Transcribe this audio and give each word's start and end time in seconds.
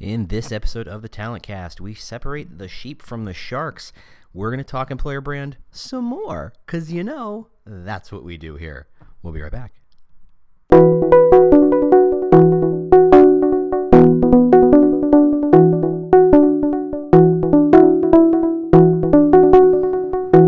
In 0.00 0.28
this 0.28 0.52
episode 0.52 0.86
of 0.86 1.02
the 1.02 1.08
Talent 1.08 1.42
Cast, 1.42 1.80
we 1.80 1.92
separate 1.92 2.58
the 2.58 2.68
sheep 2.68 3.02
from 3.02 3.24
the 3.24 3.34
sharks. 3.34 3.92
We're 4.32 4.50
going 4.50 4.58
to 4.58 4.64
talk 4.64 4.92
employer 4.92 5.20
brand 5.20 5.56
some 5.72 6.04
more 6.04 6.52
because 6.64 6.92
you 6.92 7.02
know 7.02 7.48
that's 7.66 8.12
what 8.12 8.22
we 8.22 8.36
do 8.36 8.54
here. 8.54 8.86
We'll 9.24 9.32
be 9.32 9.40
right 9.40 9.50
back. 9.50 9.72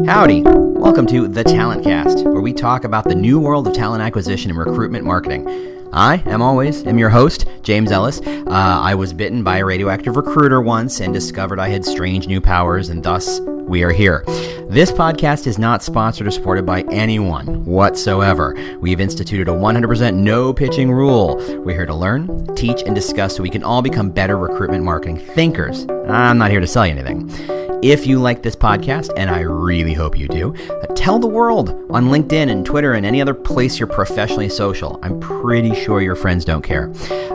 Howdy. 0.06 0.44
Welcome 0.44 1.06
to 1.08 1.26
The 1.26 1.42
Talent 1.42 1.82
Cast, 1.82 2.24
where 2.24 2.40
we 2.40 2.52
talk 2.52 2.84
about 2.84 3.04
the 3.04 3.16
new 3.16 3.40
world 3.40 3.66
of 3.66 3.74
talent 3.74 4.02
acquisition 4.02 4.50
and 4.50 4.58
recruitment 4.58 5.04
marketing. 5.04 5.79
I, 5.92 6.22
am 6.26 6.40
always, 6.40 6.86
am 6.86 6.98
your 6.98 7.10
host, 7.10 7.46
James 7.62 7.90
Ellis. 7.90 8.20
Uh, 8.20 8.44
I 8.48 8.94
was 8.94 9.12
bitten 9.12 9.42
by 9.42 9.58
a 9.58 9.64
radioactive 9.64 10.16
recruiter 10.16 10.60
once 10.60 11.00
and 11.00 11.12
discovered 11.12 11.58
I 11.58 11.68
had 11.68 11.84
strange 11.84 12.28
new 12.28 12.40
powers, 12.40 12.90
and 12.90 13.02
thus 13.02 13.40
we 13.40 13.82
are 13.82 13.90
here. 13.90 14.24
This 14.68 14.92
podcast 14.92 15.48
is 15.48 15.58
not 15.58 15.82
sponsored 15.82 16.28
or 16.28 16.30
supported 16.30 16.64
by 16.64 16.82
anyone 16.92 17.64
whatsoever. 17.64 18.54
We've 18.80 19.00
instituted 19.00 19.48
a 19.48 19.52
100% 19.52 20.14
no 20.14 20.52
pitching 20.52 20.92
rule. 20.92 21.36
We're 21.64 21.74
here 21.74 21.86
to 21.86 21.94
learn, 21.94 22.54
teach, 22.54 22.82
and 22.82 22.94
discuss 22.94 23.34
so 23.34 23.42
we 23.42 23.50
can 23.50 23.64
all 23.64 23.82
become 23.82 24.10
better 24.10 24.36
recruitment 24.36 24.84
marketing 24.84 25.18
thinkers. 25.18 25.86
I'm 26.08 26.38
not 26.38 26.52
here 26.52 26.60
to 26.60 26.68
sell 26.68 26.86
you 26.86 26.92
anything. 26.92 27.59
If 27.82 28.06
you 28.06 28.18
like 28.18 28.42
this 28.42 28.54
podcast, 28.54 29.10
and 29.16 29.30
I 29.30 29.40
really 29.40 29.94
hope 29.94 30.18
you 30.18 30.28
do, 30.28 30.54
tell 30.94 31.18
the 31.18 31.26
world 31.26 31.70
on 31.88 32.08
LinkedIn 32.08 32.50
and 32.50 32.66
Twitter 32.66 32.92
and 32.92 33.06
any 33.06 33.22
other 33.22 33.32
place 33.32 33.78
you're 33.78 33.86
professionally 33.86 34.50
social. 34.50 35.00
I'm 35.02 35.18
pretty 35.18 35.74
sure 35.74 36.02
your 36.02 36.14
friends 36.14 36.44
don't 36.44 36.60
care. 36.60 36.92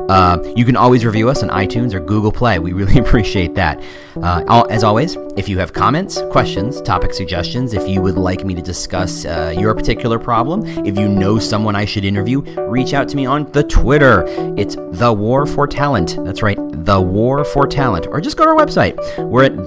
Uh, 0.08 0.38
you 0.56 0.64
can 0.64 0.78
always 0.78 1.04
review 1.04 1.30
us 1.30 1.42
on 1.42 1.50
iTunes 1.50 1.96
or 1.96 2.00
Google 2.00 2.32
Play. 2.32 2.60
We 2.60 2.74
really 2.74 3.00
appreciate 3.00 3.56
that. 3.56 3.82
Uh, 4.22 4.66
as 4.70 4.84
always, 4.84 5.18
if 5.36 5.50
you 5.50 5.58
have 5.58 5.74
comments, 5.74 6.22
questions, 6.32 6.80
topic 6.82 7.14
suggestions, 7.14 7.74
if 7.74 7.90
you 7.90 8.02
would 8.04 8.16
like 8.16 8.46
me 8.46 8.54
to 8.54 8.62
discuss 8.62 9.26
uh, 9.26 9.54
your 9.58 9.74
particular 9.74 10.20
problem, 10.20 10.64
if 10.86 10.98
you 10.98 11.10
know 11.10 11.40
someone 11.40 11.76
I 11.76 11.86
should 11.86 12.06
interview, 12.06 12.42
reach 12.70 12.94
out 12.94 13.10
to 13.10 13.16
me 13.16 13.26
on 13.26 13.52
the 13.52 13.64
Twitter. 13.64 14.24
It's 14.58 14.76
The 14.76 15.12
War 15.12 15.48
for 15.48 15.66
Talent. 15.66 16.24
That's 16.24 16.44
right, 16.44 16.58
The 16.72 17.02
War 17.02 17.44
for 17.44 17.68
Talent. 17.68 18.06
Or 18.08 18.22
just 18.22 18.38
go 18.38 18.46
to 18.46 18.52
our 18.52 18.56
website. 18.56 18.96
We're 19.28 19.46
at 19.46 19.66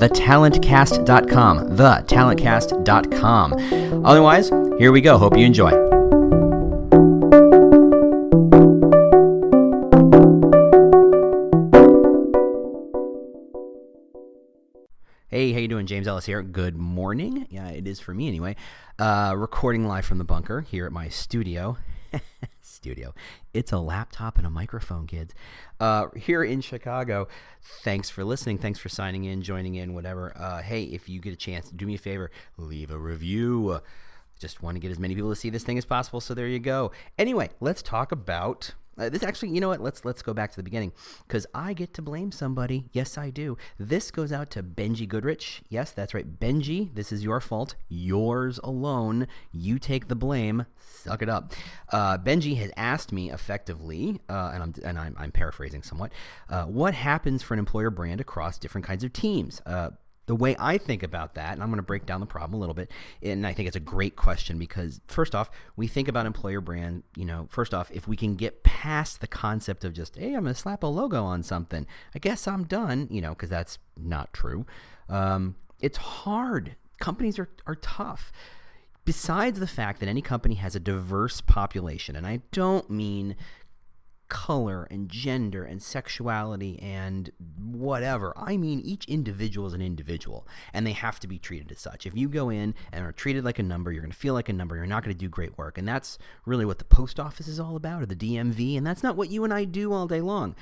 thetalentcast.com. 0.69 1.77
Thetalentcast.com. 1.77 4.05
Otherwise, 4.05 4.51
here 4.79 4.93
we 4.93 5.01
go. 5.01 5.19
Hope 5.19 5.37
you 5.37 5.47
enjoy. 5.47 5.71
Hey, 15.31 15.53
how 15.53 15.59
you 15.59 15.69
doing? 15.69 15.87
James 15.87 16.07
Ellis 16.07 16.27
here. 16.27 16.43
Good 16.43 16.77
morning. 16.77 17.47
Yeah, 17.51 17.69
it 17.69 17.87
is 17.87 18.01
for 18.01 18.15
me 18.15 18.29
anyway. 18.29 18.57
Uh, 18.99 19.35
recording 19.37 19.87
live 19.87 20.05
from 20.05 20.19
the 20.19 20.25
bunker 20.25 20.63
here 20.63 20.87
at 20.87 20.93
my 20.93 21.09
studio. 21.09 21.77
studio. 22.61 23.15
It's 23.53 23.73
a 23.73 23.79
laptop 23.79 24.39
and 24.39 24.47
a 24.47 24.51
microphone, 24.51 25.07
kids. 25.07 25.35
Uh, 25.81 26.09
here 26.17 26.45
in 26.45 26.61
Chicago. 26.61 27.29
Thanks 27.83 28.11
for 28.11 28.25
listening. 28.25 28.59
Thanks 28.59 28.79
for 28.79 28.89
signing 28.89 29.25
in, 29.25 29.43
joining 29.43 29.75
in, 29.75 29.95
whatever. 29.95 30.33
Uh, 30.37 30.63
hey, 30.63 30.85
if 30.85 31.09
you 31.09 31.21
get 31.21 31.33
a 31.33 31.37
chance, 31.37 31.71
do 31.71 31.87
me 31.87 31.95
a 31.95 31.99
favor, 31.99 32.31
leave 32.57 32.91
a 32.91 32.99
review. 32.99 33.81
Just 34.39 34.63
want 34.63 34.77
to 34.77 34.81
get 34.81 34.91
as 34.91 34.99
many 34.99 35.15
people 35.15 35.31
to 35.31 35.37
see 35.37 35.51
this 35.51 35.65
thing 35.65 35.79
as 35.79 35.85
possible. 35.85 36.21
So 36.21 36.35
there 36.35 36.47
you 36.47 36.61
go. 36.61 36.93
Anyway, 37.19 37.51
let's 37.61 37.83
talk 37.83 38.13
about 38.13 38.75
uh, 38.99 39.09
this 39.09 39.23
actually, 39.23 39.51
you 39.51 39.61
know 39.61 39.69
what? 39.69 39.81
Let's 39.81 40.05
let's 40.05 40.23
go 40.23 40.35
back 40.35 40.51
to 40.51 40.57
the 40.57 40.63
beginning 40.63 40.93
because 41.27 41.47
I 41.55 41.73
get 41.73 41.95
to 41.95 42.03
blame 42.03 42.33
somebody. 42.33 42.89
Yes, 42.93 43.17
I 43.17 43.31
do. 43.31 43.57
This 43.79 44.11
goes 44.11 44.33
out 44.33 44.51
to 44.51 44.63
Benji 44.63 45.09
Goodrich. 45.09 45.63
Yes, 45.69 45.93
that's 45.93 46.15
right, 46.15 46.39
Benji. 46.39 46.95
This 46.95 47.13
is 47.13 47.23
your 47.23 47.41
fault. 47.41 47.75
Yours 47.89 48.59
alone. 48.63 49.27
You 49.53 49.79
take 49.79 50.09
the 50.09 50.17
blame. 50.17 50.67
Suck 50.79 51.23
it 51.23 51.29
up. 51.29 51.53
Uh, 51.93 52.19
Benji 52.19 52.57
has 52.57 52.71
asked 52.77 53.13
me 53.13 53.31
effectively, 53.31 54.21
uh, 54.29 54.51
and 54.55 54.63
I'm 54.63 54.75
and 54.85 54.99
I'm, 54.99 55.17
I'm 55.19 55.33
paraphrasing 55.33 55.83
somewhat. 55.83 56.13
Uh, 56.49 56.65
what 56.65 56.95
happens 56.95 57.43
for 57.43 57.55
an 57.55 57.61
employer 57.61 57.91
brand 57.91 58.21
across 58.21 58.59
different 58.59 58.87
kinds 58.87 59.05
of 59.05 59.13
teams? 59.13 59.63
The 60.29 60.37
way 60.37 60.55
I 60.59 60.77
think 60.77 61.03
about 61.03 61.35
that, 61.37 61.55
and 61.55 61.63
I'm 61.63 61.71
going 61.71 61.79
to 61.79 61.83
break 61.83 62.05
down 62.05 62.21
the 62.21 62.27
problem 62.27 62.55
a 62.55 62.61
little 62.61 62.75
bit, 62.75 62.91
and 63.23 63.47
I 63.47 63.55
think 63.55 63.67
it's 63.67 63.77
a 63.77 63.81
great 63.81 64.15
question 64.15 64.59
because 64.59 65.01
first 65.07 65.35
off, 65.35 65.51
we 65.75 65.87
think 65.87 66.07
about 66.07 66.27
employer 66.27 66.61
brand, 66.61 67.03
you 67.17 67.25
know, 67.25 67.49
first 67.51 67.73
off, 67.73 67.91
if 67.91 68.07
we 68.07 68.15
can 68.15 68.37
get 68.37 68.63
past 68.63 69.23
the 69.23 69.27
concept 69.27 69.87
of 69.87 69.95
just, 69.95 70.17
hey, 70.17 70.35
I'm 70.35 70.43
going 70.43 70.55
to 70.55 70.61
slap 70.61 70.83
a 70.83 70.87
logo 70.87 71.25
on 71.25 71.43
something, 71.43 71.87
I 72.15 72.19
guess 72.19 72.47
I'm 72.47 72.65
done, 72.65 73.09
you 73.11 73.23
know, 73.23 73.31
because 73.31 73.49
that's 73.49 73.79
not 73.97 74.35
true. 74.35 74.67
Um, 75.09 75.57
it's 75.81 75.97
hard. 75.97 76.77
Companies 77.01 77.39
are, 77.39 77.49
are 77.67 77.77
tough. 77.77 78.31
Besides 79.07 79.59
the 79.59 79.67
fact 79.67 80.01
that 80.01 80.09
any 80.11 80.21
company 80.21 80.57
has 80.57 80.77
a 80.77 80.81
diverse 80.81 81.41
population, 81.41 82.15
and 82.15 82.27
I 82.27 82.43
don't 82.53 82.91
mean 82.91 83.35
color 84.29 84.87
and 84.91 85.09
gender 85.09 85.65
and 85.65 85.83
sexuality 85.83 86.79
and 86.81 87.31
whatever. 87.59 88.33
I 88.37 88.57
mean, 88.57 88.81
each 88.81 89.05
individual 89.07 89.67
is 89.67 89.73
an 89.73 89.83
individual 89.83 90.47
and 90.73 90.87
they 90.87 90.93
have 90.93 91.19
to 91.21 91.27
be 91.27 91.39
treated 91.39 91.73
as 91.73 91.81
such. 91.81 92.07
If 92.07 92.17
you 92.17 92.29
go 92.29 92.51
in 92.51 92.75
and 92.93 93.05
are 93.05 93.13
treated 93.13 93.45
like 93.45 93.59
a 93.59 93.63
number, 93.63 93.93
you're 93.93 94.03
going 94.03 94.13
to 94.13 94.17
feel 94.17 94.35
like 94.35 94.49
a 94.49 94.53
number, 94.53 94.77
you're 94.77 94.87
not 94.87 95.03
going 95.03 95.15
to 95.15 95.19
do 95.19 95.29
great 95.29 95.57
work. 95.57 95.79
And 95.79 95.89
that's 95.89 96.19
really 96.45 96.65
what 96.65 96.79
the 96.79 96.85
post 96.85 97.19
office 97.19 97.49
is 97.49 97.61
all 97.61 97.77
about 97.77 98.03
or 98.03 98.07
the 98.07 98.17
DMV. 98.17 98.77
And 98.77 98.87
that's 98.87 99.03
not 99.03 99.17
what 99.17 99.31
you 99.31 99.45
and 99.45 99.53
I 99.53 99.65
do 99.65 99.93
all 99.93 100.07
day 100.07 100.21
long. 100.21 100.55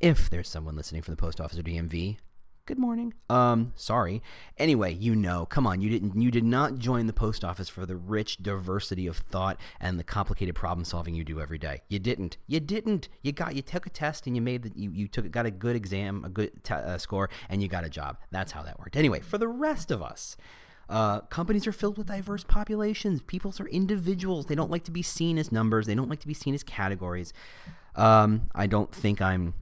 If 0.00 0.28
there's 0.28 0.48
someone 0.48 0.76
listening 0.76 1.02
from 1.02 1.12
the 1.12 1.20
post 1.20 1.40
office 1.40 1.58
or 1.58 1.62
DMV, 1.62 2.18
good 2.66 2.78
morning. 2.78 3.12
Um, 3.28 3.72
sorry. 3.76 4.22
Anyway, 4.56 4.94
you 4.94 5.14
know, 5.14 5.44
come 5.44 5.66
on, 5.66 5.80
you 5.82 5.90
didn't 5.90 6.20
you 6.20 6.30
did 6.30 6.44
not 6.44 6.78
join 6.78 7.06
the 7.06 7.12
post 7.12 7.44
office 7.44 7.68
for 7.68 7.84
the 7.84 7.96
rich 7.96 8.38
diversity 8.38 9.06
of 9.06 9.18
thought 9.18 9.58
and 9.80 9.98
the 9.98 10.04
complicated 10.04 10.54
problem 10.54 10.84
solving 10.84 11.14
you 11.14 11.24
do 11.24 11.40
every 11.40 11.58
day. 11.58 11.82
You 11.88 11.98
didn't. 11.98 12.38
You 12.46 12.60
didn't. 12.60 13.08
You 13.22 13.32
got 13.32 13.54
you 13.54 13.62
took 13.62 13.86
a 13.86 13.90
test 13.90 14.26
and 14.26 14.34
you 14.34 14.40
made 14.40 14.62
the 14.62 14.72
you, 14.74 14.90
you 14.90 15.08
took 15.08 15.30
got 15.30 15.46
a 15.46 15.50
good 15.50 15.76
exam, 15.76 16.24
a 16.24 16.30
good 16.30 16.64
t- 16.64 16.74
uh, 16.74 16.96
score 16.98 17.28
and 17.48 17.62
you 17.62 17.68
got 17.68 17.84
a 17.84 17.90
job. 17.90 18.16
That's 18.30 18.52
how 18.52 18.62
that 18.62 18.78
worked. 18.78 18.96
Anyway, 18.96 19.20
for 19.20 19.36
the 19.36 19.48
rest 19.48 19.90
of 19.90 20.02
us, 20.02 20.36
uh, 20.88 21.20
companies 21.20 21.66
are 21.66 21.72
filled 21.72 21.98
with 21.98 22.06
diverse 22.06 22.44
populations. 22.44 23.20
People 23.22 23.52
are 23.60 23.68
individuals. 23.68 24.46
They 24.46 24.54
don't 24.54 24.70
like 24.70 24.84
to 24.84 24.90
be 24.90 25.02
seen 25.02 25.36
as 25.36 25.52
numbers. 25.52 25.86
They 25.86 25.94
don't 25.94 26.08
like 26.08 26.20
to 26.20 26.28
be 26.28 26.34
seen 26.34 26.54
as 26.54 26.62
categories. 26.62 27.32
Um, 27.94 28.50
I 28.54 28.66
don't 28.66 28.92
think 28.92 29.22
I'm 29.22 29.54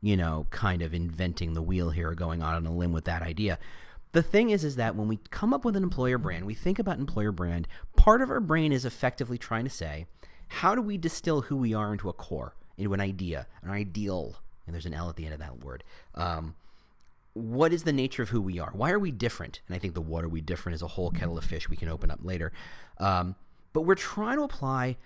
you 0.00 0.16
know, 0.16 0.46
kind 0.50 0.82
of 0.82 0.94
inventing 0.94 1.52
the 1.52 1.62
wheel 1.62 1.90
here 1.90 2.10
or 2.10 2.14
going 2.14 2.42
out 2.42 2.54
on 2.54 2.66
a 2.66 2.72
limb 2.72 2.92
with 2.92 3.04
that 3.04 3.22
idea. 3.22 3.58
The 4.12 4.22
thing 4.22 4.50
is, 4.50 4.64
is 4.64 4.76
that 4.76 4.96
when 4.96 5.08
we 5.08 5.18
come 5.30 5.54
up 5.54 5.64
with 5.64 5.76
an 5.76 5.82
employer 5.82 6.18
brand, 6.18 6.44
we 6.44 6.54
think 6.54 6.78
about 6.78 6.98
employer 6.98 7.32
brand, 7.32 7.68
part 7.96 8.22
of 8.22 8.30
our 8.30 8.40
brain 8.40 8.72
is 8.72 8.84
effectively 8.84 9.38
trying 9.38 9.64
to 9.64 9.70
say, 9.70 10.06
how 10.48 10.74
do 10.74 10.82
we 10.82 10.98
distill 10.98 11.42
who 11.42 11.56
we 11.56 11.74
are 11.74 11.92
into 11.92 12.08
a 12.08 12.12
core, 12.12 12.54
into 12.76 12.92
an 12.92 13.00
idea, 13.00 13.46
an 13.62 13.70
ideal, 13.70 14.36
and 14.66 14.74
there's 14.74 14.86
an 14.86 14.94
L 14.94 15.08
at 15.08 15.16
the 15.16 15.24
end 15.24 15.34
of 15.34 15.40
that 15.40 15.64
word. 15.64 15.84
Um, 16.14 16.56
what 17.34 17.72
is 17.72 17.84
the 17.84 17.92
nature 17.92 18.22
of 18.22 18.30
who 18.30 18.40
we 18.40 18.58
are? 18.58 18.70
Why 18.72 18.90
are 18.90 18.98
we 18.98 19.12
different? 19.12 19.60
And 19.68 19.76
I 19.76 19.78
think 19.78 19.94
the 19.94 20.00
what 20.00 20.24
are 20.24 20.28
we 20.28 20.40
different 20.40 20.74
is 20.74 20.82
a 20.82 20.88
whole 20.88 21.10
kettle 21.10 21.38
of 21.38 21.44
fish 21.44 21.68
we 21.68 21.76
can 21.76 21.88
open 21.88 22.10
up 22.10 22.18
later. 22.22 22.52
Um, 22.98 23.36
but 23.72 23.82
we're 23.82 23.94
trying 23.94 24.38
to 24.38 24.42
apply 24.42 24.96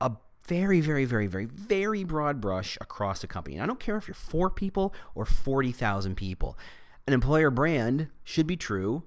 a 0.00 0.12
very, 0.44 0.80
very, 0.80 1.04
very, 1.04 1.26
very, 1.26 1.46
very 1.46 2.04
broad 2.04 2.40
brush 2.40 2.76
across 2.80 3.22
a 3.22 3.26
company. 3.26 3.56
And 3.56 3.62
I 3.62 3.66
don't 3.66 3.80
care 3.80 3.96
if 3.96 4.08
you're 4.08 4.14
four 4.14 4.50
people 4.50 4.94
or 5.14 5.24
40,000 5.24 6.16
people. 6.16 6.58
An 7.06 7.12
employer 7.12 7.50
brand 7.50 8.08
should 8.24 8.46
be 8.46 8.56
true 8.56 9.04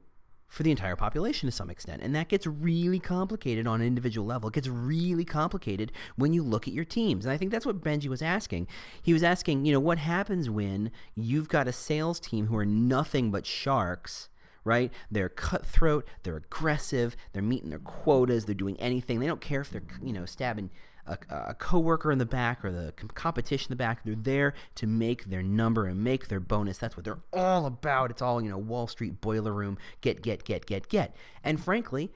for 0.48 0.62
the 0.62 0.70
entire 0.70 0.96
population 0.96 1.48
to 1.48 1.52
some 1.52 1.72
extent. 1.72 2.04
And 2.04 2.16
that 2.16 2.30
gets 2.30 2.46
really 2.46 3.00
complicated 3.00 3.66
on 3.66 3.82
an 3.82 3.88
individual 3.88 4.28
level. 4.28 4.50
It 4.50 4.54
gets 4.54 4.68
really 4.68 5.26
complicated 5.26 5.92
when 6.16 6.32
you 6.32 6.44
look 6.44 6.68
at 6.68 6.76
your 6.76 6.86
teams. 6.86 7.26
And 7.26 7.34
I 7.34 7.38
think 7.38 7.52
that's 7.52 7.66
what 7.66 7.82
Benji 7.82 8.08
was 8.08 8.22
asking. 8.22 8.68
He 9.02 9.14
was 9.14 9.24
asking, 9.24 9.66
you 9.66 9.74
know, 9.74 9.80
what 9.80 9.98
happens 9.98 10.52
when 10.52 10.92
you've 11.16 11.50
got 11.50 11.68
a 11.68 11.74
sales 11.74 12.20
team 12.20 12.48
who 12.48 12.56
are 12.56 12.66
nothing 12.66 13.32
but 13.32 13.46
sharks 13.46 14.30
right? 14.66 14.94
They're 15.12 15.28
cutthroat, 15.28 16.08
they're 16.24 16.38
aggressive, 16.38 17.18
they're 17.34 17.44
meeting 17.44 17.70
their 17.70 17.80
quotas, 17.80 18.46
they're 18.46 18.56
doing 18.56 18.80
anything. 18.80 19.20
They 19.20 19.28
don't 19.28 19.42
care 19.42 19.60
if 19.60 19.70
they're, 19.70 19.84
you 20.02 20.14
know, 20.14 20.26
stabbing 20.26 20.70
a, 21.06 21.18
a 21.30 21.54
coworker 21.54 22.12
in 22.12 22.18
the 22.18 22.26
back 22.26 22.64
or 22.64 22.72
the 22.72 22.94
competition 23.14 23.72
in 23.72 23.78
the 23.78 23.84
back. 23.84 24.04
They're 24.04 24.16
there 24.16 24.54
to 24.76 24.88
make 24.88 25.26
their 25.26 25.44
number 25.44 25.86
and 25.86 26.04
make 26.04 26.28
their 26.28 26.40
bonus. 26.40 26.78
That's 26.78 26.96
what 26.96 27.06
they're 27.06 27.24
all 27.32 27.66
about. 27.66 28.12
It's 28.12 28.22
all, 28.22 28.42
you 28.42 28.50
know, 28.50 28.58
Wall 28.58 28.88
Street 28.88 29.22
boiler 29.22 29.54
room, 29.54 29.78
get, 30.02 30.22
get, 30.22 30.44
get, 30.44 30.66
get, 30.66 30.88
get. 30.90 31.16
And 31.44 31.64
frankly, 31.64 32.12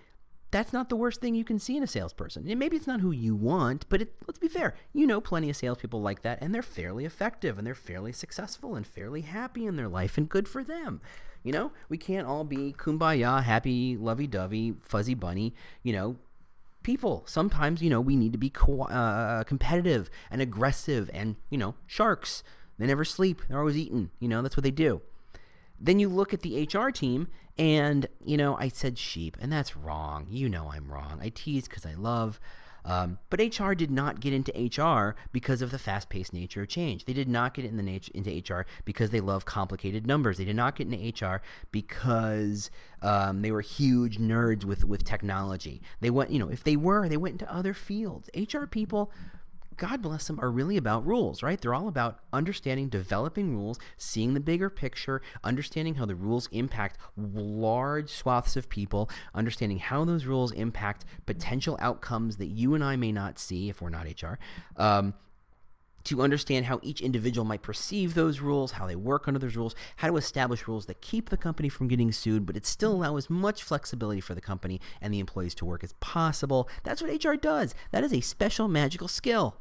that's 0.50 0.72
not 0.72 0.89
the 0.89 0.95
worst 0.95 1.19
thing 1.19 1.36
you 1.36 1.44
can 1.44 1.60
see 1.60 1.75
in 1.75 1.84
a 1.84 1.88
salesperson. 1.88 2.48
And 2.48 2.60
maybe 2.60 2.78
it's 2.78 2.88
not 2.88 3.01
who 3.01 3.12
you 3.12 3.36
want, 3.36 3.86
but 3.89 4.01
it, 4.01 4.13
let's 4.25 4.39
be 4.39 4.48
fair. 4.48 4.75
You 4.94 5.06
know 5.06 5.19
plenty 5.19 5.50
of 5.50 5.57
salespeople 5.57 6.01
like 6.01 6.22
that, 6.22 6.39
and 6.42 6.56
they're 6.56 6.62
fairly 6.62 7.04
effective 7.04 7.57
and 7.57 7.68
they're 7.68 7.75
fairly 7.75 8.13
successful 8.13 8.75
and 8.75 8.88
fairly 8.88 9.22
happy 9.22 9.66
in 9.66 9.75
their 9.75 9.89
life, 9.89 10.18
and 10.18 10.30
good 10.30 10.48
for 10.48 10.63
them. 10.63 11.01
You 11.44 11.51
know, 11.51 11.72
we 11.89 11.98
can't 11.98 12.28
all 12.28 12.44
be 12.44 12.74
kumbaya, 12.78 13.44
happy, 13.44 13.95
lovey 13.95 14.28
dovey, 14.28 14.74
fuzzy 14.81 15.13
bunny, 15.13 15.54
you 15.84 15.94
know, 15.94 16.18
people. 16.88 17.22
Sometimes, 17.28 17.81
you 17.81 17.89
know, 17.89 18.00
we 18.00 18.16
need 18.16 18.31
to 18.31 18.38
be 18.38 18.50
co- 18.50 18.84
uh, 18.84 19.44
competitive 19.44 20.10
and 20.31 20.42
aggressive 20.42 21.12
and, 21.13 21.36
you 21.50 21.57
know, 21.57 21.75
sharks. 21.86 22.44
They 22.80 22.88
never 22.88 23.04
sleep. 23.04 23.42
They're 23.48 23.60
always 23.60 23.75
eating. 23.75 24.10
You 24.22 24.30
know, 24.30 24.42
that's 24.42 24.56
what 24.56 24.63
they 24.63 24.72
do. 24.72 25.01
Then 25.80 26.00
you 26.00 26.07
look 26.07 26.34
at 26.34 26.42
the 26.42 26.63
HR 26.63 26.89
team, 26.89 27.28
and, 27.57 28.07
you 28.24 28.38
know, 28.38 28.56
I 28.57 28.69
said 28.69 28.98
sheep, 28.98 29.36
and 29.42 29.51
that's 29.51 29.75
wrong. 29.75 30.28
You 30.30 30.48
know 30.48 30.72
I'm 30.72 30.89
wrong. 30.89 31.19
I 31.22 31.30
tease 31.30 31.68
because 31.68 31.86
I 31.86 31.94
love. 31.94 32.39
Um, 32.88 33.19
but 33.30 33.42
HR 33.42 33.74
did 33.74 33.92
not 33.92 34.22
get 34.22 34.31
into 34.31 34.51
HR 34.54 35.18
because 35.34 35.62
of 35.62 35.72
the 35.72 35.78
fast 35.78 36.07
paced 36.07 36.31
nature 36.31 36.62
of 36.62 36.69
change. 36.69 37.04
They 37.04 37.12
did 37.12 37.28
not 37.28 37.54
get 37.54 37.66
in 37.66 37.75
the 37.75 37.84
nat- 37.84 38.07
into 38.10 38.30
HR 38.31 38.66
because 38.86 39.10
they 39.10 39.19
love 39.19 39.44
complicated 39.44 40.07
numbers. 40.07 40.38
They 40.38 40.45
did 40.45 40.56
not 40.56 40.78
get 40.78 40.88
into 40.92 41.25
HR 41.25 41.42
because 41.72 42.72
um, 43.01 43.42
they 43.42 43.51
were 43.51 43.60
huge 43.60 44.19
nerds 44.19 44.63
with, 44.63 44.86
with 44.86 45.04
technology. 45.04 45.81
They 46.00 46.10
went, 46.10 46.31
you 46.31 46.39
know, 46.39 46.48
if 46.50 46.63
they 46.63 46.78
were, 46.78 47.10
they 47.10 47.18
went 47.18 47.42
into 47.42 47.54
other 47.54 47.74
fields. 47.74 48.30
HR 48.34 48.66
people 48.66 49.12
God 49.77 50.01
bless 50.01 50.27
them, 50.27 50.39
are 50.41 50.51
really 50.51 50.75
about 50.75 51.06
rules, 51.06 51.44
right? 51.44 51.59
They're 51.59 51.74
all 51.74 51.88
about 51.88 52.19
understanding, 52.33 52.89
developing 52.89 53.56
rules, 53.56 53.79
seeing 53.97 54.33
the 54.33 54.39
bigger 54.39 54.69
picture, 54.69 55.21
understanding 55.44 55.95
how 55.95 56.06
the 56.06 56.15
rules 56.15 56.50
impact 56.51 56.97
large 57.15 58.09
swaths 58.09 58.56
of 58.56 58.69
people, 58.69 59.09
understanding 59.35 59.79
how 59.79 60.03
those 60.03 60.25
rules 60.25 60.51
impact 60.51 61.06
potential 61.25 61.77
outcomes 61.79 62.38
that 62.38 62.47
you 62.47 62.74
and 62.74 62.83
I 62.83 62.95
may 62.95 63.12
not 63.12 63.38
see 63.38 63.69
if 63.69 63.81
we're 63.81 63.89
not 63.89 64.07
HR. 64.07 64.39
Um, 64.77 65.13
to 66.07 66.21
understand 66.21 66.65
how 66.65 66.79
each 66.81 67.01
individual 67.01 67.44
might 67.44 67.62
perceive 67.62 68.13
those 68.13 68.39
rules, 68.39 68.71
how 68.71 68.88
they 68.88 68.95
work 68.95 69.27
under 69.27 69.39
those 69.39 69.57
rules, 69.57 69.75
how 69.97 70.07
to 70.07 70.15
establish 70.15 70.65
rules 70.65 70.85
that 70.85 71.01
keep 71.01 71.29
the 71.29 71.35
company 71.35 71.68
from 71.68 71.89
getting 71.89 72.13
sued, 72.13 72.45
but 72.45 72.56
it 72.56 72.65
still 72.65 72.94
allow 72.94 73.18
as 73.18 73.29
much 73.29 73.62
flexibility 73.62 74.21
for 74.21 74.33
the 74.33 74.39
company 74.39 74.79
and 75.01 75.13
the 75.13 75.19
employees 75.19 75.53
to 75.53 75.65
work 75.65 75.83
as 75.83 75.94
possible. 76.00 76.69
That's 76.83 77.01
what 77.01 77.25
HR 77.25 77.33
does. 77.33 77.75
That 77.91 78.06
is 78.06 78.13
a 78.13 78.21
special 78.21 78.69
magical 78.69 79.09
skill. 79.09 79.57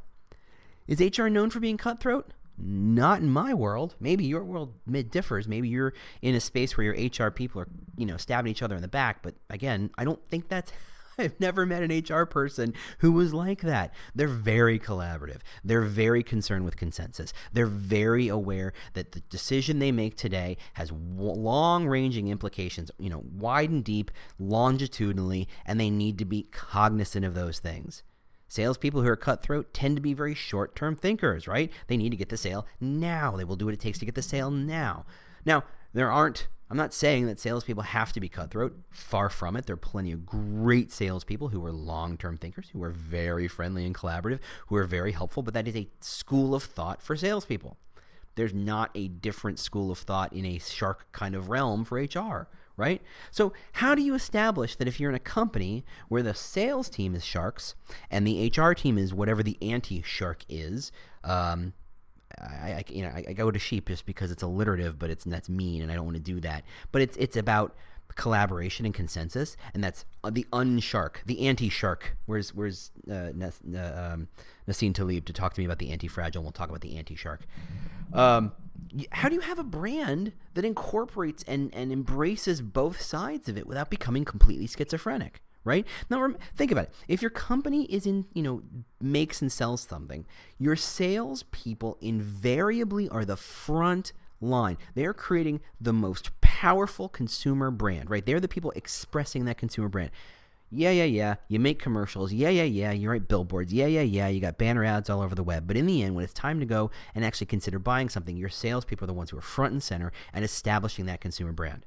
Is 0.86 1.00
HR 1.00 1.28
known 1.28 1.50
for 1.50 1.60
being 1.60 1.76
cutthroat? 1.76 2.32
Not 2.58 3.20
in 3.20 3.28
my 3.28 3.52
world. 3.52 3.96
Maybe 4.00 4.24
your 4.24 4.42
world 4.42 4.74
mid 4.86 5.10
differs. 5.10 5.46
Maybe 5.46 5.68
you're 5.68 5.92
in 6.22 6.34
a 6.34 6.40
space 6.40 6.76
where 6.76 6.94
your 6.94 7.26
HR 7.26 7.30
people 7.30 7.60
are, 7.60 7.68
you 7.96 8.06
know, 8.06 8.16
stabbing 8.16 8.50
each 8.50 8.62
other 8.62 8.76
in 8.76 8.82
the 8.82 8.88
back. 8.88 9.22
But 9.22 9.34
again, 9.50 9.90
I 9.98 10.04
don't 10.04 10.26
think 10.30 10.48
that's 10.48 10.72
I've 11.18 11.38
never 11.40 11.64
met 11.64 11.82
an 11.82 12.02
HR 12.02 12.24
person 12.24 12.74
who 12.98 13.12
was 13.12 13.32
like 13.32 13.62
that. 13.62 13.94
They're 14.14 14.28
very 14.28 14.78
collaborative. 14.78 15.40
They're 15.64 15.82
very 15.82 16.22
concerned 16.22 16.64
with 16.64 16.76
consensus. 16.76 17.32
They're 17.52 17.66
very 17.66 18.28
aware 18.28 18.72
that 18.94 19.12
the 19.12 19.20
decision 19.20 19.78
they 19.78 19.92
make 19.92 20.16
today 20.16 20.56
has 20.74 20.92
long 20.92 21.86
ranging 21.86 22.28
implications, 22.28 22.90
you 22.98 23.10
know, 23.10 23.24
wide 23.34 23.70
and 23.70 23.84
deep, 23.84 24.10
longitudinally, 24.38 25.48
and 25.64 25.80
they 25.80 25.90
need 25.90 26.18
to 26.18 26.24
be 26.24 26.42
cognizant 26.44 27.24
of 27.24 27.34
those 27.34 27.58
things. 27.58 28.02
Salespeople 28.48 29.02
who 29.02 29.08
are 29.08 29.16
cutthroat 29.16 29.74
tend 29.74 29.96
to 29.96 30.02
be 30.02 30.14
very 30.14 30.34
short 30.34 30.76
term 30.76 30.96
thinkers, 30.96 31.48
right? 31.48 31.70
They 31.88 31.96
need 31.96 32.10
to 32.10 32.16
get 32.16 32.28
the 32.28 32.36
sale 32.36 32.66
now. 32.80 33.36
They 33.36 33.44
will 33.44 33.56
do 33.56 33.64
what 33.64 33.74
it 33.74 33.80
takes 33.80 33.98
to 33.98 34.04
get 34.04 34.14
the 34.14 34.22
sale 34.22 34.50
now. 34.50 35.04
Now, 35.44 35.64
there 35.92 36.10
aren't, 36.10 36.48
I'm 36.70 36.76
not 36.76 36.94
saying 36.94 37.26
that 37.26 37.40
salespeople 37.40 37.82
have 37.82 38.12
to 38.12 38.20
be 38.20 38.28
cutthroat. 38.28 38.76
Far 38.90 39.28
from 39.28 39.56
it. 39.56 39.66
There 39.66 39.74
are 39.74 39.78
plenty 39.78 40.12
of 40.12 40.26
great 40.26 40.92
salespeople 40.92 41.48
who 41.48 41.64
are 41.64 41.72
long 41.72 42.16
term 42.16 42.36
thinkers, 42.36 42.70
who 42.72 42.82
are 42.82 42.90
very 42.90 43.48
friendly 43.48 43.84
and 43.84 43.94
collaborative, 43.94 44.40
who 44.68 44.76
are 44.76 44.84
very 44.84 45.12
helpful, 45.12 45.42
but 45.42 45.54
that 45.54 45.68
is 45.68 45.76
a 45.76 45.88
school 46.00 46.54
of 46.54 46.62
thought 46.62 47.02
for 47.02 47.16
salespeople. 47.16 47.76
There's 48.36 48.54
not 48.54 48.90
a 48.94 49.08
different 49.08 49.58
school 49.58 49.90
of 49.90 49.98
thought 49.98 50.32
in 50.32 50.44
a 50.44 50.58
shark 50.58 51.10
kind 51.12 51.34
of 51.34 51.48
realm 51.48 51.84
for 51.84 51.98
HR 51.98 52.48
right? 52.76 53.02
So, 53.30 53.52
how 53.72 53.94
do 53.94 54.02
you 54.02 54.14
establish 54.14 54.76
that 54.76 54.88
if 54.88 55.00
you're 55.00 55.10
in 55.10 55.16
a 55.16 55.20
company 55.20 55.84
where 56.08 56.22
the 56.22 56.34
sales 56.34 56.88
team 56.88 57.14
is 57.14 57.24
sharks 57.24 57.74
and 58.10 58.26
the 58.26 58.52
HR 58.54 58.72
team 58.72 58.98
is 58.98 59.14
whatever 59.14 59.42
the 59.42 59.56
anti 59.62 60.02
shark 60.02 60.44
is? 60.48 60.92
Um, 61.24 61.72
I, 62.38 62.44
I, 62.44 62.84
you 62.88 63.02
know, 63.02 63.08
I, 63.08 63.24
I, 63.28 63.32
go 63.32 63.50
to 63.50 63.58
sheep 63.58 63.88
just 63.88 64.04
because 64.04 64.30
it's 64.30 64.42
alliterative, 64.42 64.98
but 64.98 65.10
it's 65.10 65.24
that's 65.24 65.48
mean, 65.48 65.82
and 65.82 65.90
I 65.90 65.94
don't 65.94 66.04
want 66.04 66.16
to 66.16 66.22
do 66.22 66.40
that. 66.40 66.64
But 66.92 67.02
it's 67.02 67.16
it's 67.16 67.36
about 67.36 67.74
collaboration 68.14 68.84
and 68.84 68.94
consensus, 68.94 69.56
and 69.74 69.82
that's 69.82 70.04
uh, 70.24 70.30
the 70.30 70.46
unshark, 70.52 71.16
the 71.24 71.46
anti-shark. 71.46 72.16
Where's 72.26 72.54
where's 72.54 72.90
uh, 73.10 73.30
Nas, 73.34 73.60
uh, 73.74 74.12
um, 74.12 74.28
Nassim 74.68 74.94
Taleb 74.94 75.24
to 75.26 75.32
talk 75.32 75.54
to 75.54 75.60
me 75.60 75.64
about 75.64 75.78
the 75.78 75.90
anti-fragile? 75.90 76.42
We'll 76.42 76.52
talk 76.52 76.68
about 76.68 76.80
the 76.80 76.96
anti-shark. 76.96 77.42
Um, 78.12 78.52
how 79.12 79.28
do 79.28 79.34
you 79.34 79.40
have 79.42 79.58
a 79.58 79.64
brand 79.64 80.32
that 80.54 80.64
incorporates 80.64 81.42
and, 81.44 81.74
and 81.74 81.92
embraces 81.92 82.62
both 82.62 83.00
sides 83.00 83.48
of 83.48 83.56
it 83.56 83.66
without 83.66 83.90
becoming 83.90 84.24
completely 84.24 84.66
schizophrenic? 84.66 85.42
right? 85.66 85.84
Now 86.08 86.32
think 86.54 86.70
about 86.70 86.84
it. 86.84 86.94
If 87.08 87.20
your 87.20 87.30
company 87.30 87.86
is 87.86 88.06
in, 88.06 88.26
you 88.32 88.42
know, 88.42 88.62
makes 89.00 89.42
and 89.42 89.50
sells 89.50 89.82
something, 89.82 90.24
your 90.58 90.76
sales 90.76 91.42
people 91.50 91.98
invariably 92.00 93.08
are 93.08 93.24
the 93.24 93.36
front 93.36 94.12
line. 94.40 94.78
They 94.94 95.04
are 95.04 95.12
creating 95.12 95.60
the 95.80 95.92
most 95.92 96.40
powerful 96.40 97.08
consumer 97.08 97.70
brand, 97.70 98.10
right? 98.10 98.24
They're 98.24 98.40
the 98.40 98.48
people 98.48 98.72
expressing 98.76 99.44
that 99.46 99.58
consumer 99.58 99.88
brand 99.88 100.12
yeah, 100.70 100.90
yeah, 100.90 101.04
yeah. 101.04 101.36
You 101.48 101.60
make 101.60 101.78
commercials. 101.78 102.32
Yeah, 102.32 102.48
yeah, 102.48 102.64
yeah. 102.64 102.92
You 102.92 103.10
write 103.10 103.28
billboards. 103.28 103.72
Yeah, 103.72 103.86
yeah, 103.86 104.02
yeah. 104.02 104.28
You 104.28 104.40
got 104.40 104.58
banner 104.58 104.84
ads 104.84 105.08
all 105.08 105.22
over 105.22 105.34
the 105.34 105.42
web. 105.44 105.66
But 105.66 105.76
in 105.76 105.86
the 105.86 106.02
end, 106.02 106.14
when 106.14 106.24
it's 106.24 106.32
time 106.32 106.58
to 106.60 106.66
go 106.66 106.90
and 107.14 107.24
actually 107.24 107.46
consider 107.46 107.78
buying 107.78 108.08
something, 108.08 108.36
your 108.36 108.48
salespeople 108.48 109.04
are 109.04 109.06
the 109.06 109.12
ones 109.12 109.30
who 109.30 109.38
are 109.38 109.42
front 109.42 109.72
and 109.72 109.82
center 109.82 110.12
and 110.32 110.44
establishing 110.44 111.06
that 111.06 111.20
consumer 111.20 111.52
brand, 111.52 111.86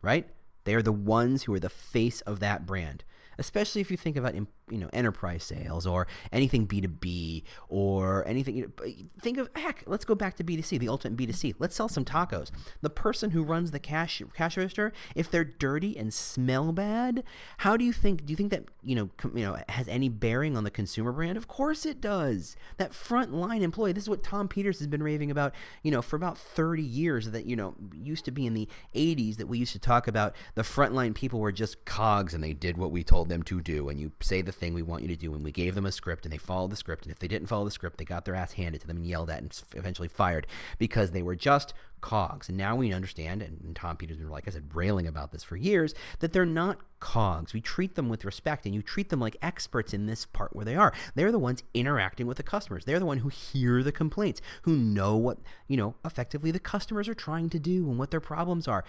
right? 0.00 0.26
They 0.64 0.74
are 0.74 0.82
the 0.82 0.92
ones 0.92 1.44
who 1.44 1.54
are 1.54 1.60
the 1.60 1.68
face 1.68 2.20
of 2.22 2.40
that 2.40 2.66
brand 2.66 3.04
especially 3.38 3.80
if 3.80 3.90
you 3.90 3.96
think 3.96 4.16
about 4.16 4.34
you 4.34 4.46
know 4.70 4.88
enterprise 4.92 5.44
sales 5.44 5.86
or 5.86 6.06
anything 6.32 6.66
B2B 6.66 7.44
or 7.68 8.26
anything. 8.26 8.56
You 8.56 8.72
know, 8.78 8.92
think 9.20 9.38
of 9.38 9.48
heck, 9.54 9.84
let's 9.86 10.04
go 10.04 10.14
back 10.14 10.36
to 10.36 10.44
B2C, 10.44 10.78
the 10.78 10.88
ultimate 10.88 11.16
B2C. 11.16 11.54
Let's 11.58 11.76
sell 11.76 11.88
some 11.88 12.04
tacos. 12.04 12.50
The 12.82 12.90
person 12.90 13.30
who 13.30 13.42
runs 13.42 13.70
the 13.70 13.78
cash 13.78 14.22
cash 14.34 14.56
register, 14.56 14.92
if 15.14 15.30
they're 15.30 15.44
dirty 15.44 15.96
and 15.96 16.12
smell 16.12 16.72
bad, 16.72 17.24
how 17.58 17.76
do 17.76 17.84
you 17.84 17.92
think? 17.92 18.26
Do 18.26 18.32
you 18.32 18.36
think 18.36 18.50
that 18.50 18.64
you 18.82 18.94
know 18.94 19.10
you 19.34 19.44
know 19.44 19.58
has 19.68 19.88
any 19.88 20.08
bearing 20.08 20.56
on 20.56 20.64
the 20.64 20.70
consumer 20.70 21.12
brand? 21.12 21.36
Of 21.36 21.48
course 21.48 21.86
it 21.86 22.00
does. 22.00 22.56
That 22.76 22.92
frontline 22.92 23.62
employee. 23.62 23.92
This 23.92 24.04
is 24.04 24.10
what 24.10 24.22
Tom 24.22 24.48
Peters 24.48 24.78
has 24.78 24.86
been 24.86 25.02
raving 25.02 25.30
about. 25.30 25.54
You 25.82 25.90
know, 25.90 26.02
for 26.02 26.16
about 26.16 26.38
30 26.38 26.82
years. 26.82 27.28
That 27.28 27.46
you 27.46 27.56
know 27.56 27.74
used 27.92 28.24
to 28.24 28.30
be 28.30 28.46
in 28.46 28.54
the 28.54 28.68
80s 28.94 29.36
that 29.36 29.48
we 29.48 29.58
used 29.58 29.72
to 29.72 29.78
talk 29.78 30.08
about 30.08 30.34
the 30.54 30.62
frontline 30.62 31.14
people 31.14 31.40
were 31.40 31.52
just 31.52 31.84
cogs 31.84 32.34
and 32.34 32.42
they 32.42 32.52
did 32.52 32.76
what 32.76 32.90
we 32.90 33.04
told 33.04 33.27
them 33.28 33.42
to 33.42 33.60
do 33.60 33.88
and 33.88 34.00
you 34.00 34.12
say 34.20 34.42
the 34.42 34.52
thing 34.52 34.74
we 34.74 34.82
want 34.82 35.02
you 35.02 35.08
to 35.08 35.16
do 35.16 35.34
and 35.34 35.44
we 35.44 35.52
gave 35.52 35.74
them 35.74 35.86
a 35.86 35.92
script 35.92 36.24
and 36.24 36.32
they 36.32 36.38
followed 36.38 36.70
the 36.70 36.76
script 36.76 37.04
and 37.04 37.12
if 37.12 37.18
they 37.18 37.28
didn't 37.28 37.48
follow 37.48 37.64
the 37.64 37.70
script 37.70 37.98
they 37.98 38.04
got 38.04 38.24
their 38.24 38.34
ass 38.34 38.52
handed 38.52 38.80
to 38.80 38.86
them 38.86 38.96
and 38.96 39.06
yelled 39.06 39.30
at 39.30 39.40
and 39.40 39.62
eventually 39.74 40.08
fired 40.08 40.46
because 40.78 41.10
they 41.10 41.22
were 41.22 41.36
just 41.36 41.74
cogs. 42.00 42.48
And 42.48 42.56
now 42.56 42.76
we 42.76 42.92
understand 42.92 43.42
and 43.42 43.74
tom 43.74 43.96
peters 43.96 44.18
been 44.18 44.30
like 44.30 44.46
i 44.46 44.50
said 44.50 44.74
railing 44.74 45.06
about 45.06 45.32
this 45.32 45.42
for 45.42 45.56
years 45.56 45.94
that 46.20 46.32
they're 46.32 46.46
not 46.46 46.78
cogs. 47.00 47.52
We 47.52 47.60
treat 47.60 47.94
them 47.94 48.08
with 48.08 48.24
respect 48.24 48.66
and 48.66 48.74
you 48.74 48.82
treat 48.82 49.08
them 49.08 49.20
like 49.20 49.36
experts 49.42 49.92
in 49.92 50.06
this 50.06 50.26
part 50.26 50.54
where 50.54 50.64
they 50.64 50.74
are. 50.74 50.92
They're 51.14 51.32
the 51.32 51.38
ones 51.38 51.62
interacting 51.74 52.26
with 52.26 52.36
the 52.36 52.42
customers. 52.42 52.84
They're 52.84 52.98
the 52.98 53.06
one 53.06 53.18
who 53.18 53.28
hear 53.28 53.82
the 53.82 53.92
complaints 53.92 54.40
who 54.62 54.76
know 54.76 55.16
what 55.16 55.38
you 55.66 55.76
know 55.76 55.94
effectively 56.04 56.50
the 56.50 56.58
customers 56.58 57.08
are 57.08 57.14
trying 57.14 57.50
to 57.50 57.58
do 57.58 57.88
and 57.88 57.98
what 57.98 58.10
their 58.10 58.20
problems 58.20 58.66
are. 58.68 58.84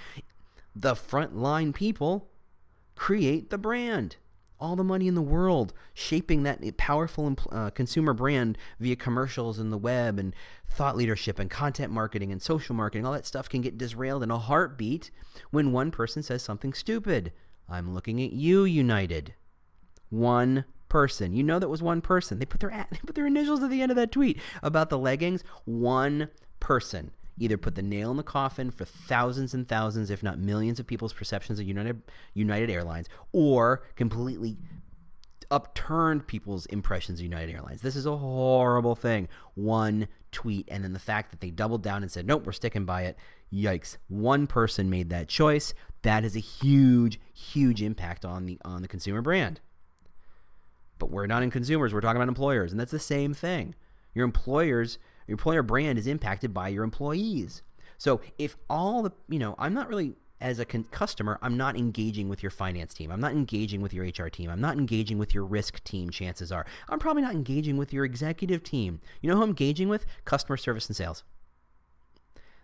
The 0.76 0.94
frontline 0.94 1.74
people 1.74 2.30
create 2.96 3.50
the 3.50 3.58
brand 3.58 4.18
all 4.60 4.76
the 4.76 4.84
money 4.84 5.08
in 5.08 5.16
the 5.16 5.22
world 5.22 5.74
shaping 5.94 6.44
that 6.44 6.60
powerful 6.78 7.36
uh, 7.52 7.70
consumer 7.70 8.14
brand 8.14 8.58
via 8.80 8.96
commercials 8.96 9.60
and 9.60 9.72
the 9.72 9.78
web 9.78 10.20
and 10.20 10.36
thought 10.68 10.98
leadership 10.98 11.40
and 11.40 11.50
content 11.50 11.92
marketing 11.92 12.32
and 12.32 12.42
social 12.42 12.76
marketing. 12.76 13.06
All 13.06 13.14
that 13.14 13.26
stuff 13.26 13.50
can 13.50 13.62
get 13.62 13.78
disrailed 13.78 14.24
in 14.24 14.32
a 14.32 14.38
heartbeat 14.38 15.12
when 15.52 15.72
one 15.72 15.92
person 15.92 16.24
says 16.24 16.44
something 16.44 16.74
stupid. 16.74 17.32
I'm 17.70 17.94
looking 17.94 18.22
at 18.22 18.34
you, 18.34 18.64
United. 18.64 19.34
One 20.10 20.66
person. 20.90 21.34
You 21.34 21.44
know 21.44 21.60
that 21.60 21.70
was 21.70 21.84
one 21.84 22.02
person. 22.02 22.40
They 22.40 22.46
put 22.46 22.60
their 22.60 22.70
they 22.92 23.00
put 23.06 23.16
their 23.16 23.28
initials 23.28 23.64
at 23.64 23.70
the 23.70 23.82
end 23.82 23.92
of 23.92 23.96
that 23.98 24.12
tweet 24.12 24.40
about 24.62 24.90
the 24.90 24.98
leggings. 24.98 25.44
One 25.66 26.30
person 26.60 27.12
either 27.40 27.58
put 27.58 27.76
the 27.76 27.82
nail 27.82 28.12
in 28.12 28.18
the 28.18 28.24
coffin 28.24 28.70
for 28.70 28.86
thousands 28.86 29.54
and 29.54 29.68
thousands, 29.68 30.10
if 30.10 30.22
not 30.22 30.38
millions 30.38 30.80
of 30.80 30.86
people's 30.86 31.14
perceptions 31.14 31.60
of 31.60 31.66
United 31.66 32.02
United 32.34 32.70
Airlines, 32.70 33.08
or 33.32 33.84
completely 33.96 34.58
upturned 35.52 36.28
people's 36.28 36.66
impressions 36.68 37.20
of 37.20 37.24
United 37.24 37.54
Airlines. 37.54 37.82
This 37.82 37.96
is 37.96 38.06
a 38.06 38.18
horrible 38.18 38.96
thing. 38.96 39.28
One 39.56 40.08
tweet, 40.32 40.68
and 40.70 40.84
then 40.84 40.94
the 40.94 41.00
fact 41.00 41.32
that 41.32 41.42
they 41.42 41.50
doubled 41.50 41.82
down 41.82 42.04
and 42.04 42.12
said, 42.12 42.28
nope, 42.28 42.46
we're 42.46 42.52
sticking 42.52 42.86
by 42.86 43.04
it. 43.04 43.18
Yikes. 43.52 43.98
One 44.10 44.46
person 44.46 44.90
made 44.90 45.10
that 45.10 45.28
choice. 45.28 45.74
That 46.04 46.24
is 46.24 46.36
a 46.36 46.40
huge, 46.40 47.20
huge 47.34 47.82
impact 47.82 48.24
on 48.24 48.46
the 48.46 48.60
on 48.64 48.82
the 48.84 48.88
consumer 48.88 49.22
brand. 49.22 49.60
But 51.00 51.10
we're 51.10 51.28
not 51.28 51.44
in 51.44 51.50
consumers, 51.50 51.94
we're 51.94 52.02
talking 52.02 52.18
about 52.22 52.28
employers, 52.28 52.72
and 52.72 52.80
that's 52.80 52.92
the 52.92 53.00
same 53.00 53.34
thing. 53.34 53.74
Your 54.14 54.26
employers 54.26 55.00
your 55.30 55.36
employer 55.36 55.62
brand 55.62 56.00
is 56.00 56.08
impacted 56.08 56.56
by 56.56 56.70
your 56.70 56.84
employees. 56.84 57.62
So 58.00 58.20
if 58.40 58.58
all 58.68 59.04
the, 59.04 59.12
you 59.28 59.38
know, 59.38 59.54
I'm 59.60 59.76
not 59.76 59.88
really 59.88 60.16
as 60.42 60.58
a 60.58 60.66
con- 60.66 60.88
customer, 60.90 61.38
I'm 61.44 61.56
not 61.56 61.78
engaging 61.78 62.30
with 62.30 62.42
your 62.42 62.50
finance 62.50 62.96
team. 62.96 63.12
I'm 63.12 63.20
not 63.22 63.34
engaging 63.34 63.80
with 63.80 63.94
your 63.94 64.06
HR 64.06 64.30
team. 64.30 64.50
I'm 64.50 64.60
not 64.60 64.78
engaging 64.78 65.20
with 65.20 65.36
your 65.36 65.46
risk 65.46 65.84
team, 65.84 66.10
chances 66.10 66.52
are. 66.52 66.66
I'm 66.88 66.98
probably 66.98 67.22
not 67.22 67.34
engaging 67.34 67.78
with 67.78 67.94
your 67.94 68.06
executive 68.06 68.64
team. 68.64 69.02
You 69.22 69.30
know 69.30 69.36
who 69.36 69.44
I'm 69.44 69.50
engaging 69.50 69.88
with? 69.88 70.08
Customer 70.26 70.58
service 70.58 70.88
and 70.88 70.96
sales. 70.96 71.24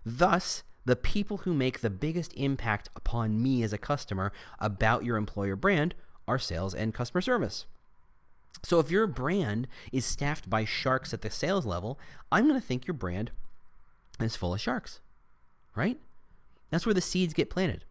Thus, 0.03 0.63
the 0.85 0.95
people 0.95 1.37
who 1.37 1.53
make 1.53 1.81
the 1.81 1.91
biggest 1.91 2.33
impact 2.33 2.89
upon 2.95 3.43
me 3.43 3.61
as 3.61 3.73
a 3.73 3.77
customer 3.77 4.31
about 4.57 5.05
your 5.05 5.17
employer 5.17 5.55
brand 5.55 5.93
are 6.27 6.39
sales 6.39 6.73
and 6.73 6.95
customer 6.95 7.21
service. 7.21 7.67
So 8.63 8.79
if 8.79 8.89
your 8.89 9.07
brand 9.07 9.67
is 9.91 10.05
staffed 10.05 10.49
by 10.49 10.65
sharks 10.65 11.13
at 11.13 11.21
the 11.21 11.29
sales 11.29 11.65
level, 11.65 11.99
I'm 12.31 12.47
going 12.47 12.59
to 12.59 12.65
think 12.65 12.87
your 12.87 12.93
brand 12.93 13.31
is 14.19 14.35
full 14.35 14.53
of 14.53 14.61
sharks, 14.61 14.99
right? 15.75 15.99
That's 16.69 16.85
where 16.85 16.93
the 16.93 17.01
seeds 17.01 17.33
get 17.33 17.49
planted. 17.49 17.85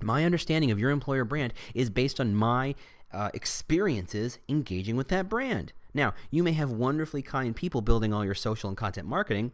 My 0.00 0.24
understanding 0.24 0.70
of 0.70 0.78
your 0.78 0.90
employer 0.90 1.24
brand 1.24 1.52
is 1.74 1.90
based 1.90 2.18
on 2.18 2.34
my 2.34 2.74
uh, 3.12 3.30
experiences 3.34 4.38
engaging 4.48 4.96
with 4.96 5.08
that 5.08 5.28
brand. 5.28 5.72
Now, 5.92 6.14
you 6.30 6.42
may 6.42 6.52
have 6.52 6.70
wonderfully 6.70 7.22
kind 7.22 7.54
people 7.54 7.80
building 7.80 8.12
all 8.12 8.24
your 8.24 8.34
social 8.34 8.68
and 8.68 8.76
content 8.76 9.06
marketing, 9.06 9.52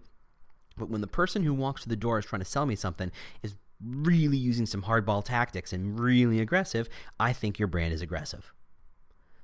but 0.78 0.88
when 0.88 1.02
the 1.02 1.06
person 1.06 1.42
who 1.42 1.52
walks 1.52 1.82
through 1.82 1.90
the 1.90 1.96
door 1.96 2.18
is 2.18 2.24
trying 2.24 2.40
to 2.40 2.46
sell 2.46 2.64
me 2.64 2.74
something 2.74 3.12
is 3.42 3.54
really 3.84 4.36
using 4.36 4.66
some 4.66 4.82
hardball 4.82 5.22
tactics 5.22 5.72
and 5.72 6.00
really 6.00 6.40
aggressive, 6.40 6.88
I 7.18 7.32
think 7.32 7.58
your 7.58 7.68
brand 7.68 7.92
is 7.92 8.00
aggressive. 8.00 8.52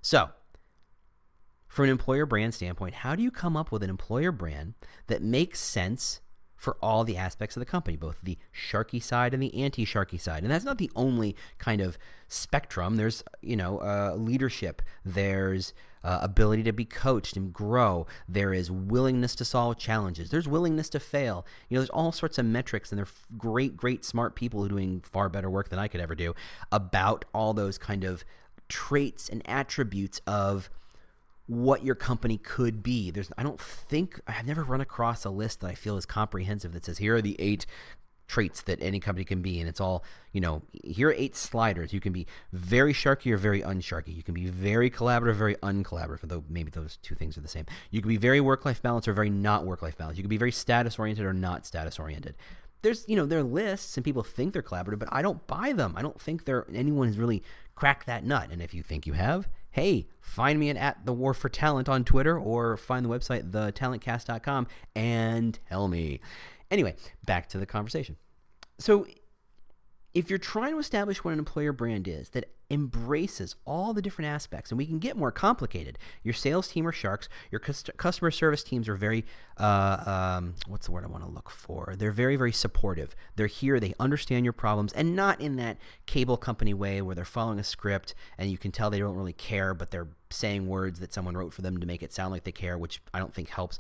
So, 0.00 0.30
from 1.76 1.85
an 1.85 1.90
employer 1.90 2.25
brand 2.25 2.54
standpoint, 2.54 2.95
how 2.95 3.14
do 3.14 3.23
you 3.23 3.30
come 3.30 3.54
up 3.54 3.71
with 3.71 3.83
an 3.83 3.90
employer 3.90 4.33
brand 4.33 4.73
that 5.09 5.21
makes 5.21 5.61
sense 5.61 6.23
for 6.56 6.78
all 6.80 7.04
the 7.04 7.18
aspects 7.18 7.54
of 7.54 7.61
the 7.61 7.66
company, 7.66 7.99
both 7.99 8.18
the 8.23 8.38
sharky 8.50 9.02
side 9.02 9.35
and 9.35 9.42
the 9.42 9.54
anti-sharky 9.62 10.18
side? 10.18 10.42
And 10.42 10.50
that's 10.50 10.64
not 10.64 10.78
the 10.78 10.90
only 10.97 11.37
kind 11.59 11.83
of 11.83 11.99
spectrum. 12.28 12.97
There's, 12.97 13.23
you 13.42 13.56
know, 13.56 13.76
uh, 13.80 14.14
leadership. 14.16 14.80
There's 15.04 15.75
uh, 16.02 16.21
ability 16.23 16.62
to 16.62 16.73
be 16.73 16.87
coached 16.87 17.37
and 17.37 17.52
grow. 17.52 18.06
There 18.26 18.54
is 18.54 18.71
willingness 18.71 19.35
to 19.35 19.45
solve 19.45 19.76
challenges. 19.76 20.30
There's 20.30 20.49
willingness 20.49 20.88
to 20.88 20.99
fail. 20.99 21.45
You 21.68 21.75
know, 21.75 21.83
there's 21.83 21.90
all 21.90 22.11
sorts 22.11 22.38
of 22.38 22.47
metrics, 22.47 22.90
and 22.90 22.99
they're 22.99 23.06
great, 23.37 23.76
great, 23.76 24.02
smart 24.02 24.35
people 24.35 24.61
who 24.61 24.66
are 24.66 24.71
doing 24.71 25.02
far 25.02 25.28
better 25.28 25.50
work 25.50 25.68
than 25.68 25.78
I 25.78 25.88
could 25.88 26.00
ever 26.00 26.14
do 26.14 26.35
about 26.73 27.26
all 27.35 27.52
those 27.52 27.76
kind 27.76 28.02
of 28.02 28.25
traits 28.66 29.28
and 29.28 29.42
attributes 29.47 30.23
of 30.26 30.71
what 31.47 31.85
your 31.85 31.95
company 31.95 32.38
could 32.38 32.83
be. 32.83 33.11
There's 33.11 33.31
I 33.38 33.43
don't 33.43 33.61
think 33.61 34.21
I've 34.26 34.47
never 34.47 34.65
run 34.65 34.81
across 34.81 35.25
a 35.25 35.31
list 35.31 35.61
that 35.61 35.69
I 35.69 35.75
feel 35.75 35.97
is 35.97 36.07
comprehensive 36.07 36.73
that 36.73 36.85
says 36.85 36.99
here 36.99 37.17
are 37.17 37.23
the 37.23 37.37
eight 37.38 37.67
traits 38.29 38.61
that 38.62 38.83
any 38.83 38.99
company 38.99 39.25
can 39.25 39.41
be 39.41 39.61
and 39.61 39.69
it's 39.69 39.81
all 39.81 40.03
you 40.33 40.41
know 40.41 40.62
here 40.83 41.11
are 41.11 41.15
eight 41.15 41.37
sliders. 41.37 41.93
You 41.93 42.00
can 42.00 42.12
be 42.12 42.26
very 42.53 42.93
sharky 42.93 43.33
or 43.33 43.37
very 43.37 43.62
unsharky. 43.62 44.15
You 44.15 44.25
can 44.25 44.35
be 44.35 44.47
very 44.47 44.91
collaborative 44.91 45.37
very 45.37 45.55
uncollaborative 45.57 46.23
though 46.23 46.45
maybe 46.49 46.71
those 46.71 46.97
two 47.03 47.15
things 47.15 47.38
are 47.38 47.43
the 47.43 47.49
same. 47.49 47.67
You 47.91 48.00
can 48.00 48.09
be 48.09 48.17
very 48.17 48.41
work-life 48.41 48.83
balance 48.83 49.07
or 49.07 49.12
very 49.12 49.31
not 49.31 49.65
work-life 49.65 49.97
balance. 49.97 50.17
You 50.19 50.25
can 50.25 50.31
be 50.31 50.38
very 50.38 50.53
status 50.53 50.99
oriented 50.99 51.25
or 51.25 51.33
not 51.33 51.65
status 51.65 51.99
oriented 51.99 52.35
there's 52.83 53.09
you 53.09 53.17
know 53.17 53.25
there 53.25 53.38
are 53.38 53.45
lists 53.45 53.97
and 53.97 54.05
people 54.05 54.23
think 54.23 54.53
they're 54.53 54.62
collaborative 54.62 54.99
but 54.99 55.09
i 55.11 55.23
don't 55.23 55.45
buy 55.47 55.73
them. 55.73 55.95
I 55.97 56.03
don't 56.03 56.21
think 56.21 56.45
there 56.45 56.67
anyone 56.73 57.07
has 57.07 57.19
really 57.19 57.43
cracked 57.76 58.07
that 58.07 58.25
nut. 58.25 58.49
And 58.50 58.61
if 58.61 58.75
you 58.75 58.83
think 58.83 59.07
you 59.07 59.12
have 59.12 59.49
hey, 59.76 60.09
find 60.23 60.59
me 60.59 60.71
at 60.71 61.04
the 61.04 61.12
War 61.12 61.35
for 61.35 61.50
Talent 61.50 61.87
on 61.87 62.02
Twitter 62.02 62.38
or 62.38 62.78
find 62.78 63.04
the 63.04 63.11
website 63.11 63.50
thetalentcast.com 63.50 64.66
and 64.95 65.59
tell 65.68 65.87
me. 65.87 66.18
Anyway, 66.71 66.95
back 67.26 67.47
to 67.50 67.59
the 67.59 67.66
conversation. 67.66 68.16
So, 68.78 69.06
if 70.16 70.30
you're 70.30 70.38
trying 70.38 70.73
to 70.73 70.78
establish 70.78 71.23
what 71.23 71.32
an 71.32 71.38
employer 71.38 71.75
brand 71.75 72.08
is 72.08 72.30
that 72.30 72.46
embraces 72.70 73.54
all 73.66 73.92
the 73.92 74.00
different 74.00 74.30
aspects, 74.30 74.70
and 74.70 74.78
we 74.78 74.87
can 74.87 74.99
get 74.99 75.14
more 75.14 75.30
complicated. 75.30 75.99
Your 76.23 76.32
sales 76.32 76.68
team 76.68 76.87
are 76.88 76.92
sharks. 76.92 77.28
Your 77.50 77.61
customer 77.61 78.30
service 78.30 78.64
teams 78.64 78.88
are 78.88 78.96
very, 78.96 79.26
uh, 79.58 80.38
um, 80.38 80.54
what's 80.68 80.87
the 80.87 80.92
word 80.92 81.04
I 81.04 81.08
want 81.08 81.23
to 81.23 81.30
look 81.30 81.50
for? 81.50 81.94
They're 81.99 82.12
very, 82.12 82.37
very 82.37 82.50
supportive. 82.50 83.14
They're 83.37 83.46
here, 83.46 83.78
they 83.78 83.92
understand 84.00 84.46
your 84.46 84.54
problems, 84.54 84.94
and 84.94 85.14
not 85.14 85.38
in 85.38 85.56
that 85.56 85.76
cable 86.06 86.38
company 86.38 86.73
way 86.73 87.02
where 87.02 87.14
they're 87.14 87.26
following 87.26 87.58
a 87.58 87.64
script 87.64 88.14
and 88.38 88.50
you 88.50 88.56
can 88.56 88.73
tell 88.73 88.88
they 88.88 88.99
don't 88.99 89.16
really 89.16 89.35
care, 89.35 89.75
but 89.75 89.90
they're 89.90 90.08
saying 90.30 90.66
words 90.66 90.99
that 91.00 91.12
someone 91.12 91.37
wrote 91.37 91.52
for 91.52 91.61
them 91.61 91.76
to 91.78 91.87
make 91.87 92.02
it 92.02 92.11
sound 92.11 92.32
like 92.32 92.44
they 92.44 92.52
care, 92.52 92.78
which 92.78 93.02
I 93.12 93.18
don't 93.18 93.35
think 93.35 93.50
helps. 93.50 93.78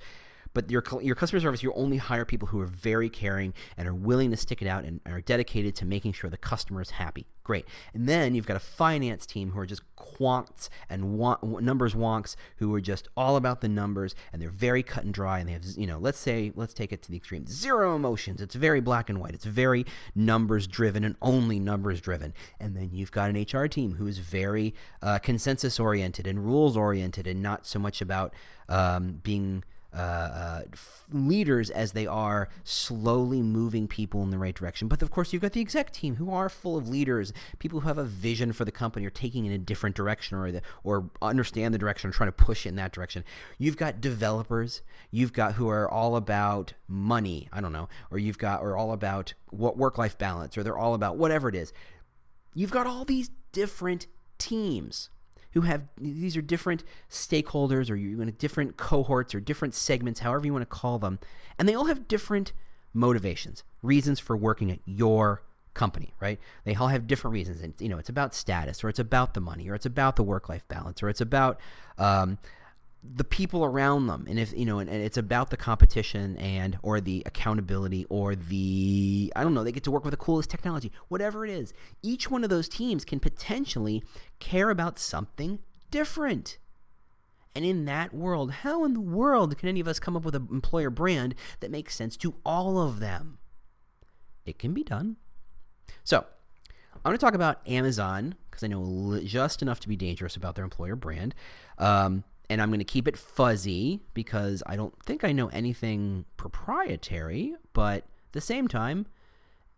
But 0.56 0.70
your 0.70 0.82
your 1.02 1.14
customer 1.14 1.38
service, 1.38 1.62
you 1.62 1.70
only 1.74 1.98
hire 1.98 2.24
people 2.24 2.48
who 2.48 2.58
are 2.62 2.66
very 2.66 3.10
caring 3.10 3.52
and 3.76 3.86
are 3.86 3.92
willing 3.92 4.30
to 4.30 4.38
stick 4.38 4.62
it 4.62 4.66
out 4.66 4.84
and 4.84 5.02
are 5.04 5.20
dedicated 5.20 5.76
to 5.76 5.84
making 5.84 6.14
sure 6.14 6.30
the 6.30 6.38
customer 6.38 6.80
is 6.80 6.92
happy. 6.92 7.26
Great. 7.44 7.66
And 7.92 8.08
then 8.08 8.34
you've 8.34 8.46
got 8.46 8.56
a 8.56 8.60
finance 8.60 9.26
team 9.26 9.50
who 9.50 9.58
are 9.60 9.66
just 9.66 9.82
quants 9.98 10.70
and 10.88 11.18
numbers 11.60 11.94
wonks 11.94 12.36
who 12.56 12.74
are 12.74 12.80
just 12.80 13.06
all 13.18 13.36
about 13.36 13.60
the 13.60 13.68
numbers 13.68 14.14
and 14.32 14.40
they're 14.40 14.48
very 14.48 14.82
cut 14.82 15.04
and 15.04 15.12
dry 15.12 15.40
and 15.40 15.48
they 15.50 15.52
have 15.52 15.64
you 15.76 15.86
know 15.86 15.98
let's 15.98 16.18
say 16.18 16.52
let's 16.54 16.72
take 16.72 16.90
it 16.90 17.02
to 17.02 17.10
the 17.10 17.16
extreme 17.16 17.46
zero 17.46 17.94
emotions 17.94 18.40
it's 18.40 18.54
very 18.54 18.80
black 18.80 19.10
and 19.10 19.20
white 19.20 19.34
it's 19.34 19.44
very 19.44 19.84
numbers 20.14 20.66
driven 20.66 21.04
and 21.04 21.16
only 21.22 21.58
numbers 21.58 22.00
driven 22.00 22.32
and 22.58 22.76
then 22.76 22.90
you've 22.92 23.12
got 23.12 23.30
an 23.30 23.46
hr 23.52 23.66
team 23.66 23.94
who 23.94 24.06
is 24.06 24.18
very 24.18 24.74
uh, 25.02 25.18
consensus 25.18 25.78
oriented 25.78 26.26
and 26.26 26.44
rules 26.44 26.76
oriented 26.76 27.26
and 27.26 27.42
not 27.42 27.66
so 27.66 27.78
much 27.78 28.00
about 28.00 28.32
um, 28.68 29.20
being 29.22 29.62
uh, 29.96 29.98
uh, 29.98 30.62
leaders 31.10 31.70
as 31.70 31.92
they 31.92 32.06
are 32.06 32.48
slowly 32.64 33.40
moving 33.40 33.88
people 33.88 34.22
in 34.22 34.30
the 34.30 34.36
right 34.38 34.54
direction. 34.54 34.88
But 34.88 35.00
of 35.00 35.10
course, 35.10 35.32
you've 35.32 35.40
got 35.40 35.52
the 35.52 35.60
exec 35.60 35.90
team 35.90 36.16
who 36.16 36.30
are 36.30 36.50
full 36.50 36.76
of 36.76 36.88
leaders, 36.88 37.32
people 37.58 37.80
who 37.80 37.88
have 37.88 37.96
a 37.96 38.04
vision 38.04 38.52
for 38.52 38.66
the 38.66 38.72
company 38.72 39.06
or 39.06 39.10
taking 39.10 39.46
in 39.46 39.52
a 39.52 39.58
different 39.58 39.96
direction 39.96 40.36
or 40.36 40.52
the, 40.52 40.62
or 40.84 41.08
understand 41.22 41.72
the 41.72 41.78
direction 41.78 42.10
or 42.10 42.12
trying 42.12 42.28
to 42.28 42.32
push 42.32 42.66
it 42.66 42.70
in 42.70 42.76
that 42.76 42.92
direction. 42.92 43.24
You've 43.56 43.78
got 43.78 44.00
developers, 44.02 44.82
you've 45.10 45.32
got 45.32 45.54
who 45.54 45.68
are 45.68 45.90
all 45.90 46.16
about 46.16 46.74
money, 46.86 47.48
I 47.50 47.62
don't 47.62 47.72
know, 47.72 47.88
or 48.10 48.18
you've 48.18 48.38
got 48.38 48.60
or 48.60 48.76
all 48.76 48.92
about 48.92 49.32
what 49.50 49.78
work 49.78 49.96
life 49.96 50.18
balance, 50.18 50.58
or 50.58 50.62
they're 50.62 50.76
all 50.76 50.94
about 50.94 51.16
whatever 51.16 51.48
it 51.48 51.54
is. 51.54 51.72
You've 52.52 52.70
got 52.70 52.86
all 52.86 53.04
these 53.04 53.30
different 53.52 54.06
teams 54.36 55.08
who 55.56 55.62
have 55.62 55.84
these 55.96 56.36
are 56.36 56.42
different 56.42 56.84
stakeholders 57.10 57.90
or 57.90 57.96
you're 57.96 58.20
in 58.20 58.30
different 58.32 58.76
cohorts 58.76 59.34
or 59.34 59.40
different 59.40 59.72
segments, 59.72 60.20
however 60.20 60.44
you 60.44 60.52
want 60.52 60.60
to 60.60 60.66
call 60.66 60.98
them, 60.98 61.18
and 61.58 61.66
they 61.66 61.74
all 61.74 61.86
have 61.86 62.06
different 62.06 62.52
motivations, 62.92 63.64
reasons 63.82 64.20
for 64.20 64.36
working 64.36 64.70
at 64.70 64.80
your 64.84 65.42
company, 65.72 66.12
right? 66.20 66.38
They 66.64 66.74
all 66.74 66.88
have 66.88 67.06
different 67.06 67.32
reasons, 67.32 67.62
and 67.62 67.72
you 67.78 67.88
know 67.88 67.96
it's 67.96 68.10
about 68.10 68.34
status, 68.34 68.84
or 68.84 68.90
it's 68.90 68.98
about 68.98 69.32
the 69.32 69.40
money, 69.40 69.66
or 69.70 69.74
it's 69.74 69.86
about 69.86 70.16
the 70.16 70.22
work-life 70.22 70.68
balance, 70.68 71.02
or 71.02 71.08
it's 71.08 71.22
about 71.22 71.58
um, 71.96 72.36
the 73.14 73.24
people 73.24 73.64
around 73.64 74.06
them. 74.06 74.26
And 74.28 74.38
if 74.38 74.52
you 74.56 74.64
know 74.64 74.78
and, 74.78 74.88
and, 74.90 75.02
it's 75.02 75.16
about 75.16 75.50
the 75.50 75.56
competition 75.56 76.36
and 76.36 76.78
or 76.82 77.00
the 77.00 77.22
accountability 77.26 78.06
or 78.08 78.34
the 78.34 79.32
i 79.36 79.42
don't 79.42 79.54
know 79.54 79.64
they 79.64 79.72
get 79.72 79.84
to 79.84 79.90
work 79.90 80.04
with 80.04 80.12
the 80.12 80.16
coolest 80.16 80.50
technology 80.50 80.92
whatever 81.08 81.44
it 81.44 81.50
is. 81.50 81.72
Each 82.02 82.30
one 82.30 82.44
of 82.44 82.50
those 82.50 82.68
teams 82.68 83.04
can 83.04 83.20
potentially 83.20 84.02
care 84.38 84.70
about 84.70 84.98
something 84.98 85.60
different. 85.90 86.58
And 87.54 87.64
in 87.64 87.84
that 87.86 88.12
world 88.14 88.50
how 88.50 88.84
in 88.84 88.94
the 88.94 89.00
world 89.00 89.56
can 89.58 89.68
any 89.68 89.80
of 89.80 89.88
us 89.88 89.98
come 89.98 90.16
up 90.16 90.24
with 90.24 90.34
an 90.34 90.48
employer 90.50 90.90
brand 90.90 91.34
that 91.60 91.70
makes 91.70 91.94
sense 91.94 92.16
to 92.18 92.34
all 92.44 92.78
of 92.78 93.00
them? 93.00 93.38
It 94.44 94.58
can 94.58 94.72
be 94.72 94.82
done. 94.82 95.16
So 96.04 96.24
i'm 96.94 97.10
going 97.10 97.18
to 97.18 97.24
talk 97.24 97.34
about 97.34 97.60
amazon 97.68 98.34
because 98.50 98.64
i 98.64 98.66
know 98.66 99.20
just 99.22 99.60
enough 99.62 99.78
to 99.78 99.88
be 99.88 99.96
dangerous 99.96 100.34
about 100.34 100.54
their 100.54 100.64
employer 100.64 100.96
brand. 100.96 101.34
Um, 101.78 102.24
and 102.48 102.62
I'm 102.62 102.68
going 102.68 102.78
to 102.78 102.84
keep 102.84 103.08
it 103.08 103.16
fuzzy 103.16 104.00
because 104.14 104.62
I 104.66 104.76
don't 104.76 104.94
think 105.04 105.24
I 105.24 105.32
know 105.32 105.48
anything 105.48 106.24
proprietary, 106.36 107.54
but 107.72 107.98
at 107.98 108.32
the 108.32 108.40
same 108.40 108.68
time, 108.68 109.06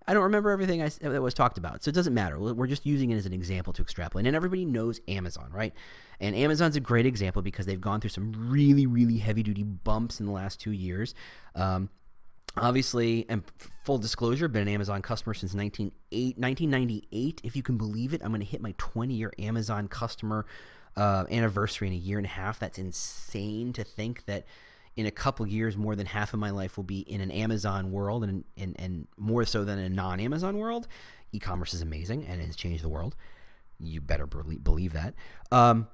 I 0.07 0.15
don't 0.15 0.23
remember 0.23 0.51
everything 0.51 0.83
I, 0.83 0.89
that 0.89 1.21
was 1.21 1.35
talked 1.35 1.59
about. 1.59 1.85
So 1.85 1.91
it 1.91 1.95
doesn't 1.95 2.15
matter. 2.15 2.39
We're 2.39 2.67
just 2.67 2.87
using 2.87 3.11
it 3.11 3.17
as 3.17 3.27
an 3.27 3.35
example 3.35 3.75
to 3.75 3.83
extrapolate. 3.83 4.27
And 4.27 4.35
everybody 4.35 4.65
knows 4.65 5.01
Amazon, 5.07 5.51
right? 5.53 5.75
And 6.19 6.35
Amazon's 6.35 6.77
a 6.77 6.81
great 6.81 7.05
example 7.05 7.43
because 7.43 7.67
they've 7.67 7.81
gone 7.81 8.01
through 8.01 8.11
some 8.11 8.33
really, 8.51 8.87
really 8.87 9.19
heavy 9.19 9.43
duty 9.43 9.65
bumps 9.65 10.19
in 10.19 10.25
the 10.25 10.33
last 10.33 10.61
two 10.61 10.73
years. 10.73 11.15
Um, 11.55 11.91
obviously, 12.57 13.27
and 13.29 13.43
full 13.85 13.99
disclosure, 13.99 14.49
been 14.49 14.63
an 14.63 14.69
Amazon 14.69 15.03
customer 15.03 15.35
since 15.35 15.53
1998. 15.53 17.41
If 17.45 17.55
you 17.55 17.63
can 17.63 17.77
believe 17.77 18.15
it, 18.15 18.23
I'm 18.25 18.31
going 18.31 18.41
to 18.41 18.47
hit 18.47 18.63
my 18.63 18.75
20 18.79 19.13
year 19.13 19.35
Amazon 19.39 19.89
customer 19.89 20.47
uh, 20.99 21.25
anniversary 21.31 21.87
in 21.87 21.95
a 21.95 21.97
year 21.97 22.19
and 22.19 22.27
a 22.27 22.31
half. 22.31 22.59
That's 22.59 22.79
insane 22.79 23.73
to 23.75 23.85
think 23.85 24.27
that 24.27 24.47
in 24.97 25.07
a 25.07 25.13
couple 25.13 25.47
years, 25.47 25.77
more 25.77 25.95
than 25.95 26.07
half 26.07 26.35
of 26.35 26.41
my 26.41 26.51
life 26.51 26.77
will 26.77 26.85
be 26.85 27.01
in 27.01 27.21
an 27.21 27.31
Amazon 27.31 27.93
world 27.93 28.25
and, 28.25 28.45
and, 28.57 28.75
and 28.81 29.07
more 29.17 29.45
so 29.45 29.65
than 29.65 29.79
a 29.79 29.89
non 29.89 30.19
Amazon 30.19 30.59
world. 30.59 30.89
E 31.31 31.39
commerce 31.39 31.73
is 31.73 31.83
amazing 31.83 32.27
and 32.27 32.43
has 32.43 32.57
changed 32.57 32.83
the 32.83 32.89
world. 32.89 33.15
You 33.79 34.01
better 34.01 34.27
believe 34.27 34.93
that. 34.95 35.15
Um, 35.53 35.87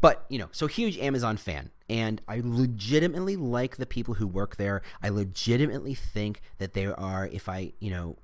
but, 0.00 0.24
you 0.30 0.38
know, 0.38 0.48
so 0.50 0.66
huge 0.66 0.96
Amazon 0.96 1.36
fan. 1.36 1.70
And 1.90 2.22
I 2.26 2.40
legitimately 2.42 3.36
like 3.36 3.76
the 3.76 3.84
people 3.84 4.14
who 4.14 4.26
work 4.26 4.56
there. 4.56 4.80
I 5.02 5.10
legitimately 5.10 5.94
think 5.94 6.40
that 6.56 6.72
they 6.72 6.86
are, 6.86 7.26
if 7.26 7.50
I, 7.50 7.72
you 7.80 7.90
know, 7.90 8.16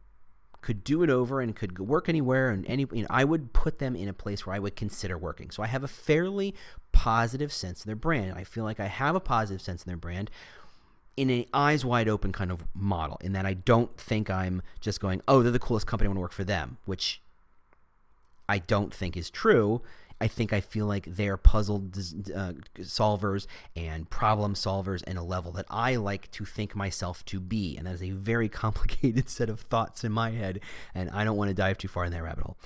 could 0.64 0.82
do 0.82 1.02
it 1.02 1.10
over 1.10 1.42
and 1.42 1.54
could 1.54 1.78
work 1.78 2.08
anywhere 2.08 2.48
and 2.48 2.64
any 2.66 2.86
you 2.90 3.02
know, 3.02 3.06
I 3.10 3.22
would 3.22 3.52
put 3.52 3.80
them 3.80 3.94
in 3.94 4.08
a 4.08 4.14
place 4.14 4.46
where 4.46 4.56
I 4.56 4.58
would 4.58 4.76
consider 4.76 5.18
working. 5.18 5.50
So 5.50 5.62
I 5.62 5.66
have 5.66 5.84
a 5.84 5.88
fairly 5.88 6.54
positive 6.90 7.52
sense 7.52 7.80
of 7.80 7.86
their 7.86 7.94
brand. 7.94 8.32
I 8.34 8.44
feel 8.44 8.64
like 8.64 8.80
I 8.80 8.86
have 8.86 9.14
a 9.14 9.20
positive 9.20 9.60
sense 9.60 9.82
of 9.82 9.86
their 9.86 9.98
brand 9.98 10.30
in 11.18 11.28
an 11.28 11.44
eyes 11.52 11.84
wide 11.84 12.08
open 12.08 12.32
kind 12.32 12.50
of 12.50 12.64
model, 12.74 13.18
in 13.20 13.32
that 13.34 13.44
I 13.44 13.52
don't 13.52 13.94
think 13.98 14.30
I'm 14.30 14.62
just 14.80 15.00
going, 15.00 15.20
oh, 15.28 15.42
they're 15.42 15.52
the 15.52 15.58
coolest 15.58 15.86
company, 15.86 16.06
I 16.06 16.08
want 16.08 16.16
to 16.16 16.22
work 16.22 16.32
for 16.32 16.44
them, 16.44 16.78
which 16.86 17.20
I 18.48 18.58
don't 18.58 18.92
think 18.92 19.16
is 19.16 19.30
true. 19.30 19.82
I 20.20 20.28
think 20.28 20.52
I 20.52 20.60
feel 20.60 20.86
like 20.86 21.04
they're 21.06 21.36
puzzle 21.36 21.84
uh, 22.34 22.52
solvers 22.78 23.46
and 23.74 24.08
problem 24.08 24.54
solvers 24.54 25.02
in 25.04 25.16
a 25.16 25.24
level 25.24 25.52
that 25.52 25.66
I 25.68 25.96
like 25.96 26.30
to 26.32 26.44
think 26.44 26.76
myself 26.76 27.24
to 27.26 27.40
be. 27.40 27.76
And 27.76 27.86
that 27.86 27.94
is 27.94 28.02
a 28.02 28.10
very 28.10 28.48
complicated 28.64 29.28
set 29.28 29.48
of 29.48 29.60
thoughts 29.60 30.04
in 30.04 30.12
my 30.12 30.30
head. 30.30 30.60
And 30.94 31.10
I 31.10 31.24
don't 31.24 31.36
want 31.36 31.48
to 31.48 31.54
dive 31.54 31.78
too 31.78 31.88
far 31.88 32.04
in 32.04 32.12
that 32.12 32.22
rabbit 32.22 32.44
hole. 32.44 32.56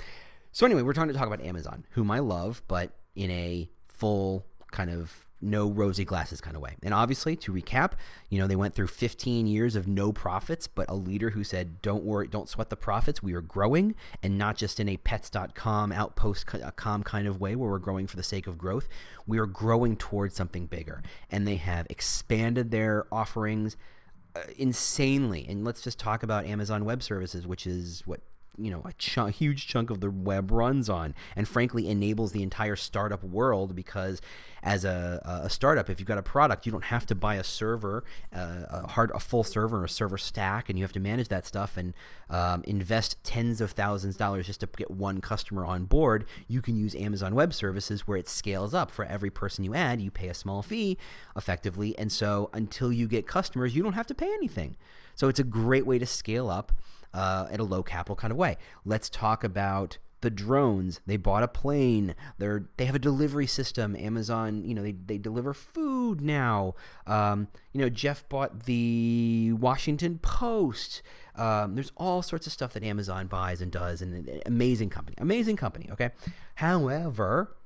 So, 0.52 0.66
anyway, 0.66 0.82
we're 0.82 0.94
trying 0.94 1.08
to 1.08 1.14
talk 1.14 1.26
about 1.26 1.40
Amazon, 1.40 1.85
whom 1.90 2.11
I 2.11 2.18
love, 2.18 2.62
but 2.68 2.92
in 3.14 3.30
a 3.30 3.68
full 3.88 4.44
kind 4.70 4.90
of 4.90 5.27
no 5.40 5.68
rosy 5.68 6.04
glasses 6.04 6.40
kind 6.40 6.57
of 6.57 6.62
way. 6.62 6.76
And 6.83 6.92
obviously, 6.92 7.37
to 7.37 7.52
recap, 7.52 7.92
you 8.28 8.38
know, 8.38 8.47
they 8.47 8.57
went 8.57 8.75
through 8.75 8.88
15 8.88 9.47
years 9.47 9.76
of 9.76 9.87
no 9.87 10.12
profits, 10.12 10.66
but 10.66 10.88
a 10.88 10.95
leader 10.95 11.30
who 11.30 11.45
said, 11.45 11.80
don't 11.83 12.04
worry, 12.04 12.26
don't 12.28 12.49
sweat 12.49 12.68
the 12.68 12.76
profits. 12.76 13.23
We 13.23 13.35
are 13.35 13.40
growing 13.40 13.95
and 14.23 14.37
not 14.37 14.57
just 14.57 14.80
in 14.80 14.88
a 14.88 14.97
pets.com, 14.97 15.92
outpost.com 15.92 17.02
kind 17.04 17.28
of 17.28 17.40
way 17.40 17.54
where 17.54 17.71
we're 17.71 17.78
growing 17.78 18.07
for 18.07 18.16
the 18.16 18.23
sake 18.23 18.47
of 18.47 18.59
growth. 18.59 18.88
We 19.26 19.38
are 19.38 19.47
growing 19.47 19.97
towards 19.97 20.35
something 20.35 20.66
bigger. 20.66 21.02
And 21.30 21.47
they 21.47 21.57
have 21.57 21.87
expanded 21.88 22.71
their 22.71 23.07
offerings 23.12 23.76
uh, 24.35 24.40
insanely. 24.57 25.47
And 25.49 25.64
let's 25.64 25.83
just 25.83 25.99
talk 25.99 26.23
about 26.23 26.47
Amazon 26.47 26.85
Web 26.85 27.02
Services, 27.02 27.47
which 27.47 27.66
is 27.66 28.02
what 28.07 28.21
you 28.59 28.71
know 28.71 28.83
a, 28.85 28.93
ch- 28.95 29.19
huge 29.37 29.67
chunk 29.67 29.91
of 29.91 30.00
the 30.00 30.11
web 30.11 30.50
runs 30.50 30.88
on 30.88 31.15
and 31.37 31.49
frankly 31.49 31.88
enables 31.88 32.33
the 32.33 32.43
entire 32.43 32.77
startup 32.77 33.23
world 33.23 33.75
because 33.75 34.21
as 34.62 34.85
a, 34.85 35.43
a 35.45 35.50
startup 35.50 35.88
if 35.88 36.00
you've 36.00 36.09
got 36.09 36.19
a 36.19 36.23
product 36.23 36.67
you 36.67 36.73
don't 36.73 36.85
have 36.85 37.07
to 37.07 37.15
buy 37.15 37.37
a 37.37 37.45
server 37.45 38.05
uh, 38.35 38.65
a 38.69 38.88
hard 38.88 39.11
a 39.15 39.21
full 39.21 39.45
server 39.45 39.81
or 39.81 39.85
a 39.85 39.88
server 39.88 40.19
stack 40.19 40.69
and 40.69 40.79
you 40.79 40.85
have 40.85 40.93
to 40.93 41.00
manage 41.00 41.29
that 41.29 41.47
stuff 41.47 41.77
and 41.77 41.95
um, 42.31 42.62
invest 42.67 43.23
tens 43.25 43.61
of 43.61 43.73
thousands 43.73 44.15
of 44.15 44.19
dollars 44.19 44.47
just 44.47 44.61
to 44.61 44.69
get 44.77 44.91
one 44.91 45.21
customer 45.21 45.65
on 45.65 45.85
board. 45.85 46.25
You 46.47 46.61
can 46.61 46.77
use 46.77 46.95
amazon 46.95 47.35
web 47.35 47.55
services 47.55 48.07
where 48.07 48.19
it 48.19 48.29
scales 48.29 48.75
up. 48.75 48.91
For 48.91 49.05
every 49.05 49.31
person 49.31 49.65
you 49.65 49.75
add 49.75 50.00
you 50.00 50.11
pay 50.11 50.29
a 50.29 50.35
small 50.35 50.62
fee 50.62 50.99
effectively. 51.37 51.97
And 51.99 52.12
so 52.12 52.50
until 52.53 52.93
you 52.93 53.09
get 53.09 53.27
customers 53.27 53.75
you 53.75 53.83
don't 53.83 53.95
have 53.95 54.07
to 54.09 54.15
pay 54.15 54.33
anything. 54.33 54.77
So 55.15 55.29
it's 55.29 55.41
a 55.41 55.45
great 55.45 55.87
way 55.87 55.99
to 55.99 56.07
scale 56.07 56.49
up 56.50 56.73
uh, 57.15 57.47
at 57.50 57.61
a 57.61 57.65
low 57.65 57.83
capital 57.83 58.17
kind 58.17 58.31
of 58.31 58.37
way. 58.37 58.57
Let's 58.85 59.09
talk 59.09 59.45
about 59.45 59.99
the 60.21 60.31
drones. 60.31 61.00
They 61.07 61.17
bought 61.17 61.43
a 61.43 61.49
plane. 61.49 62.15
They're 62.38 62.69
they 62.77 62.87
have 62.87 62.95
a 62.95 63.00
delivery 63.00 63.47
system. 63.47 63.95
Amazon, 63.97 64.65
you 64.65 64.75
know, 64.75 64.83
they, 64.83 64.93
they 64.93 65.19
deliver 65.19 65.55
food 65.55 66.21
now. 66.21 66.75
Um, 67.07 67.49
you 67.73 67.81
know, 67.81 67.88
Jeff 67.88 68.29
bought 68.29 68.65
the 68.65 69.53
Washington 69.53 70.19
Post. 70.19 71.03
Um, 71.37 71.77
there's 71.77 71.93
all 71.97 72.23
sorts 72.23 72.47
of 72.49 72.53
stuff 72.53 72.73
that 72.73 72.83
Amazon 72.83 73.29
buys 73.29 73.61
and 73.61 73.71
does, 73.71 74.03
and 74.03 74.43
amazing 74.45 74.91
company, 74.91 75.17
amazing 75.19 75.57
company. 75.57 75.88
Okay, 75.93 76.11
however, 76.57 77.57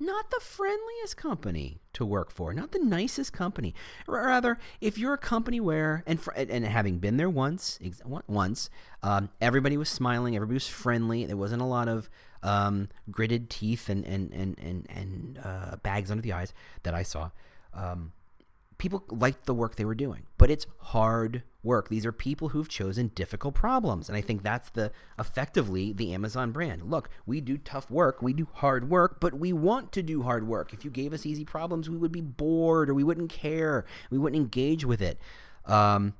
not 0.00 0.30
the 0.30 0.40
friendliest 0.40 1.16
company 1.16 1.80
to 1.92 2.04
work 2.04 2.30
for, 2.30 2.54
not 2.54 2.72
the 2.72 2.78
nicest 2.78 3.32
company. 3.32 3.74
Rather, 4.06 4.58
if 4.80 4.96
you're 4.96 5.14
a 5.14 5.18
company 5.18 5.60
where, 5.60 6.04
and 6.06 6.20
for, 6.20 6.32
and 6.32 6.64
having 6.64 6.98
been 6.98 7.16
there 7.16 7.30
once, 7.30 7.78
once, 8.26 8.70
um, 9.02 9.28
everybody 9.40 9.76
was 9.76 9.88
smiling, 9.88 10.36
everybody 10.36 10.54
was 10.54 10.68
friendly. 10.68 11.24
There 11.26 11.36
wasn't 11.36 11.62
a 11.62 11.66
lot 11.66 11.88
of 11.88 12.08
um, 12.42 12.88
gritted 13.10 13.50
teeth 13.50 13.88
and 13.88 14.04
and 14.04 14.32
and 14.32 14.58
and, 14.58 14.86
and 14.88 15.40
uh, 15.42 15.76
bags 15.82 16.10
under 16.10 16.22
the 16.22 16.32
eyes 16.32 16.52
that 16.84 16.94
I 16.94 17.02
saw. 17.02 17.30
Um, 17.74 18.12
people 18.78 19.04
liked 19.08 19.44
the 19.44 19.54
work 19.54 19.76
they 19.76 19.84
were 19.84 19.94
doing, 19.94 20.22
but 20.38 20.50
it's 20.50 20.66
hard 20.78 21.42
work. 21.62 21.88
These 21.88 22.06
are 22.06 22.12
people 22.12 22.50
who've 22.50 22.68
chosen 22.68 23.08
difficult 23.08 23.54
problems, 23.54 24.08
and 24.08 24.16
I 24.16 24.20
think 24.20 24.42
that's 24.42 24.70
the 24.70 24.92
effectively 25.18 25.92
the 25.92 26.14
Amazon 26.14 26.52
brand. 26.52 26.84
Look, 26.84 27.10
we 27.26 27.40
do 27.40 27.58
tough 27.58 27.90
work, 27.90 28.22
we 28.22 28.32
do 28.32 28.46
hard 28.54 28.88
work, 28.88 29.18
but 29.20 29.34
we 29.34 29.52
want 29.52 29.92
to 29.92 30.02
do 30.02 30.22
hard 30.22 30.46
work. 30.46 30.72
If 30.72 30.84
you 30.84 30.90
gave 30.90 31.12
us 31.12 31.26
easy 31.26 31.44
problems, 31.44 31.90
we 31.90 31.96
would 31.96 32.12
be 32.12 32.20
bored 32.20 32.88
or 32.88 32.94
we 32.94 33.04
wouldn't 33.04 33.30
care, 33.30 33.84
we 34.10 34.18
wouldn't 34.18 34.40
engage 34.40 34.84
with 34.84 35.02
it. 35.02 35.18
Um, 35.66 36.14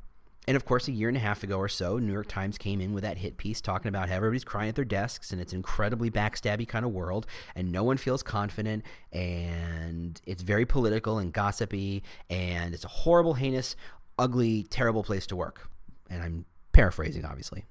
and 0.49 0.57
of 0.57 0.65
course, 0.65 0.89
a 0.89 0.93
year 0.93 1.09
and 1.09 1.17
a 1.17 1.21
half 1.21 1.43
ago 1.43 1.59
or 1.59 1.69
so, 1.69 1.99
New 1.99 2.11
York 2.11 2.27
Times 2.27 2.57
came 2.57 2.81
in 2.81 2.95
with 2.95 3.05
that 3.05 3.19
hit 3.19 3.37
piece 3.37 3.61
talking 3.61 3.91
about 3.91 4.09
how 4.09 4.17
everybody's 4.17 4.45
crying 4.45 4.71
at 4.71 4.77
their 4.77 4.85
desks 4.87 5.31
and 5.31 5.43
it's 5.43 5.53
an 5.53 5.59
incredibly 5.59 6.11
backstabby 6.11 6.67
kind 6.67 6.87
of 6.87 6.91
world 6.91 7.27
and 7.55 7.71
no 7.71 7.85
one 7.85 7.99
feels 7.99 8.23
confident 8.23 8.83
and 9.13 10.23
it's 10.25 10.41
very 10.41 10.65
political 10.65 11.19
and 11.19 11.35
gossipy 11.35 12.03
and 12.31 12.73
it's 12.73 12.87
a 12.87 12.89
horrible, 12.89 13.35
heinous, 13.35 13.77
ugly, 14.19 14.63
terrible 14.71 15.05
place 15.05 15.27
to 15.27 15.37
work. 15.37 15.69
And 16.09 16.23
I'm 16.23 16.47
paraphrasing, 16.73 17.27
obviously 17.27 17.67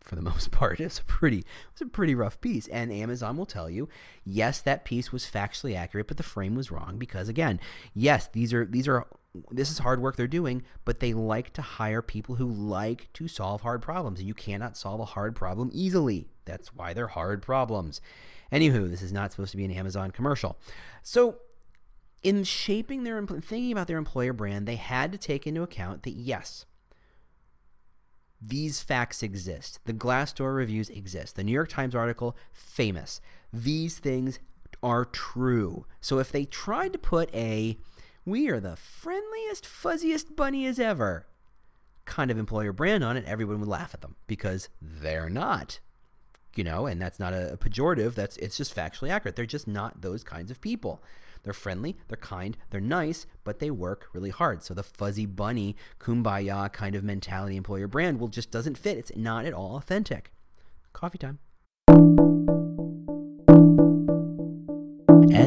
for 0.00 0.16
the 0.16 0.22
most 0.30 0.50
part. 0.50 0.80
It's 0.80 1.00
a 1.00 1.04
pretty 1.04 1.44
it's 1.72 1.82
a 1.82 1.86
pretty 1.86 2.14
rough 2.14 2.40
piece. 2.40 2.66
And 2.68 2.90
Amazon 2.90 3.36
will 3.36 3.44
tell 3.44 3.68
you, 3.68 3.86
yes, 4.24 4.62
that 4.62 4.86
piece 4.86 5.12
was 5.12 5.24
factually 5.26 5.76
accurate, 5.76 6.08
but 6.08 6.16
the 6.16 6.22
frame 6.22 6.54
was 6.54 6.70
wrong 6.70 6.96
because 6.96 7.28
again, 7.28 7.60
yes, 7.92 8.28
these 8.28 8.54
are 8.54 8.64
these 8.64 8.88
are 8.88 9.06
this 9.50 9.70
is 9.70 9.78
hard 9.78 10.00
work 10.00 10.16
they're 10.16 10.26
doing, 10.26 10.62
but 10.84 11.00
they 11.00 11.12
like 11.12 11.52
to 11.54 11.62
hire 11.62 12.02
people 12.02 12.36
who 12.36 12.46
like 12.46 13.12
to 13.14 13.28
solve 13.28 13.62
hard 13.62 13.82
problems. 13.82 14.18
And 14.18 14.28
you 14.28 14.34
cannot 14.34 14.76
solve 14.76 15.00
a 15.00 15.04
hard 15.04 15.34
problem 15.34 15.70
easily. 15.72 16.28
That's 16.44 16.74
why 16.74 16.92
they're 16.94 17.08
hard 17.08 17.42
problems. 17.42 18.00
Anywho, 18.52 18.88
this 18.88 19.02
is 19.02 19.12
not 19.12 19.30
supposed 19.30 19.50
to 19.50 19.56
be 19.56 19.64
an 19.64 19.70
Amazon 19.70 20.10
commercial. 20.10 20.58
So, 21.02 21.36
in 22.22 22.44
shaping 22.44 23.04
their 23.04 23.24
thinking 23.24 23.72
about 23.72 23.86
their 23.86 23.98
employer 23.98 24.32
brand, 24.32 24.66
they 24.66 24.76
had 24.76 25.12
to 25.12 25.18
take 25.18 25.46
into 25.46 25.62
account 25.62 26.02
that 26.02 26.12
yes, 26.12 26.66
these 28.40 28.82
facts 28.82 29.22
exist. 29.22 29.80
The 29.84 29.92
Glassdoor 29.92 30.54
reviews 30.54 30.90
exist. 30.90 31.36
The 31.36 31.44
New 31.44 31.52
York 31.52 31.68
Times 31.68 31.94
article, 31.94 32.36
famous. 32.52 33.20
These 33.52 33.98
things 33.98 34.38
are 34.82 35.04
true. 35.04 35.86
So 36.00 36.18
if 36.18 36.30
they 36.30 36.44
tried 36.44 36.92
to 36.92 36.98
put 36.98 37.34
a 37.34 37.78
we 38.24 38.48
are 38.48 38.60
the 38.60 38.76
friendliest, 38.76 39.64
fuzziest 39.64 40.36
bunny 40.36 40.66
as 40.66 40.78
ever 40.78 41.26
kind 42.08 42.30
of 42.30 42.38
employer 42.38 42.72
brand 42.72 43.04
on 43.04 43.16
it, 43.16 43.24
everyone 43.26 43.60
would 43.60 43.68
laugh 43.68 43.94
at 43.94 44.00
them 44.00 44.16
because 44.26 44.68
they're 44.82 45.30
not. 45.30 45.78
You 46.56 46.64
know, 46.64 46.86
and 46.86 47.00
that's 47.00 47.20
not 47.20 47.34
a, 47.34 47.56
pejorative. 47.60 48.14
That's 48.14 48.36
it's 48.38 48.56
just 48.56 48.74
factually 48.74 49.10
accurate. 49.10 49.36
They're 49.36 49.46
just 49.46 49.68
not 49.68 50.00
those 50.00 50.24
kinds 50.24 50.50
of 50.50 50.60
people. 50.60 51.00
They're 51.44 51.52
friendly, 51.52 51.96
they're 52.08 52.16
kind, 52.16 52.56
they're 52.70 52.80
nice, 52.80 53.26
but 53.44 53.60
they 53.60 53.70
work 53.70 54.08
really 54.12 54.30
hard. 54.30 54.64
So 54.64 54.74
the 54.74 54.82
fuzzy 54.82 55.24
bunny, 55.24 55.76
kumbaya 56.00 56.72
kind 56.72 56.96
of 56.96 57.04
mentality 57.04 57.56
employer 57.56 57.86
brand 57.86 58.18
will 58.18 58.28
just 58.28 58.50
doesn't 58.50 58.76
fit. 58.76 58.98
It's 58.98 59.12
not 59.14 59.44
at 59.44 59.52
all 59.52 59.76
authentic. 59.76 60.32
Coffee 60.92 61.18
time. 61.18 61.38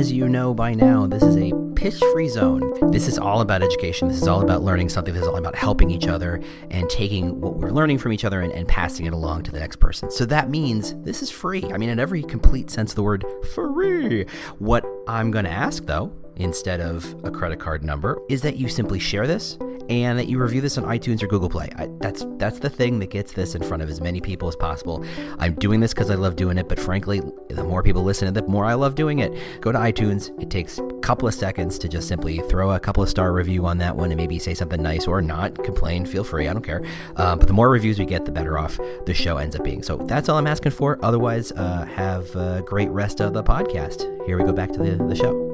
As 0.01 0.11
you 0.11 0.27
know 0.27 0.51
by 0.51 0.73
now, 0.73 1.05
this 1.05 1.21
is 1.21 1.37
a 1.37 1.53
pitch 1.75 1.99
free 2.11 2.27
zone. 2.27 2.91
This 2.91 3.07
is 3.07 3.19
all 3.19 3.41
about 3.41 3.61
education. 3.61 4.07
This 4.07 4.19
is 4.19 4.27
all 4.27 4.41
about 4.41 4.63
learning 4.63 4.89
something. 4.89 5.13
This 5.13 5.21
is 5.21 5.27
all 5.27 5.37
about 5.37 5.53
helping 5.53 5.91
each 5.91 6.07
other 6.07 6.41
and 6.71 6.89
taking 6.89 7.39
what 7.39 7.57
we're 7.57 7.69
learning 7.69 7.99
from 7.99 8.11
each 8.11 8.25
other 8.25 8.41
and, 8.41 8.51
and 8.51 8.67
passing 8.67 9.05
it 9.05 9.13
along 9.13 9.43
to 9.43 9.51
the 9.51 9.59
next 9.59 9.75
person. 9.75 10.09
So 10.09 10.25
that 10.25 10.49
means 10.49 10.95
this 11.03 11.21
is 11.21 11.29
free. 11.29 11.65
I 11.71 11.77
mean, 11.77 11.89
in 11.89 11.99
every 11.99 12.23
complete 12.23 12.71
sense 12.71 12.93
of 12.93 12.95
the 12.95 13.03
word, 13.03 13.23
free. 13.53 14.25
What 14.57 14.83
I'm 15.07 15.29
going 15.29 15.45
to 15.45 15.51
ask, 15.51 15.85
though, 15.85 16.11
instead 16.35 16.81
of 16.81 17.15
a 17.23 17.29
credit 17.29 17.59
card 17.59 17.83
number, 17.83 18.19
is 18.27 18.41
that 18.41 18.55
you 18.55 18.69
simply 18.69 18.97
share 18.97 19.27
this 19.27 19.59
and 19.91 20.17
that 20.17 20.27
you 20.27 20.39
review 20.39 20.61
this 20.61 20.77
on 20.77 20.85
iTunes 20.85 21.21
or 21.21 21.27
Google 21.27 21.49
Play. 21.49 21.69
I, 21.75 21.89
that's 21.99 22.25
that's 22.37 22.59
the 22.59 22.69
thing 22.69 22.99
that 22.99 23.09
gets 23.09 23.33
this 23.33 23.55
in 23.55 23.61
front 23.61 23.83
of 23.83 23.89
as 23.89 23.99
many 23.99 24.21
people 24.21 24.47
as 24.47 24.55
possible. 24.55 25.03
I'm 25.37 25.53
doing 25.55 25.81
this 25.81 25.93
because 25.93 26.09
I 26.09 26.15
love 26.15 26.37
doing 26.37 26.57
it, 26.57 26.69
but 26.69 26.79
frankly, 26.79 27.21
the 27.49 27.63
more 27.63 27.83
people 27.83 28.01
listen, 28.01 28.33
the 28.33 28.43
more 28.43 28.63
I 28.63 28.73
love 28.73 28.95
doing 28.95 29.19
it. 29.19 29.37
Go 29.59 29.71
to 29.73 29.77
iTunes. 29.77 30.31
It 30.41 30.49
takes 30.49 30.79
a 30.79 30.87
couple 31.01 31.27
of 31.27 31.33
seconds 31.33 31.77
to 31.79 31.89
just 31.89 32.07
simply 32.07 32.39
throw 32.49 32.71
a 32.71 32.79
couple 32.79 33.03
of 33.03 33.09
star 33.09 33.33
review 33.33 33.65
on 33.65 33.79
that 33.79 33.95
one 33.97 34.11
and 34.11 34.17
maybe 34.17 34.39
say 34.39 34.53
something 34.53 34.81
nice 34.81 35.07
or 35.07 35.21
not. 35.21 35.61
Complain, 35.63 36.05
feel 36.05 36.23
free. 36.23 36.47
I 36.47 36.53
don't 36.53 36.63
care. 36.63 36.83
Uh, 37.17 37.35
but 37.35 37.47
the 37.47 37.53
more 37.53 37.69
reviews 37.69 37.99
we 37.99 38.05
get, 38.05 38.23
the 38.23 38.31
better 38.31 38.57
off 38.57 38.79
the 39.05 39.13
show 39.13 39.37
ends 39.37 39.57
up 39.57 39.63
being. 39.65 39.83
So 39.83 39.97
that's 39.97 40.29
all 40.29 40.37
I'm 40.37 40.47
asking 40.47 40.71
for. 40.71 40.97
Otherwise, 41.03 41.51
uh, 41.51 41.85
have 41.85 42.33
a 42.35 42.63
great 42.65 42.89
rest 42.89 43.19
of 43.19 43.33
the 43.33 43.43
podcast. 43.43 44.01
Here 44.25 44.37
we 44.37 44.45
go 44.45 44.53
back 44.53 44.71
to 44.71 44.79
the, 44.79 45.03
the 45.03 45.15
show. 45.15 45.50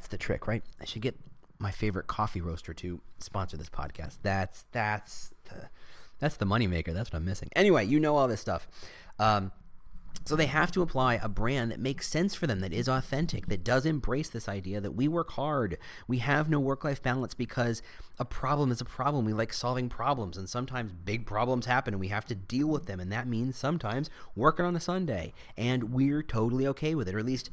That's 0.00 0.08
the 0.08 0.16
trick, 0.16 0.46
right? 0.46 0.62
I 0.80 0.86
should 0.86 1.02
get 1.02 1.14
my 1.58 1.70
favorite 1.70 2.06
coffee 2.06 2.40
roaster 2.40 2.72
to 2.72 3.02
sponsor 3.18 3.58
this 3.58 3.68
podcast. 3.68 4.16
That's 4.22 4.64
that's 4.72 5.34
the 5.44 5.68
that's 6.18 6.38
the 6.38 6.46
moneymaker. 6.46 6.94
That's 6.94 7.12
what 7.12 7.18
I'm 7.18 7.26
missing. 7.26 7.50
Anyway, 7.54 7.84
you 7.84 8.00
know 8.00 8.16
all 8.16 8.26
this 8.26 8.40
stuff. 8.40 8.66
Um, 9.18 9.52
So 10.24 10.36
they 10.36 10.46
have 10.46 10.72
to 10.72 10.82
apply 10.82 11.14
a 11.14 11.28
brand 11.28 11.70
that 11.70 11.80
makes 11.80 12.08
sense 12.08 12.34
for 12.34 12.46
them, 12.46 12.60
that 12.60 12.72
is 12.72 12.88
authentic, 12.88 13.46
that 13.48 13.62
does 13.64 13.86
embrace 13.86 14.28
this 14.30 14.48
idea 14.48 14.80
that 14.80 14.92
we 14.92 15.06
work 15.08 15.32
hard. 15.32 15.78
We 16.08 16.18
have 16.18 16.48
no 16.48 16.58
work 16.60 16.82
life 16.82 17.02
balance 17.02 17.34
because 17.34 17.82
a 18.18 18.24
problem 18.24 18.70
is 18.70 18.80
a 18.80 18.84
problem. 18.84 19.24
We 19.24 19.32
like 19.32 19.52
solving 19.52 19.88
problems, 19.88 20.36
and 20.38 20.48
sometimes 20.48 20.92
big 20.92 21.26
problems 21.26 21.66
happen 21.66 21.94
and 21.94 22.00
we 22.00 22.08
have 22.08 22.26
to 22.26 22.34
deal 22.34 22.68
with 22.68 22.86
them. 22.86 23.00
And 23.00 23.12
that 23.12 23.28
means 23.28 23.56
sometimes 23.56 24.08
working 24.34 24.64
on 24.64 24.76
a 24.76 24.80
Sunday. 24.80 25.32
And 25.56 25.92
we're 25.92 26.22
totally 26.22 26.66
okay 26.68 26.94
with 26.94 27.08
it, 27.08 27.14
or 27.14 27.18
at 27.18 27.26
least 27.26 27.50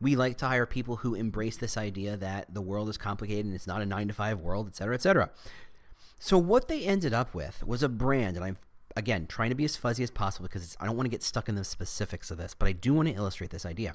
we 0.00 0.16
like 0.16 0.38
to 0.38 0.46
hire 0.46 0.66
people 0.66 0.96
who 0.96 1.14
embrace 1.14 1.56
this 1.56 1.76
idea 1.76 2.16
that 2.16 2.54
the 2.54 2.62
world 2.62 2.88
is 2.88 2.96
complicated 2.96 3.44
and 3.44 3.54
it's 3.54 3.66
not 3.66 3.82
a 3.82 3.86
nine 3.86 4.08
to 4.08 4.14
five 4.14 4.40
world, 4.40 4.66
et 4.66 4.76
cetera, 4.76 4.94
et 4.94 5.02
cetera. 5.02 5.30
So 6.18 6.38
what 6.38 6.68
they 6.68 6.84
ended 6.84 7.12
up 7.14 7.34
with 7.34 7.64
was 7.66 7.82
a 7.82 7.88
brand, 7.88 8.36
and 8.36 8.44
I'm 8.44 8.56
again 8.96 9.26
trying 9.26 9.50
to 9.50 9.54
be 9.54 9.64
as 9.64 9.76
fuzzy 9.76 10.02
as 10.02 10.10
possible 10.10 10.48
because 10.48 10.76
I 10.80 10.86
don't 10.86 10.96
want 10.96 11.06
to 11.06 11.10
get 11.10 11.22
stuck 11.22 11.48
in 11.48 11.54
the 11.54 11.64
specifics 11.64 12.30
of 12.30 12.38
this, 12.38 12.54
but 12.54 12.68
I 12.68 12.72
do 12.72 12.94
want 12.94 13.08
to 13.08 13.14
illustrate 13.14 13.50
this 13.50 13.66
idea. 13.66 13.94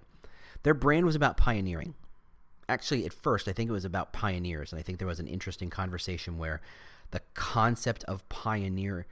Their 0.64 0.74
brand 0.74 1.06
was 1.06 1.16
about 1.16 1.38
pioneering. 1.38 1.96
Actually, 2.68 3.06
at 3.06 3.14
first, 3.14 3.48
I 3.48 3.54
think 3.54 3.70
it 3.70 3.74
was 3.74 3.86
about 3.86 4.14
pioneers, 4.14 4.72
and 4.72 4.80
I 4.80 4.84
think 4.84 4.98
there 4.98 5.08
was 5.08 5.20
an 5.20 5.28
interesting 5.28 5.70
conversation 5.70 6.38
where 6.40 6.62
the 7.12 7.22
concept 7.36 8.04
of 8.06 8.28
pioneer 8.30 9.06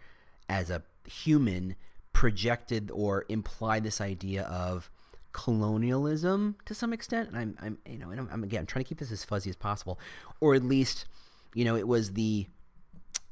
as 0.50 0.72
a 0.72 0.82
human 1.08 1.76
projected 2.14 2.90
or 2.92 3.26
implied 3.30 3.84
this 3.84 4.02
idea 4.02 4.44
of 4.44 4.90
colonialism 5.34 6.56
to 6.66 6.74
some 6.74 6.94
extent. 6.94 7.30
And 7.30 7.38
I'm, 7.38 7.58
I'm 7.62 7.78
you 7.86 8.00
know, 8.00 8.12
and 8.12 8.20
I'm, 8.22 8.30
I'm 8.32 8.44
again 8.44 8.62
I'm 8.62 8.66
trying 8.66 8.86
to 8.86 8.90
keep 8.90 9.00
this 9.00 9.12
as 9.12 9.24
fuzzy 9.26 9.50
as 9.50 9.56
possible, 9.56 10.00
or 10.40 10.56
at 10.56 10.64
least, 10.64 11.06
you 11.54 11.66
know, 11.66 11.76
it 11.76 11.88
was 11.88 12.14
the 12.14 12.48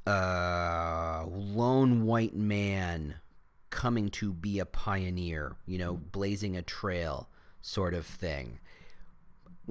uh, 0.06 1.26
lone 1.28 2.06
white 2.06 2.36
man 2.36 3.16
coming 3.70 4.10
to 4.10 4.34
be 4.34 4.60
a 4.60 4.66
pioneer, 4.66 5.56
you 5.66 5.78
know, 5.78 5.94
blazing 5.94 6.58
a 6.58 6.62
trail 6.62 7.30
sort 7.62 7.94
of 7.94 8.06
thing, 8.06 8.60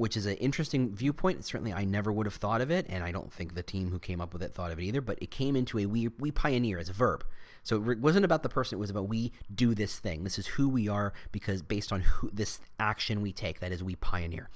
which 0.00 0.16
is 0.16 0.24
an 0.24 0.36
interesting 0.36 0.94
viewpoint. 0.94 1.44
Certainly, 1.44 1.74
I 1.74 1.84
never 1.84 2.10
would 2.10 2.24
have 2.26 2.34
thought 2.34 2.62
of 2.62 2.70
it, 2.70 2.86
and 2.88 3.04
I 3.04 3.12
don't 3.12 3.30
think 3.30 3.54
the 3.54 3.62
team 3.62 3.90
who 3.90 3.98
came 3.98 4.18
up 4.18 4.32
with 4.32 4.42
it 4.42 4.54
thought 4.54 4.72
of 4.72 4.78
it 4.78 4.84
either. 4.84 5.02
But 5.02 5.18
it 5.20 5.30
came 5.30 5.54
into 5.54 5.78
a 5.78 5.84
we 5.84 6.08
we 6.18 6.30
pioneer 6.30 6.78
as 6.78 6.88
a 6.88 6.94
verb. 6.94 7.22
So 7.62 7.90
it 7.90 7.98
wasn't 7.98 8.24
about 8.24 8.42
the 8.42 8.48
person; 8.48 8.78
it 8.78 8.80
was 8.80 8.88
about 8.88 9.08
we 9.08 9.32
do 9.54 9.74
this 9.74 9.98
thing. 9.98 10.24
This 10.24 10.38
is 10.38 10.46
who 10.46 10.70
we 10.70 10.88
are 10.88 11.12
because 11.32 11.60
based 11.60 11.92
on 11.92 12.00
who 12.00 12.30
this 12.32 12.60
action 12.78 13.20
we 13.20 13.32
take, 13.32 13.60
that 13.60 13.72
is, 13.72 13.84
we 13.84 13.94
pioneer. 13.96 14.48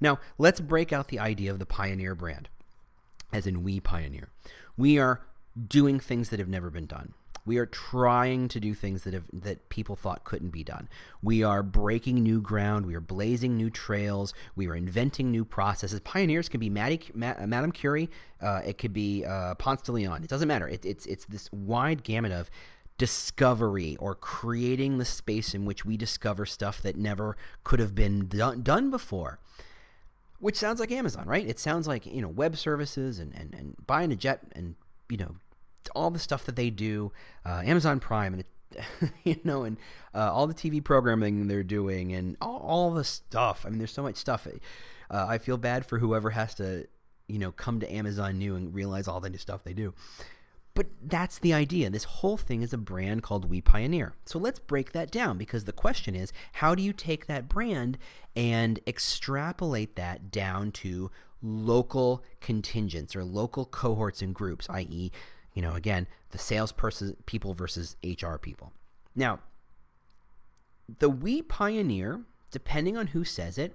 Now, 0.00 0.18
let's 0.38 0.60
break 0.60 0.94
out 0.94 1.08
the 1.08 1.18
idea 1.18 1.50
of 1.50 1.58
the 1.58 1.66
pioneer 1.66 2.14
brand, 2.14 2.48
as 3.34 3.46
in 3.46 3.62
we 3.62 3.80
pioneer. 3.80 4.30
We 4.78 4.98
are 4.98 5.20
doing 5.68 6.00
things 6.00 6.30
that 6.30 6.38
have 6.38 6.48
never 6.48 6.70
been 6.70 6.86
done. 6.86 7.12
We 7.46 7.58
are 7.58 7.66
trying 7.66 8.48
to 8.48 8.60
do 8.60 8.74
things 8.74 9.04
that 9.04 9.14
have 9.14 9.24
that 9.32 9.68
people 9.68 9.96
thought 9.96 10.24
couldn't 10.24 10.50
be 10.50 10.64
done. 10.64 10.88
We 11.22 11.42
are 11.42 11.62
breaking 11.62 12.16
new 12.16 12.40
ground. 12.40 12.84
We 12.84 12.94
are 12.94 13.00
blazing 13.00 13.56
new 13.56 13.70
trails. 13.70 14.34
We 14.54 14.68
are 14.68 14.74
inventing 14.74 15.30
new 15.30 15.44
processes. 15.44 16.00
Pioneers 16.00 16.48
can 16.48 16.60
be 16.60 16.68
Maddie, 16.68 17.00
Ma, 17.14 17.34
Madame 17.46 17.72
Curie. 17.72 18.10
Uh, 18.42 18.60
it 18.66 18.76
could 18.76 18.92
be 18.92 19.24
uh, 19.24 19.54
Ponce 19.54 19.82
de 19.82 19.92
Leon. 19.92 20.24
It 20.24 20.28
doesn't 20.28 20.48
matter. 20.48 20.68
It, 20.68 20.84
it's 20.84 21.06
it's 21.06 21.24
this 21.24 21.50
wide 21.52 22.02
gamut 22.02 22.32
of 22.32 22.50
discovery 22.98 23.96
or 24.00 24.14
creating 24.14 24.98
the 24.98 25.04
space 25.04 25.54
in 25.54 25.64
which 25.64 25.84
we 25.84 25.96
discover 25.96 26.44
stuff 26.44 26.82
that 26.82 26.96
never 26.96 27.36
could 27.62 27.78
have 27.78 27.94
been 27.94 28.26
done, 28.26 28.62
done 28.62 28.90
before 28.90 29.38
which 30.38 30.56
sounds 30.56 30.80
like 30.80 30.92
Amazon, 30.92 31.26
right? 31.26 31.46
It 31.46 31.58
sounds 31.58 31.88
like, 31.88 32.06
you 32.06 32.20
know, 32.20 32.28
web 32.28 32.56
services 32.56 33.18
and, 33.18 33.34
and, 33.34 33.54
and 33.54 33.74
buying 33.86 34.12
a 34.12 34.16
jet 34.16 34.42
and, 34.52 34.74
you 35.08 35.16
know, 35.16 35.36
all 35.94 36.10
the 36.10 36.18
stuff 36.18 36.44
that 36.44 36.56
they 36.56 36.70
do, 36.70 37.12
uh, 37.44 37.62
Amazon 37.64 38.00
Prime, 38.00 38.34
and 38.34 38.44
you 39.24 39.36
know, 39.44 39.64
and 39.64 39.78
uh, 40.14 40.32
all 40.32 40.46
the 40.46 40.54
TV 40.54 40.82
programming 40.82 41.46
they're 41.48 41.62
doing, 41.62 42.12
and 42.12 42.36
all, 42.40 42.58
all 42.58 42.90
the 42.94 43.04
stuff. 43.04 43.64
I 43.66 43.70
mean, 43.70 43.78
there's 43.78 43.92
so 43.92 44.02
much 44.02 44.16
stuff. 44.16 44.46
Uh, 45.10 45.26
I 45.28 45.38
feel 45.38 45.56
bad 45.56 45.86
for 45.86 45.98
whoever 45.98 46.30
has 46.30 46.54
to, 46.56 46.86
you 47.28 47.38
know, 47.38 47.52
come 47.52 47.80
to 47.80 47.92
Amazon 47.92 48.38
new 48.38 48.56
and 48.56 48.74
realize 48.74 49.08
all 49.08 49.20
the 49.20 49.30
new 49.30 49.38
stuff 49.38 49.64
they 49.64 49.72
do. 49.72 49.94
But 50.76 50.88
that's 51.02 51.38
the 51.38 51.54
idea. 51.54 51.88
This 51.88 52.04
whole 52.04 52.36
thing 52.36 52.60
is 52.60 52.74
a 52.74 52.78
brand 52.78 53.22
called 53.22 53.48
We 53.48 53.62
Pioneer. 53.62 54.12
So 54.26 54.38
let's 54.38 54.58
break 54.58 54.92
that 54.92 55.10
down 55.10 55.38
because 55.38 55.64
the 55.64 55.72
question 55.72 56.14
is 56.14 56.34
how 56.52 56.74
do 56.74 56.82
you 56.82 56.92
take 56.92 57.26
that 57.26 57.48
brand 57.48 57.96
and 58.36 58.78
extrapolate 58.86 59.96
that 59.96 60.30
down 60.30 60.72
to 60.72 61.10
local 61.40 62.22
contingents 62.42 63.16
or 63.16 63.24
local 63.24 63.64
cohorts 63.64 64.20
and 64.20 64.34
groups, 64.34 64.68
i.e., 64.68 65.10
you 65.56 65.62
know, 65.62 65.74
again, 65.74 66.06
the 66.30 66.38
salesperson 66.38 67.16
people 67.24 67.54
versus 67.54 67.96
HR 68.04 68.36
people. 68.36 68.72
Now, 69.16 69.40
the 70.98 71.08
we 71.08 71.40
pioneer, 71.40 72.20
depending 72.50 72.96
on 72.96 73.08
who 73.08 73.24
says 73.24 73.56
it, 73.56 73.74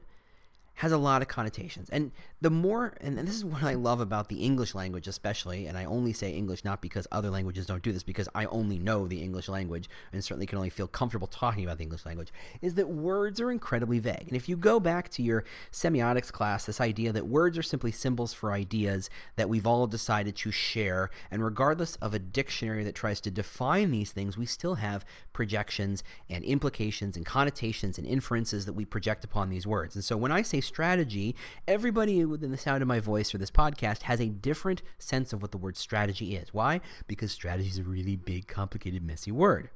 has 0.75 0.91
a 0.91 0.97
lot 0.97 1.21
of 1.21 1.27
connotations. 1.27 1.89
And 1.89 2.11
the 2.39 2.49
more, 2.49 2.95
and 3.01 3.17
this 3.19 3.35
is 3.35 3.45
what 3.45 3.61
I 3.61 3.75
love 3.75 3.99
about 3.99 4.29
the 4.29 4.43
English 4.43 4.73
language, 4.73 5.07
especially, 5.07 5.67
and 5.67 5.77
I 5.77 5.85
only 5.85 6.11
say 6.11 6.31
English 6.31 6.65
not 6.65 6.81
because 6.81 7.07
other 7.11 7.29
languages 7.29 7.67
don't 7.67 7.83
do 7.83 7.91
this, 7.91 8.01
because 8.01 8.27
I 8.33 8.45
only 8.45 8.79
know 8.79 9.07
the 9.07 9.21
English 9.21 9.47
language 9.47 9.87
and 10.11 10.23
certainly 10.23 10.47
can 10.47 10.57
only 10.57 10.71
feel 10.71 10.87
comfortable 10.87 11.27
talking 11.27 11.63
about 11.63 11.77
the 11.77 11.83
English 11.83 12.05
language, 12.05 12.31
is 12.61 12.73
that 12.75 12.89
words 12.89 13.39
are 13.39 13.51
incredibly 13.51 13.99
vague. 13.99 14.25
And 14.27 14.35
if 14.35 14.49
you 14.49 14.57
go 14.57 14.79
back 14.79 15.09
to 15.09 15.21
your 15.21 15.43
semiotics 15.71 16.31
class, 16.31 16.65
this 16.65 16.81
idea 16.81 17.11
that 17.11 17.27
words 17.27 17.59
are 17.59 17.63
simply 17.63 17.91
symbols 17.91 18.33
for 18.33 18.51
ideas 18.51 19.09
that 19.35 19.49
we've 19.49 19.67
all 19.67 19.85
decided 19.85 20.35
to 20.37 20.51
share, 20.51 21.11
and 21.29 21.43
regardless 21.43 21.95
of 21.97 22.15
a 22.15 22.19
dictionary 22.19 22.83
that 22.83 22.95
tries 22.95 23.21
to 23.21 23.29
define 23.29 23.91
these 23.91 24.11
things, 24.11 24.35
we 24.35 24.47
still 24.47 24.75
have 24.75 25.05
projections 25.31 26.03
and 26.27 26.43
implications 26.43 27.15
and 27.15 27.25
connotations 27.25 27.99
and 27.99 28.07
inferences 28.07 28.65
that 28.65 28.73
we 28.73 28.85
project 28.85 29.23
upon 29.23 29.49
these 29.49 29.67
words. 29.67 29.93
And 29.95 30.03
so 30.03 30.17
when 30.17 30.31
I 30.31 30.41
say 30.41 30.59
strategy, 30.71 31.35
everybody 31.67 32.23
within 32.23 32.51
the 32.51 32.57
sound 32.57 32.81
of 32.81 32.87
my 32.87 33.01
voice 33.01 33.35
or 33.35 33.37
this 33.37 33.51
podcast 33.51 34.03
has 34.03 34.21
a 34.21 34.29
different 34.29 34.81
sense 34.97 35.33
of 35.33 35.41
what 35.41 35.51
the 35.51 35.57
word 35.57 35.75
strategy 35.75 36.35
is. 36.35 36.53
Why? 36.53 36.79
Because 37.07 37.33
strategy 37.33 37.67
is 37.67 37.77
a 37.77 37.83
really 37.83 38.15
big, 38.15 38.47
complicated, 38.47 39.03
messy 39.03 39.31
word. 39.31 39.69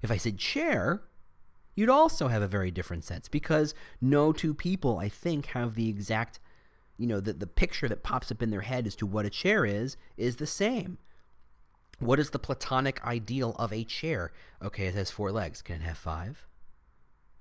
If 0.00 0.10
I 0.10 0.16
said 0.16 0.38
chair, 0.38 1.02
you'd 1.74 1.90
also 1.90 2.28
have 2.28 2.40
a 2.40 2.48
very 2.48 2.70
different 2.70 3.04
sense 3.04 3.28
because 3.28 3.74
no 4.00 4.32
two 4.32 4.54
people, 4.54 4.98
I 4.98 5.10
think, 5.10 5.46
have 5.48 5.74
the 5.74 5.90
exact, 5.90 6.40
you 6.96 7.06
know, 7.06 7.20
the, 7.20 7.34
the 7.34 7.46
picture 7.46 7.88
that 7.88 8.02
pops 8.02 8.32
up 8.32 8.42
in 8.42 8.50
their 8.50 8.62
head 8.62 8.86
as 8.86 8.96
to 8.96 9.06
what 9.06 9.26
a 9.26 9.30
chair 9.30 9.66
is, 9.66 9.98
is 10.16 10.36
the 10.36 10.46
same. 10.46 10.96
What 11.98 12.18
is 12.18 12.30
the 12.30 12.38
platonic 12.38 13.04
ideal 13.04 13.54
of 13.58 13.72
a 13.72 13.84
chair? 13.84 14.32
Okay, 14.62 14.86
it 14.86 14.94
has 14.94 15.10
four 15.10 15.30
legs. 15.30 15.60
Can 15.60 15.76
it 15.76 15.82
have 15.82 15.98
five? 15.98 16.47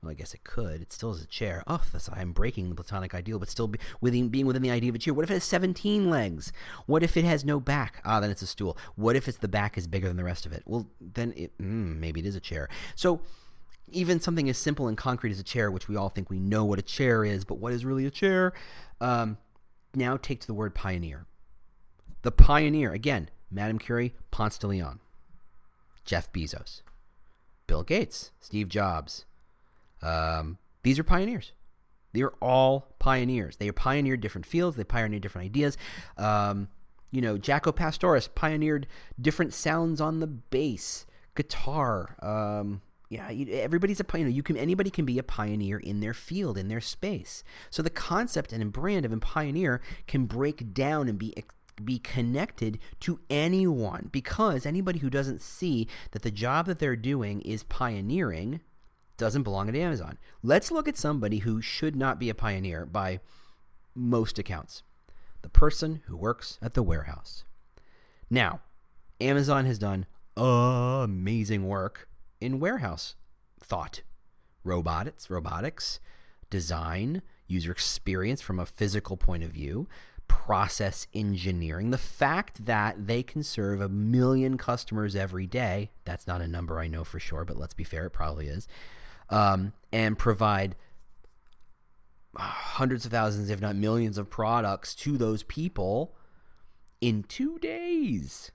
Well, 0.02 0.12
I 0.12 0.14
guess 0.14 0.34
it 0.34 0.44
could. 0.44 0.82
It 0.82 0.94
still 0.94 1.12
is 1.12 1.24
a 1.24 1.28
chair. 1.28 1.64
Oh, 1.66 1.82
that's, 1.92 2.10
I'm 2.14 2.32
breaking 2.32 2.70
the 2.70 2.76
platonic 2.76 3.16
ideal, 3.16 3.40
but 3.40 3.50
still 3.50 3.68
be 3.68 3.80
within, 4.00 4.30
being 4.30 4.46
within 4.46 4.62
the 4.62 4.70
idea 4.70 4.90
of 4.90 4.96
a 4.96 5.00
chair. 5.00 5.14
What 5.14 5.24
if 5.24 5.32
it 5.32 5.36
has 5.36 5.44
17 5.44 6.10
legs? 6.10 6.52
What 6.86 7.02
if 7.02 7.18
it 7.18 7.26
has 7.26 7.44
no 7.44 7.60
back? 7.60 8.02
Ah, 8.06 8.20
then 8.20 8.30
it's 8.30 8.44
a 8.44 8.48
stool. 8.48 8.78
What 8.96 9.16
if 9.16 9.28
it's 9.28 9.40
the 9.40 9.48
back 9.48 9.78
is 9.78 9.88
bigger 9.88 10.08
than 10.08 10.18
the 10.18 10.24
rest 10.24 10.46
of 10.46 10.52
it? 10.52 10.64
Well, 10.66 10.88
then 11.02 11.34
it, 11.36 11.58
mm, 11.58 11.98
maybe 11.98 12.20
it 12.20 12.26
is 12.28 12.36
a 12.36 12.40
chair. 12.40 12.70
So 12.96 13.22
even 13.92 14.20
something 14.20 14.50
as 14.50 14.58
simple 14.58 14.88
and 14.88 14.98
concrete 14.98 15.32
as 15.32 15.40
a 15.40 15.44
chair, 15.44 15.72
which 15.72 15.88
we 15.88 15.96
all 15.96 16.10
think 16.10 16.30
we 16.30 16.40
know 16.40 16.64
what 16.64 16.80
a 16.80 16.84
chair 16.84 17.24
is, 17.24 17.44
but 17.44 17.58
what 17.58 17.74
is 17.74 17.86
really 17.86 18.06
a 18.06 18.12
chair? 18.12 18.54
Um, 19.02 19.38
now 19.96 20.18
take 20.18 20.42
to 20.42 20.48
the 20.48 20.54
word 20.54 20.76
pioneer. 20.76 21.26
The 22.22 22.32
pioneer, 22.32 22.92
again, 22.92 23.30
Madame 23.50 23.80
Curie, 23.80 24.14
Ponce 24.32 24.58
de 24.58 24.68
Leon, 24.68 25.00
Jeff 26.04 26.32
Bezos, 26.32 26.82
Bill 27.66 27.84
Gates, 27.84 28.32
Steve 28.40 28.68
Jobs, 28.68 29.26
um, 30.02 30.58
these 30.84 31.00
are 31.00 31.04
pioneers. 31.04 31.54
They 32.14 32.22
are 32.22 32.34
all 32.42 32.96
pioneers. 33.00 33.58
They 33.58 33.72
pioneered 33.72 34.22
different 34.22 34.46
fields. 34.46 34.78
They 34.78 34.84
pioneered 34.84 35.22
different 35.22 35.46
ideas. 35.46 35.78
Um, 36.18 36.70
you 37.12 37.22
know, 37.22 37.38
Jaco 37.38 37.76
Pastorius 37.76 38.28
pioneered 38.28 38.88
different 39.20 39.54
sounds 39.54 40.02
on 40.02 40.20
the 40.20 40.28
bass, 40.28 41.06
guitar. 41.36 42.16
Um, 42.22 42.82
yeah, 43.10 43.30
everybody's 43.52 44.00
a 44.00 44.04
pioneer. 44.04 44.30
You 44.30 44.44
can 44.44 44.58
anybody 44.58 44.90
can 44.90 45.06
be 45.06 45.18
a 45.18 45.24
pioneer 45.24 45.78
in 45.78 46.02
their 46.02 46.14
field, 46.14 46.58
in 46.58 46.68
their 46.68 46.82
space. 46.82 47.44
So 47.70 47.82
the 47.82 47.90
concept 47.90 48.52
and 48.52 48.72
brand 48.74 49.06
of 49.06 49.14
a 49.14 49.18
pioneer 49.18 49.82
can 50.08 50.26
break 50.26 50.74
down 50.74 51.08
and 51.08 51.18
be 51.18 51.34
be 51.84 52.00
connected 52.00 52.80
to 53.02 53.20
anyone 53.30 54.10
because 54.12 54.66
anybody 54.66 55.00
who 55.00 55.10
doesn't 55.10 55.42
see 55.42 55.88
that 56.12 56.24
the 56.24 56.32
job 56.32 56.66
that 56.66 56.80
they're 56.80 56.96
doing 56.96 57.42
is 57.42 57.64
pioneering 57.64 58.60
doesn't 59.18 59.44
belong 59.44 59.70
at 59.70 59.76
Amazon. 59.76 60.18
Let's 60.44 60.72
look 60.72 60.88
at 60.88 60.98
somebody 60.98 61.40
who 61.40 61.62
should 61.62 61.96
not 61.96 62.20
be 62.20 62.30
a 62.30 62.36
pioneer 62.36 62.86
by 62.86 63.20
most 63.96 64.38
accounts 64.38 64.84
the 65.42 65.50
person 65.50 66.02
who 66.08 66.18
works 66.18 66.58
at 66.62 66.74
the 66.74 66.84
warehouse. 66.84 67.44
Now, 68.30 68.62
Amazon 69.22 69.66
has 69.66 69.80
done 69.80 70.06
amazing 70.36 71.68
work 71.68 72.08
in 72.42 72.60
warehouse 72.60 73.16
thought, 73.60 74.02
robotics, 74.64 75.30
robotics, 75.30 76.00
design, 76.50 77.22
user 77.48 77.72
experience 77.72 78.42
from 78.42 78.60
a 78.60 78.66
physical 78.66 79.18
point 79.18 79.44
of 79.44 79.52
view, 79.52 79.88
process 80.28 81.08
engineering. 81.14 81.92
The 81.92 81.98
fact 81.98 82.66
that 82.66 83.08
they 83.08 83.24
can 83.24 83.44
serve 83.44 83.80
a 83.80 83.90
million 83.90 84.58
customers 84.58 85.16
every 85.16 85.48
day, 85.48 85.92
that's 86.06 86.28
not 86.28 86.42
a 86.42 86.48
number 86.48 86.80
I 86.80 86.88
know 86.88 87.04
for 87.04 87.20
sure, 87.20 87.46
but 87.46 87.58
let's 87.58 87.74
be 87.74 87.84
fair, 87.84 88.06
it 88.06 88.12
probably 88.12 88.48
is 88.48 88.68
um, 89.30 89.74
and 89.92 90.18
provide 90.18 90.76
hundreds 92.36 93.06
of 93.06 93.12
thousands, 93.12 93.50
if 93.50 93.62
not 93.62 93.76
millions, 93.76 94.18
of 94.18 94.30
products 94.30 94.94
to 94.96 95.18
those 95.18 95.44
people 95.44 96.16
in 97.02 97.24
two 97.24 97.58
days. 97.60 98.52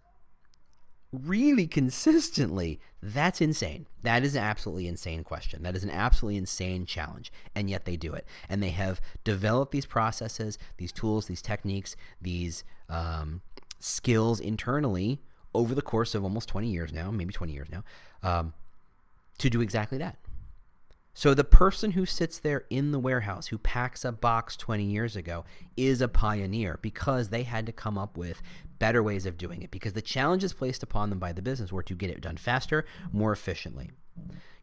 Really 1.13 1.67
consistently. 1.67 2.81
That's 3.03 3.41
insane. 3.41 3.87
That 4.03 4.25
is 4.25 4.35
an 4.35 4.43
absolutely 4.43 4.87
insane 4.89 5.25
question. 5.25 5.63
That 5.63 5.77
is 5.77 5.85
an 5.85 5.91
absolutely 5.91 6.39
insane 6.39 6.87
challenge. 6.87 7.31
And 7.55 7.69
yet 7.69 7.85
they 7.85 7.97
do 7.97 8.15
it. 8.15 8.27
And 8.49 8.63
they 8.63 8.71
have 8.71 9.01
developed 9.25 9.73
these 9.73 9.85
processes, 9.85 10.59
these 10.79 10.93
tools, 10.93 11.27
these 11.27 11.43
techniques, 11.43 11.97
these 12.21 12.65
um, 12.89 13.43
skills 13.79 14.41
internally 14.41 15.21
over 15.55 15.75
the 15.75 15.83
course 15.83 16.15
of 16.15 16.25
almost 16.25 16.49
20 16.49 16.69
years 16.69 16.93
now, 16.93 17.11
maybe 17.11 17.33
20 17.33 17.53
years 17.53 17.69
now, 17.71 17.85
um, 18.23 18.55
to 19.39 19.51
do 19.51 19.61
exactly 19.61 19.99
that. 19.99 20.17
So 21.14 21.35
the 21.35 21.44
person 21.44 21.92
who 21.92 22.07
sits 22.07 22.38
there 22.38 22.64
in 22.70 22.90
the 22.90 22.98
warehouse 22.98 23.48
who 23.48 23.59
packs 23.59 24.05
a 24.05 24.12
box 24.12 24.57
20 24.57 24.85
years 24.85 25.14
ago 25.14 25.44
is 25.77 26.01
a 26.01 26.09
pioneer 26.09 26.79
because 26.81 27.29
they 27.29 27.42
had 27.42 27.66
to 27.66 27.72
come 27.72 27.98
up 27.98 28.16
with 28.16 28.42
better 28.79 29.03
ways 29.03 29.27
of 29.27 29.37
doing 29.37 29.62
it 29.62 29.70
because 29.70 29.92
the 29.92 30.03
challenges 30.03 30.55
placed 30.55 30.83
upon 30.83 31.11
them 31.11 31.18
by 31.18 31.33
the 31.33 31.42
business 31.42 31.70
were 31.70 31.83
to 31.83 31.94
get 31.94 32.11
it 32.11 32.22
done 32.22 32.37
faster, 32.37 32.87
more 33.12 33.33
efficiently 33.33 33.90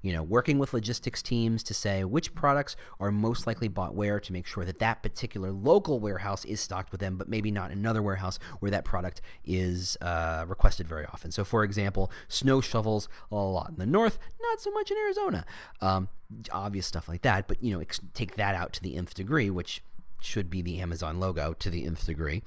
you 0.01 0.13
know, 0.13 0.23
working 0.23 0.57
with 0.59 0.73
logistics 0.73 1.21
teams 1.21 1.62
to 1.63 1.73
say 1.73 2.03
which 2.03 2.33
products 2.33 2.75
are 2.99 3.12
most 3.12 3.45
likely 3.45 3.67
bought 3.67 3.93
where 3.93 4.19
to 4.19 4.31
make 4.31 4.45
sure 4.45 4.63
that 4.63 4.79
that 4.79 5.03
particular 5.03 5.51
local 5.51 5.99
warehouse 5.99 6.45
is 6.45 6.62
stocked 6.62 6.91
with 6.91 7.01
them, 7.01 7.17
but 7.17 7.27
maybe 7.27 7.51
not 7.51 7.71
another 7.71 8.01
warehouse 8.01 8.39
where 8.59 8.71
that 8.71 8.85
product 8.85 9.21
is 9.43 9.97
uh, 10.01 10.45
requested 10.47 10.88
very 10.88 11.05
often. 11.05 11.31
So, 11.31 11.43
for 11.43 11.63
example, 11.63 12.12
snow 12.27 12.62
shovels 12.62 13.09
a 13.31 13.35
lot 13.35 13.69
in 13.69 13.75
the 13.75 13.85
north, 13.85 14.19
not 14.41 14.62
so 14.62 14.71
much 14.71 14.89
in 14.89 14.97
Arizona. 14.97 15.45
Um, 15.81 16.09
obvious 16.51 16.85
stuff 16.85 17.09
like 17.09 17.23
that, 17.23 17.47
but 17.47 17.62
you 17.62 17.73
know, 17.73 17.81
ex- 17.81 17.99
take 18.13 18.35
that 18.35 18.55
out 18.55 18.71
to 18.73 18.81
the 18.81 18.95
nth 18.95 19.13
degree, 19.13 19.49
which 19.49 19.83
should 20.21 20.49
be 20.49 20.62
the 20.62 20.79
Amazon 20.79 21.19
logo 21.19 21.53
to 21.53 21.69
the 21.69 21.85
nth 21.85 22.05
degree, 22.05 22.43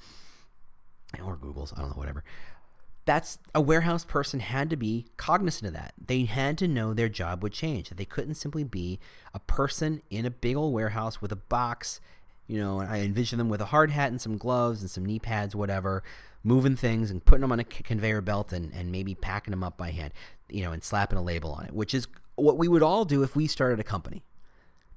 or 1.23 1.35
Google's, 1.35 1.73
I 1.73 1.81
don't 1.81 1.89
know, 1.89 1.97
whatever 1.97 2.23
that's 3.05 3.37
a 3.53 3.61
warehouse 3.61 4.05
person 4.05 4.39
had 4.39 4.69
to 4.69 4.77
be 4.77 5.07
cognizant 5.17 5.67
of 5.67 5.73
that. 5.73 5.93
They 6.03 6.23
had 6.23 6.57
to 6.59 6.67
know 6.67 6.93
their 6.93 7.09
job 7.09 7.43
would 7.43 7.51
change. 7.51 7.89
That 7.89 7.97
they 7.97 8.05
couldn't 8.05 8.35
simply 8.35 8.63
be 8.63 8.99
a 9.33 9.39
person 9.39 10.01
in 10.09 10.25
a 10.25 10.31
big 10.31 10.55
old 10.55 10.73
warehouse 10.73 11.21
with 11.21 11.31
a 11.31 11.37
box. 11.37 11.99
You 12.47 12.59
know, 12.59 12.79
I 12.79 12.99
envision 12.99 13.37
them 13.37 13.49
with 13.49 13.61
a 13.61 13.65
hard 13.65 13.91
hat 13.91 14.11
and 14.11 14.21
some 14.21 14.37
gloves 14.37 14.81
and 14.81 14.89
some 14.89 15.05
knee 15.05 15.19
pads, 15.19 15.55
whatever, 15.55 16.03
moving 16.43 16.75
things 16.75 17.11
and 17.11 17.23
putting 17.23 17.41
them 17.41 17.51
on 17.51 17.59
a 17.59 17.63
conveyor 17.63 18.21
belt 18.21 18.53
and, 18.53 18.73
and 18.73 18.91
maybe 18.91 19.15
packing 19.15 19.51
them 19.51 19.63
up 19.63 19.77
by 19.77 19.91
hand, 19.91 20.13
you 20.49 20.61
know, 20.63 20.71
and 20.71 20.83
slapping 20.83 21.17
a 21.17 21.23
label 21.23 21.51
on 21.51 21.65
it, 21.65 21.73
which 21.73 21.93
is 21.93 22.07
what 22.35 22.57
we 22.57 22.67
would 22.67 22.83
all 22.83 23.05
do 23.05 23.23
if 23.23 23.35
we 23.35 23.47
started 23.47 23.79
a 23.79 23.83
company. 23.83 24.23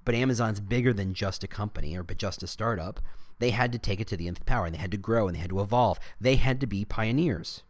But 0.04 0.14
Amazon's 0.14 0.60
bigger 0.60 0.92
than 0.92 1.14
just 1.14 1.42
a 1.42 1.48
company 1.48 1.96
or 1.96 2.04
but 2.04 2.18
just 2.18 2.42
a 2.42 2.46
startup. 2.46 3.00
They 3.38 3.50
had 3.50 3.72
to 3.72 3.78
take 3.78 4.00
it 4.00 4.06
to 4.08 4.16
the 4.16 4.28
nth 4.28 4.46
power 4.46 4.66
and 4.66 4.74
they 4.74 4.78
had 4.78 4.92
to 4.92 4.96
grow 4.96 5.26
and 5.26 5.36
they 5.36 5.40
had 5.40 5.50
to 5.50 5.60
evolve. 5.60 5.98
They 6.20 6.36
had 6.36 6.60
to 6.60 6.66
be 6.66 6.84
pioneers. 6.84 7.64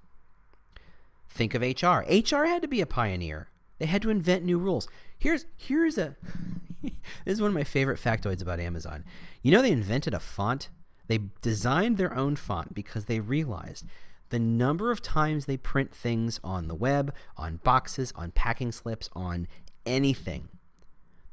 Think 1.28 1.54
of 1.54 1.62
HR. 1.62 2.04
HR 2.08 2.46
had 2.46 2.62
to 2.62 2.68
be 2.68 2.80
a 2.80 2.86
pioneer. 2.86 3.48
They 3.78 3.86
had 3.86 4.02
to 4.02 4.10
invent 4.10 4.44
new 4.44 4.58
rules. 4.58 4.88
Here's 5.18 5.46
here's 5.56 5.98
a 5.98 6.16
this 6.82 6.92
is 7.26 7.40
one 7.40 7.48
of 7.48 7.54
my 7.54 7.64
favorite 7.64 8.00
factoids 8.00 8.42
about 8.42 8.60
Amazon. 8.60 9.04
You 9.42 9.52
know 9.52 9.62
they 9.62 9.72
invented 9.72 10.14
a 10.14 10.20
font? 10.20 10.68
They 11.08 11.20
designed 11.40 11.98
their 11.98 12.14
own 12.14 12.36
font 12.36 12.74
because 12.74 13.04
they 13.04 13.20
realized 13.20 13.84
the 14.30 14.38
number 14.38 14.90
of 14.90 15.02
times 15.02 15.46
they 15.46 15.56
print 15.56 15.94
things 15.94 16.40
on 16.42 16.66
the 16.66 16.74
web, 16.74 17.14
on 17.36 17.60
boxes, 17.62 18.12
on 18.16 18.32
packing 18.32 18.72
slips, 18.72 19.08
on 19.14 19.46
anything. 19.84 20.48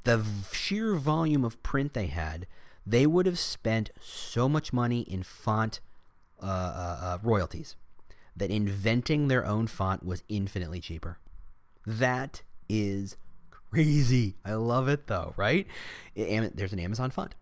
The 0.03 0.23
sheer 0.51 0.95
volume 0.95 1.43
of 1.43 1.63
print 1.63 1.93
they 1.93 2.07
had, 2.07 2.45
they 2.85 3.07
would 3.07 3.25
have 3.25 3.39
spent 3.39 3.89
so 3.99 4.47
much 4.47 4.73
money 4.73 5.01
in 5.01 5.23
font 5.23 5.79
uh, 6.41 6.45
uh, 6.45 6.99
uh, 7.01 7.17
royalties 7.23 7.75
that 8.35 8.51
inventing 8.51 9.27
their 9.27 9.45
own 9.45 9.67
font 9.67 10.05
was 10.05 10.23
infinitely 10.27 10.79
cheaper. 10.79 11.19
That 11.85 12.41
is 12.67 13.17
crazy. 13.51 14.35
I 14.45 14.53
love 14.53 14.87
it 14.87 15.07
though, 15.07 15.33
right? 15.37 15.67
There's 16.15 16.73
an 16.73 16.79
Amazon 16.79 17.11
font. 17.11 17.35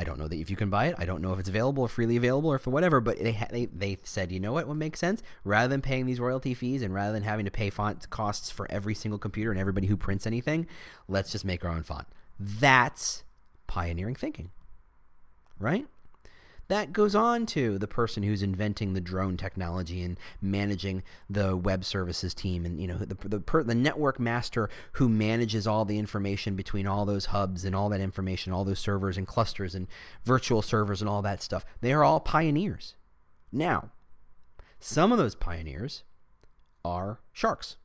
I 0.00 0.04
don't 0.04 0.18
know 0.18 0.28
that 0.28 0.38
if 0.38 0.48
you 0.48 0.54
can 0.54 0.70
buy 0.70 0.86
it. 0.86 0.94
I 0.96 1.04
don't 1.06 1.20
know 1.20 1.32
if 1.32 1.40
it's 1.40 1.48
available 1.48 1.82
or 1.82 1.88
freely 1.88 2.16
available 2.16 2.50
or 2.50 2.58
for 2.58 2.70
whatever. 2.70 3.00
But 3.00 3.18
they 3.18 3.36
they 3.50 3.66
they 3.66 3.98
said, 4.04 4.30
you 4.30 4.38
know 4.38 4.52
what? 4.52 4.68
What 4.68 4.76
makes 4.76 5.00
sense? 5.00 5.24
Rather 5.42 5.66
than 5.66 5.82
paying 5.82 6.06
these 6.06 6.20
royalty 6.20 6.54
fees 6.54 6.82
and 6.82 6.94
rather 6.94 7.12
than 7.12 7.24
having 7.24 7.46
to 7.46 7.50
pay 7.50 7.68
font 7.68 8.08
costs 8.08 8.48
for 8.48 8.70
every 8.70 8.94
single 8.94 9.18
computer 9.18 9.50
and 9.50 9.58
everybody 9.58 9.88
who 9.88 9.96
prints 9.96 10.24
anything, 10.24 10.68
let's 11.08 11.32
just 11.32 11.44
make 11.44 11.64
our 11.64 11.72
own 11.72 11.82
font. 11.82 12.06
That's 12.38 13.24
pioneering 13.66 14.14
thinking, 14.14 14.52
right? 15.58 15.88
That 16.68 16.92
goes 16.92 17.14
on 17.14 17.46
to 17.46 17.78
the 17.78 17.88
person 17.88 18.22
who's 18.22 18.42
inventing 18.42 18.92
the 18.92 19.00
drone 19.00 19.36
technology 19.36 20.02
and 20.02 20.18
managing 20.40 21.02
the 21.28 21.56
web 21.56 21.84
services 21.84 22.34
team 22.34 22.64
and 22.64 22.80
you 22.80 22.86
know 22.86 22.98
the 22.98 23.16
the, 23.28 23.40
per, 23.40 23.62
the 23.62 23.74
network 23.74 24.20
master 24.20 24.68
who 24.92 25.08
manages 25.08 25.66
all 25.66 25.84
the 25.84 25.98
information 25.98 26.54
between 26.54 26.86
all 26.86 27.04
those 27.04 27.26
hubs 27.26 27.64
and 27.64 27.74
all 27.74 27.88
that 27.88 28.00
information 28.00 28.52
all 28.52 28.64
those 28.64 28.78
servers 28.78 29.16
and 29.16 29.26
clusters 29.26 29.74
and 29.74 29.86
virtual 30.24 30.62
servers 30.62 31.00
and 31.00 31.08
all 31.08 31.22
that 31.22 31.42
stuff. 31.42 31.64
They 31.80 31.92
are 31.92 32.04
all 32.04 32.20
pioneers. 32.20 32.94
Now 33.50 33.90
some 34.78 35.10
of 35.10 35.18
those 35.18 35.34
pioneers 35.34 36.04
are 36.84 37.18
sharks 37.32 37.76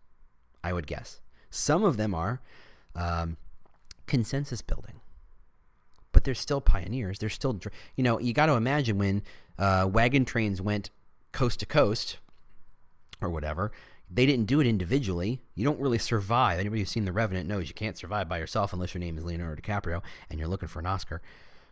i 0.63 0.71
would 0.71 0.87
guess. 0.87 1.19
Some 1.49 1.83
of 1.83 1.97
them 1.97 2.15
are 2.15 2.41
um, 2.95 3.37
consensus 4.07 4.61
building 4.61 5.01
but 6.13 6.23
they're 6.23 6.33
still 6.33 6.61
pioneers. 6.61 7.19
They're 7.19 7.29
still, 7.29 7.59
you 7.97 8.03
know, 8.03 8.19
you 8.19 8.31
got 8.31 8.45
to 8.45 8.53
imagine 8.53 8.97
when 8.97 9.23
uh, 9.59 9.89
wagon 9.91 10.23
trains 10.23 10.61
went 10.61 10.89
coast 11.33 11.59
to 11.59 11.65
coast 11.65 12.19
or 13.19 13.29
whatever, 13.29 13.73
they 14.09 14.25
didn't 14.25 14.45
do 14.45 14.61
it 14.61 14.67
individually. 14.67 15.41
You 15.55 15.65
don't 15.65 15.79
really 15.79 15.97
survive. 15.97 16.59
Anybody 16.59 16.81
who's 16.81 16.91
seen 16.91 17.05
The 17.05 17.11
Revenant 17.11 17.49
knows 17.49 17.67
you 17.67 17.73
can't 17.73 17.97
survive 17.97 18.29
by 18.29 18.37
yourself 18.37 18.71
unless 18.71 18.93
your 18.93 18.99
name 18.99 19.17
is 19.17 19.25
Leonardo 19.25 19.61
DiCaprio 19.61 20.01
and 20.29 20.39
you're 20.39 20.47
looking 20.47 20.69
for 20.69 20.79
an 20.79 20.85
Oscar. 20.85 21.21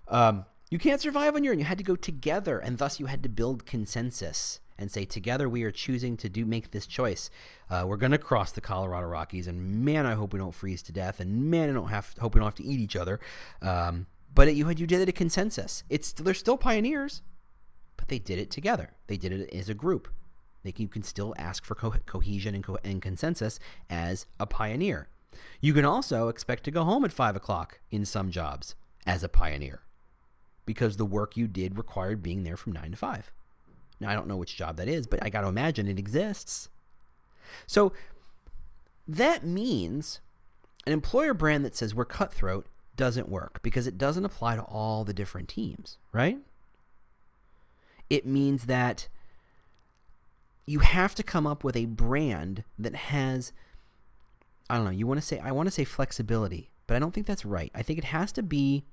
Um, 0.08 0.46
you 0.72 0.80
can't 0.80 1.02
survive 1.02 1.36
on 1.36 1.44
your 1.44 1.54
own. 1.54 1.60
You 1.60 1.66
had 1.66 1.78
to 1.78 1.84
go 1.84 1.98
together, 1.98 2.58
and 2.58 2.78
thus 2.78 2.98
you 2.98 3.08
had 3.08 3.22
to 3.24 3.30
build 3.30 3.66
consensus 3.66 4.62
and 4.78 4.90
say, 4.90 5.04
together 5.04 5.50
we 5.50 5.64
are 5.64 5.72
choosing 5.72 6.16
to 6.18 6.30
do 6.30 6.46
make 6.46 6.72
this 6.72 6.88
choice. 6.88 7.30
Uh, 7.70 7.84
we're 7.86 7.98
going 7.98 8.14
to 8.14 8.18
cross 8.18 8.54
the 8.54 8.62
Colorado 8.62 9.06
Rockies, 9.08 9.48
and 9.48 9.84
man, 9.84 10.06
I 10.06 10.14
hope 10.14 10.32
we 10.32 10.40
don't 10.40 10.56
freeze 10.56 10.82
to 10.84 10.94
death, 10.94 11.20
and 11.20 11.52
man, 11.52 11.70
I 11.70 11.74
don't 11.74 11.90
have 11.90 12.16
hope 12.20 12.34
we 12.34 12.40
don't 12.40 12.48
have 12.48 12.56
to 12.56 12.64
eat 12.64 12.80
each 12.80 12.96
other. 12.96 13.20
Um, 13.62 14.08
but 14.34 14.48
it, 14.48 14.56
you 14.56 14.68
had 14.68 14.80
you 14.80 14.88
did 14.88 15.02
it 15.02 15.10
a 15.10 15.14
consensus. 15.14 15.84
It's 15.90 16.12
they're 16.14 16.34
still 16.34 16.58
pioneers, 16.58 17.22
but 17.98 18.08
they 18.08 18.20
did 18.20 18.40
it 18.40 18.52
together. 18.52 18.92
They 19.08 19.18
did 19.18 19.32
it 19.32 19.54
as 19.54 19.70
a 19.70 19.74
group. 19.74 20.08
They 20.64 20.74
you 20.78 20.88
can 20.88 21.04
still 21.04 21.34
ask 21.38 21.66
for 21.66 21.76
co- 21.76 21.96
cohesion 22.06 22.56
and, 22.56 22.64
co- 22.64 22.78
and 22.84 23.02
consensus 23.02 23.60
as 23.90 24.26
a 24.40 24.46
pioneer. 24.46 25.08
You 25.60 25.74
can 25.74 25.86
also 25.86 26.28
expect 26.28 26.64
to 26.66 26.72
go 26.72 26.84
home 26.84 27.06
at 27.06 27.12
five 27.12 27.36
o'clock 27.36 27.80
in 27.90 28.06
some 28.06 28.32
jobs 28.32 28.76
as 29.08 29.24
a 29.24 29.30
pioneer, 29.30 29.82
because 30.66 30.98
the 30.98 31.06
work 31.06 31.36
you 31.36 31.48
did 31.48 31.78
required 31.78 32.22
being 32.22 32.44
there 32.44 32.58
from 32.58 32.74
nine 32.74 32.92
to 32.92 32.98
five. 32.98 33.32
Now 34.00 34.10
I 34.10 34.16
don't 34.16 34.28
know 34.28 34.38
which 34.38 34.56
job 34.56 34.78
that 34.78 34.88
is, 34.88 35.08
but 35.08 35.24
I 35.24 35.30
got 35.30 35.42
to 35.42 35.48
imagine 35.48 35.88
it 35.88 36.00
exists. 36.00 36.70
So 37.66 37.94
that 39.08 39.46
means 39.46 40.22
an 40.86 40.94
employer 40.94 41.34
brand 41.34 41.66
that 41.66 41.76
says 41.76 41.96
we're 41.96 42.06
cutthroat 42.06 42.68
doesn't 42.96 43.30
work 43.30 43.62
because 43.62 43.88
it 43.88 43.98
doesn't 43.98 44.26
apply 44.26 44.56
to 44.56 44.62
all 44.62 45.04
the 45.04 45.14
different 45.14 45.50
teams, 45.50 45.98
right? 46.12 46.40
It 48.10 48.26
means 48.26 48.66
that 48.66 49.08
you 50.66 50.80
have 50.80 51.16
to 51.16 51.24
come 51.24 51.48
up 51.48 51.64
with 51.64 51.76
a 51.76 51.86
brand 51.86 52.64
that 52.78 52.96
has 52.96 53.52
I 54.70 54.76
don't 54.76 54.86
know, 54.86 54.92
you 54.92 55.06
want 55.06 55.20
to 55.20 55.26
say 55.26 55.40
I 55.40 55.52
want 55.52 55.68
to 55.68 55.72
say 55.72 55.84
flexibility, 55.84 56.70
but 56.88 56.96
I 56.96 57.00
don't 57.00 57.14
think 57.14 57.28
that's 57.28 57.46
right. 57.46 57.72
I 57.76 57.82
think 57.82 58.00
it 58.00 58.06
has 58.06 58.32
to 58.34 58.44
be 58.44 58.86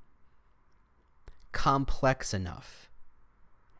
complex 1.53 2.35
enough 2.35 2.91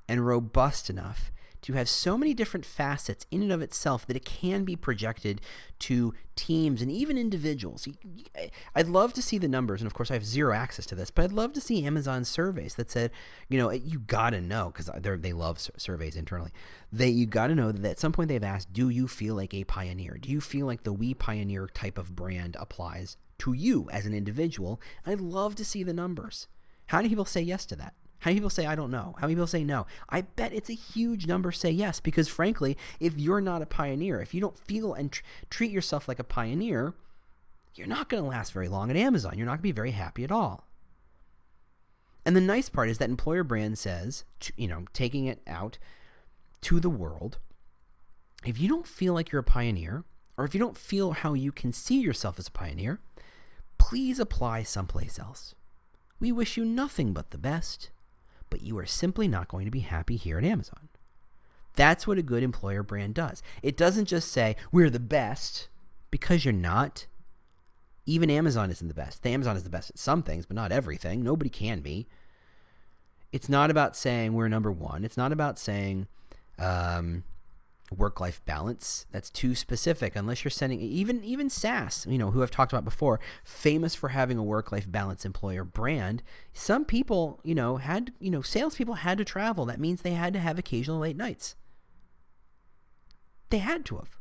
and 0.09 0.27
robust 0.27 0.89
enough 0.89 1.31
to 1.69 1.75
have 1.75 1.87
so 1.87 2.17
many 2.17 2.33
different 2.33 2.65
facets 2.65 3.27
in 3.31 3.43
and 3.43 3.53
of 3.53 3.61
itself 3.61 4.07
that 4.07 4.17
it 4.17 4.25
can 4.25 4.65
be 4.65 4.75
projected 4.75 5.39
to 5.79 6.15
teams 6.35 6.81
and 6.81 6.91
even 6.91 7.19
individuals. 7.19 7.87
I'd 8.75 8.89
love 8.89 9.13
to 9.13 9.21
see 9.21 9.37
the 9.37 9.49
numbers, 9.49 9.83
and 9.83 9.87
of 9.87 9.93
course, 9.93 10.11
I 10.11 10.15
have 10.15 10.25
zero 10.25 10.55
access 10.55 10.87
to 10.87 10.95
this, 10.95 11.11
but 11.11 11.25
I'd 11.25 11.33
love 11.33 11.53
to 11.53 11.61
see 11.61 11.85
Amazon 11.85 12.25
surveys 12.25 12.77
that 12.77 12.91
said, 12.91 13.11
you 13.51 13.59
know, 13.59 13.71
you 13.71 13.99
got 13.99 14.31
to 14.31 14.41
know 14.41 14.73
because 14.73 14.91
they 15.21 15.35
love 15.35 15.61
surveys 15.77 16.17
internally. 16.17 16.53
They 16.91 17.11
you 17.11 17.27
got 17.27 17.49
to 17.49 17.55
know 17.55 17.71
that 17.71 17.85
at 17.85 17.99
some 17.99 18.13
point 18.13 18.29
they've 18.29 18.43
asked, 18.43 18.73
do 18.73 18.89
you 18.89 19.07
feel 19.07 19.35
like 19.35 19.53
a 19.53 19.65
pioneer? 19.65 20.17
Do 20.19 20.31
you 20.31 20.41
feel 20.41 20.65
like 20.65 20.85
the 20.85 20.93
we 20.95 21.13
pioneer 21.13 21.67
type 21.67 21.99
of 21.99 22.17
brand 22.17 22.57
applies 22.59 23.19
to 23.41 23.53
you 23.53 23.91
as 23.93 24.07
an 24.07 24.15
individual? 24.15 24.81
I'd 25.05 25.21
love 25.21 25.55
to 25.57 25.67
see 25.67 25.83
the 25.83 25.93
numbers. 25.93 26.49
How 26.87 26.97
many 26.97 27.11
people 27.11 27.27
say 27.27 27.43
yes 27.43 27.67
to 27.67 27.77
that? 27.77 27.93
How 28.21 28.31
many 28.31 28.41
people 28.41 28.51
say 28.51 28.67
I 28.67 28.75
don't 28.75 28.91
know? 28.91 29.15
How 29.19 29.27
many 29.27 29.35
people 29.35 29.47
say 29.47 29.65
no? 29.65 29.87
I 30.09 30.23
bet 30.23 30.53
it's 30.53 30.71
a 30.71 30.75
huge 30.75 31.27
number 31.27 31.53
say 31.53 31.71
yes 31.71 32.01
because 32.01 32.29
frankly, 32.29 32.77
if 32.99 33.17
you're 33.17 33.41
not 33.41 33.63
a 33.63 33.67
pioneer, 33.67 34.21
if 34.21 34.35
you 34.35 34.41
don't 34.41 34.59
feel 34.59 34.93
and 34.93 35.13
tr- 35.13 35.23
treat 35.51 35.71
yourself 35.71 36.09
like 36.09 36.19
a 36.19 36.25
pioneer, 36.25 36.95
you're 37.75 37.87
not 37.87 38.09
going 38.09 38.23
to 38.23 38.29
last 38.29 38.53
very 38.53 38.69
long 38.69 38.91
at 38.91 38.97
Amazon. 38.97 39.35
You're 39.37 39.47
not 39.47 39.53
going 39.53 39.59
to 39.59 39.63
be 39.63 39.73
very 39.73 39.93
happy 39.93 40.25
at 40.25 40.33
all. 40.33 40.67
And 42.25 42.35
the 42.35 42.41
nice 42.41 42.69
part 42.69 42.91
is 42.91 42.99
that 42.99 43.09
employer 43.09 43.45
brand 43.45 43.79
says, 43.79 44.25
you 44.57 44.69
know, 44.69 44.85
taking 44.93 45.27
it 45.27 45.41
out 45.47 45.79
to 46.63 46.81
the 46.81 46.91
world, 46.91 47.39
if 48.45 48.61
you 48.61 48.69
don't 48.69 48.87
feel 48.87 49.15
like 49.15 49.31
you're 49.31 49.41
a 49.41 49.45
pioneer, 49.45 50.05
or 50.37 50.45
if 50.45 50.55
you 50.55 50.61
don't 50.61 50.77
feel 50.77 51.13
how 51.13 51.35
you 51.35 51.53
can 51.53 51.73
see 51.73 52.01
yourself 52.01 52.39
as 52.39 52.49
a 52.49 52.53
pioneer, 52.53 53.01
please 53.79 54.19
apply 54.19 54.63
someplace 54.63 55.19
else. 55.19 55.55
We 56.21 56.33
wish 56.33 56.57
you 56.57 56.65
nothing 56.65 57.13
but 57.13 57.31
the 57.31 57.39
best, 57.39 57.91
but 58.51 58.63
you 58.63 58.79
are 58.79 58.87
simply 58.87 59.29
not 59.29 59.49
going 59.49 59.65
to 59.65 59.71
be 59.71 59.81
happy 59.81 60.17
here 60.17 60.39
at 60.39 60.45
Amazon. 60.45 60.89
That's 61.77 62.07
what 62.07 62.19
a 62.19 62.23
good 62.23 62.43
employer 62.43 62.83
brand 62.83 63.15
does. 63.15 63.43
It 63.63 63.77
doesn't 63.77 64.07
just 64.07 64.33
say, 64.33 64.57
we're 64.73 64.91
the 64.91 64.99
best, 64.99 65.69
because 66.11 66.45
you're 66.45 66.53
not. 66.53 67.07
Even 68.07 68.31
Amazon 68.31 68.71
isn't 68.71 68.89
the 68.89 68.95
best. 68.95 69.23
The 69.23 69.31
Amazon 69.31 69.57
is 69.57 69.65
the 69.65 69.71
best 69.71 69.91
at 69.91 69.99
some 69.99 70.23
things, 70.23 70.47
but 70.47 70.57
not 70.57 70.73
everything. 70.73 71.23
Nobody 71.23 71.51
can 71.51 71.81
be. 71.81 72.07
It's 73.33 73.49
not 73.49 73.71
about 73.71 73.97
saying 73.97 74.33
we're 74.33 74.49
number 74.49 74.73
one. 74.73 75.05
It's 75.05 75.19
not 75.19 75.33
about 75.33 75.59
saying 75.59 76.07
um, 76.59 77.25
work 77.97 78.21
life 78.21 78.45
balance. 78.45 79.07
That's 79.11 79.31
too 79.31 79.55
specific. 79.55 80.17
Unless 80.17 80.45
you're 80.45 80.51
sending 80.51 80.81
even 80.81 81.23
even 81.25 81.51
SAS, 81.51 82.07
you 82.09 82.19
know, 82.19 82.31
who 82.31 82.43
I've 82.43 82.51
talked 82.51 82.73
about 82.73 82.85
before, 82.85 83.21
famous 83.45 83.95
for 83.95 84.11
having 84.11 84.39
a 84.39 84.43
work 84.43 84.73
life 84.73 84.91
balance 84.91 85.25
employer 85.25 85.65
brand. 85.65 86.23
Some 86.53 86.85
people, 86.85 87.41
you 87.45 87.55
know, 87.55 87.77
had 87.77 88.13
you 88.21 88.31
know, 88.31 88.43
salespeople 88.43 88.95
had 88.95 89.19
to 89.19 89.25
travel. 89.25 89.65
That 89.65 89.81
means 89.81 90.03
they 90.03 90.13
had 90.13 90.33
to 90.35 90.41
have 90.41 90.59
occasional 90.59 90.99
late 90.99 91.17
nights. 91.17 91.57
They 93.51 93.59
had 93.59 93.85
to 93.87 93.97
have. 93.97 94.19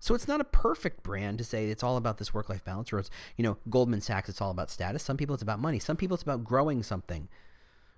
So 0.00 0.14
it's 0.14 0.26
not 0.26 0.40
a 0.40 0.44
perfect 0.44 1.02
brand 1.02 1.36
to 1.38 1.44
say 1.44 1.66
it's 1.66 1.82
all 1.82 1.98
about 1.98 2.16
this 2.16 2.32
work 2.32 2.48
life 2.48 2.64
balance, 2.64 2.90
or 2.90 2.98
it's, 2.98 3.10
you 3.36 3.44
know, 3.44 3.58
Goldman 3.68 4.00
Sachs, 4.00 4.30
it's 4.30 4.40
all 4.40 4.50
about 4.50 4.70
status. 4.70 5.02
Some 5.02 5.18
people 5.18 5.34
it's 5.34 5.42
about 5.42 5.60
money. 5.60 5.78
Some 5.78 5.96
people 5.96 6.14
it's 6.14 6.22
about 6.22 6.42
growing 6.42 6.82
something. 6.82 7.28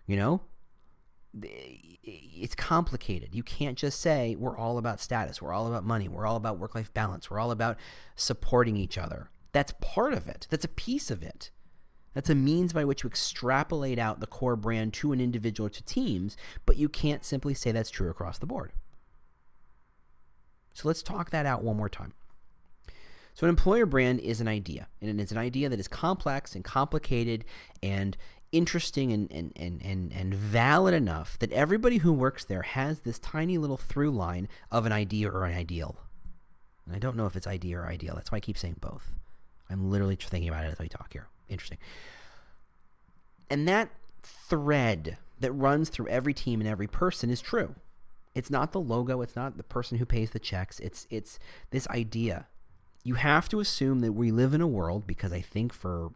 You 0.07 0.17
know? 0.17 0.41
It's 1.35 2.55
complicated. 2.55 3.35
You 3.35 3.43
can't 3.43 3.79
just 3.79 4.01
say 4.01 4.37
we're 4.39 4.57
all 4.57 4.79
about 4.79 5.01
status, 5.01 5.41
we're 5.41 5.53
all 5.53 5.67
about 5.67 5.85
money, 5.85 6.09
we're 6.09 6.27
all 6.27 6.37
about 6.37 6.59
work 6.59 6.75
life 6.75 6.93
balance, 6.93 7.31
we're 7.31 7.39
all 7.39 7.51
about 7.51 7.79
supporting 8.17 8.77
each 8.77 8.99
other. 8.99 9.31
That's 9.53 9.73
part 9.81 10.15
of 10.15 10.29
it, 10.29 10.47
that's 10.51 10.65
a 10.65 10.69
piece 10.69 11.11
of 11.11 11.23
it. 11.23 11.51
That's 12.15 12.29
a 12.29 12.35
means 12.35 12.75
by 12.75 12.85
which 12.85 13.03
you 13.03 13.09
extrapolate 13.09 13.99
out 13.99 14.21
the 14.21 14.27
core 14.27 14.57
brand 14.57 14.93
to 14.95 15.13
an 15.13 15.21
individual 15.21 15.71
to 15.71 15.83
teams, 15.83 16.37
but 16.67 16.77
you 16.77 16.91
can't 16.91 17.25
simply 17.25 17.55
say 17.55 17.73
that's 17.73 17.89
true 17.89 18.11
across 18.11 18.37
the 18.37 18.45
board. 18.45 18.73
So 20.75 20.89
let's 20.89 21.03
talk 21.03 21.31
that 21.31 21.47
out 21.47 21.63
one 21.63 21.77
more 21.77 21.89
time. 21.89 22.13
So, 23.35 23.47
an 23.47 23.51
employer 23.51 23.87
brand 23.87 24.21
is 24.21 24.43
an 24.43 24.49
idea, 24.49 24.89
and 25.01 25.19
it's 25.19 25.33
an 25.33 25.39
idea 25.39 25.71
that 25.71 25.81
is 25.81 25.89
complex 25.89 26.55
and 26.55 26.63
complicated 26.63 27.47
and 27.83 28.17
interesting 28.53 29.13
and, 29.13 29.33
and, 29.33 29.53
and, 29.57 29.83
and, 29.83 30.13
and 30.13 30.35
valid 30.35 30.95
enough 30.95 31.39
that 31.39 31.51
everybody 31.53 31.99
who 31.99 32.13
works 32.13 32.45
there 32.45 32.63
has 32.63 33.01
this 33.01 33.19
tiny 33.19 33.59
little 33.59 33.79
through 33.79 34.11
line 34.11 34.49
of 34.71 34.87
an 34.87 34.93
idea 34.93 35.31
or 35.31 35.45
an 35.45 35.57
ideal. 35.57 35.97
And 36.87 36.95
I 36.95 36.99
don't 36.99 37.17
know 37.17 37.27
if 37.27 37.35
it's 37.35 37.47
idea 37.47 37.79
or 37.79 37.87
ideal. 37.87 38.15
That's 38.15 38.31
why 38.31 38.37
I 38.37 38.41
keep 38.41 38.59
saying 38.59 38.77
both. 38.81 39.13
I'm 39.71 39.91
literally 39.91 40.17
thinking 40.17 40.49
about 40.49 40.65
it 40.65 40.73
as 40.73 40.81
I 40.81 40.87
talk 40.87 41.13
here. 41.13 41.29
Interesting. 41.49 41.79
And 43.49 43.67
that 43.67 43.89
thread 44.23 45.19
that 45.41 45.53
runs 45.53 45.89
through 45.89 46.09
every 46.09 46.35
team 46.35 46.61
and 46.61 46.69
every 46.69 46.87
person 46.87 47.31
is 47.31 47.41
true. 47.41 47.75
It's 48.35 48.51
not 48.51 48.73
the 48.73 48.81
logo, 48.81 49.21
it's 49.21 49.37
not 49.37 49.57
the 49.57 49.63
person 49.63 49.99
who 49.99 50.07
pays 50.07 50.31
the 50.31 50.39
checks. 50.39 50.81
It's 50.81 51.07
it's 51.11 51.39
this 51.71 51.87
idea. 51.89 52.47
You 53.05 53.15
have 53.15 53.49
to 53.51 53.61
assume 53.61 54.01
that 54.01 54.13
we 54.13 54.31
live 54.31 54.55
in 54.55 54.61
a 54.61 54.67
world 54.67 55.07
because 55.07 55.33
I 55.33 55.41
think 55.41 55.73
for 55.73 56.13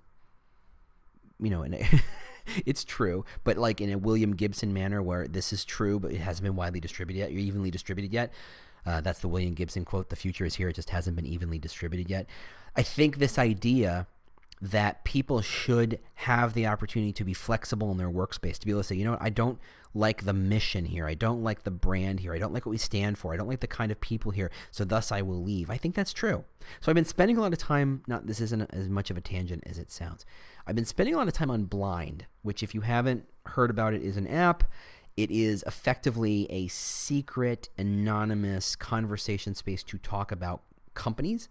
you 1.38 1.51
know, 1.51 1.62
and 1.62 1.75
it's 2.66 2.85
true, 2.85 3.24
but 3.44 3.56
like 3.56 3.80
in 3.80 3.90
a 3.90 3.98
William 3.98 4.35
Gibson 4.35 4.72
manner 4.72 5.02
where 5.02 5.26
this 5.26 5.52
is 5.52 5.64
true, 5.64 5.98
but 5.98 6.12
it 6.12 6.18
hasn't 6.18 6.44
been 6.44 6.56
widely 6.56 6.80
distributed 6.80 7.18
yet, 7.18 7.30
or 7.30 7.38
evenly 7.38 7.70
distributed 7.70 8.12
yet. 8.12 8.32
Uh, 8.85 9.00
that's 9.00 9.18
the 9.18 9.28
William 9.28 9.54
Gibson 9.54 9.85
quote. 9.85 10.11
The 10.11 10.16
future 10.16 10.44
is 10.44 10.54
here; 10.54 10.68
it 10.68 10.74
just 10.74 10.90
hasn't 10.90 11.16
been 11.16 11.26
evenly 11.26 11.59
distributed 11.59 12.09
yet. 12.09 12.26
I 12.76 12.82
think 12.82 13.18
this 13.18 13.38
idea 13.38 14.06
that 14.61 15.04
people 15.04 15.42
should 15.42 15.98
have 16.14 16.54
the 16.54 16.66
opportunity 16.66 17.12
to 17.12 17.24
be 17.24 17.35
flexible 17.35 17.90
in 17.90 17.98
their 17.98 18.11
workspace, 18.11 18.59
to 18.59 18.66
be 18.66 18.72
able 18.72 18.80
to 18.80 18.85
say, 18.85 18.96
you 18.96 19.04
know 19.04 19.12
what, 19.12 19.22
I 19.22 19.28
don't 19.28 19.59
like 19.94 20.24
the 20.24 20.32
mission 20.32 20.85
here. 20.85 21.06
I 21.06 21.14
don't 21.14 21.42
like 21.42 21.64
the 21.64 21.70
brand 21.70 22.20
here. 22.20 22.35
I 22.35 22.38
don't 22.38 22.52
like 22.52 22.66
what 22.66 22.70
we 22.70 22.78
stand 22.78 23.18
for. 23.18 23.32
I 23.32 23.37
don't 23.37 23.48
like 23.48 23.61
the 23.61 23.66
kind 23.66 23.90
of 23.90 24.00
people 24.00 24.30
here. 24.30 24.50
So 24.70 24.85
thus 24.85 25.11
I 25.11 25.22
will 25.22 25.42
leave. 25.42 25.70
I 25.70 25.76
think 25.76 25.94
that's 25.94 26.12
true. 26.12 26.44
So 26.80 26.90
I've 26.90 26.94
been 26.94 27.04
spending 27.04 27.37
a 27.37 27.40
lot 27.40 27.52
of 27.52 27.59
time, 27.59 28.02
not 28.06 28.26
this 28.26 28.40
isn't 28.40 28.70
as 28.72 28.88
much 28.88 29.11
of 29.11 29.16
a 29.16 29.20
tangent 29.20 29.64
as 29.66 29.78
it 29.78 29.90
sounds. 29.90 30.24
I've 30.66 30.74
been 30.74 30.85
spending 30.85 31.14
a 31.14 31.18
lot 31.18 31.29
of 31.29 31.35
time 31.35 31.50
on 31.50 31.64
Blind, 31.64 32.26
which 32.42 32.62
if 32.62 32.74
you 32.74 32.81
haven't 32.81 33.24
heard 33.46 33.70
about 33.70 33.94
it 33.94 34.02
is 34.02 34.16
an 34.16 34.26
app. 34.26 34.64
It 35.16 35.31
is 35.31 35.64
effectively 35.66 36.46
a 36.50 36.68
secret, 36.68 37.68
anonymous 37.79 38.76
conversation 38.76 39.55
space 39.55 39.83
to 39.85 39.98
talk 39.98 40.31
about 40.31 40.62
companies 40.94 41.48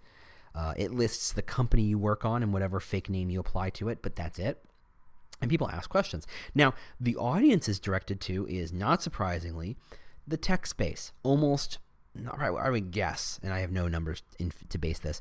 uh, 0.55 0.73
it 0.77 0.91
lists 0.91 1.33
the 1.33 1.41
company 1.41 1.83
you 1.83 1.99
work 1.99 2.23
on 2.23 2.41
and 2.41 2.53
whatever 2.53 2.79
fake 2.79 3.09
name 3.09 3.29
you 3.29 3.39
apply 3.39 3.69
to 3.71 3.89
it, 3.89 3.99
but 4.01 4.15
that's 4.15 4.39
it. 4.39 4.63
And 5.41 5.51
people 5.51 5.69
ask 5.69 5.89
questions. 5.89 6.25
Now, 6.55 6.73
the 6.99 7.17
audience 7.17 7.67
is 7.67 7.79
directed 7.79 8.21
to 8.21 8.47
is 8.47 8.71
not 8.71 9.03
surprisingly 9.03 9.75
the 10.25 10.37
tech 10.37 10.65
space. 10.65 11.11
Almost, 11.23 11.79
I 12.39 12.69
would 12.69 12.91
guess, 12.91 13.37
and 13.43 13.53
I 13.53 13.59
have 13.59 13.71
no 13.71 13.89
numbers 13.89 14.23
in, 14.39 14.53
to 14.69 14.77
base 14.77 14.99
this. 14.99 15.19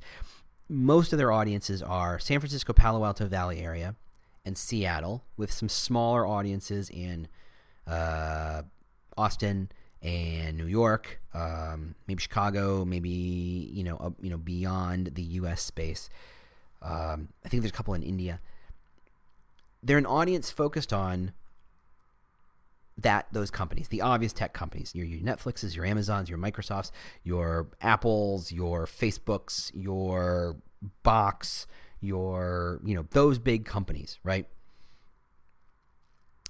Most 0.68 1.12
of 1.12 1.18
their 1.18 1.30
audiences 1.30 1.82
are 1.82 2.18
San 2.18 2.40
Francisco, 2.40 2.72
Palo 2.72 3.04
Alto 3.04 3.26
Valley 3.26 3.60
area, 3.60 3.96
and 4.44 4.56
Seattle, 4.56 5.24
with 5.36 5.52
some 5.52 5.68
smaller 5.68 6.26
audiences 6.26 6.88
in 6.90 7.28
uh, 7.86 8.62
Austin 9.16 9.70
and 10.02 10.56
New 10.56 10.66
York, 10.66 11.20
um, 11.32 11.94
maybe 12.06 12.20
Chicago, 12.20 12.84
maybe 12.84 13.08
you 13.08 13.84
know, 13.84 13.96
uh, 13.96 14.10
you 14.20 14.30
know, 14.30 14.36
beyond 14.36 15.12
the 15.14 15.22
U.S. 15.22 15.62
space. 15.62 16.08
Um, 16.82 17.28
I 17.44 17.48
think 17.48 17.62
there's 17.62 17.72
a 17.72 17.74
couple 17.74 17.94
in 17.94 18.02
India. 18.02 18.40
They're 19.82 19.98
an 19.98 20.06
audience 20.06 20.50
focused 20.50 20.92
on 20.92 21.32
that 22.98 23.26
those 23.32 23.50
companies, 23.50 23.88
the 23.88 24.00
obvious 24.00 24.32
tech 24.32 24.52
companies, 24.52 24.94
your, 24.94 25.04
your 25.04 25.20
Netflixes, 25.20 25.74
your 25.74 25.84
Amazons, 25.84 26.28
your 26.28 26.38
Microsofts, 26.38 26.90
your 27.22 27.68
Apples, 27.80 28.52
your 28.52 28.86
Facebooks, 28.86 29.70
your 29.74 30.56
Box, 31.02 31.66
your 32.00 32.80
you 32.84 32.94
know 32.94 33.06
those 33.10 33.38
big 33.38 33.64
companies, 33.64 34.18
right? 34.22 34.46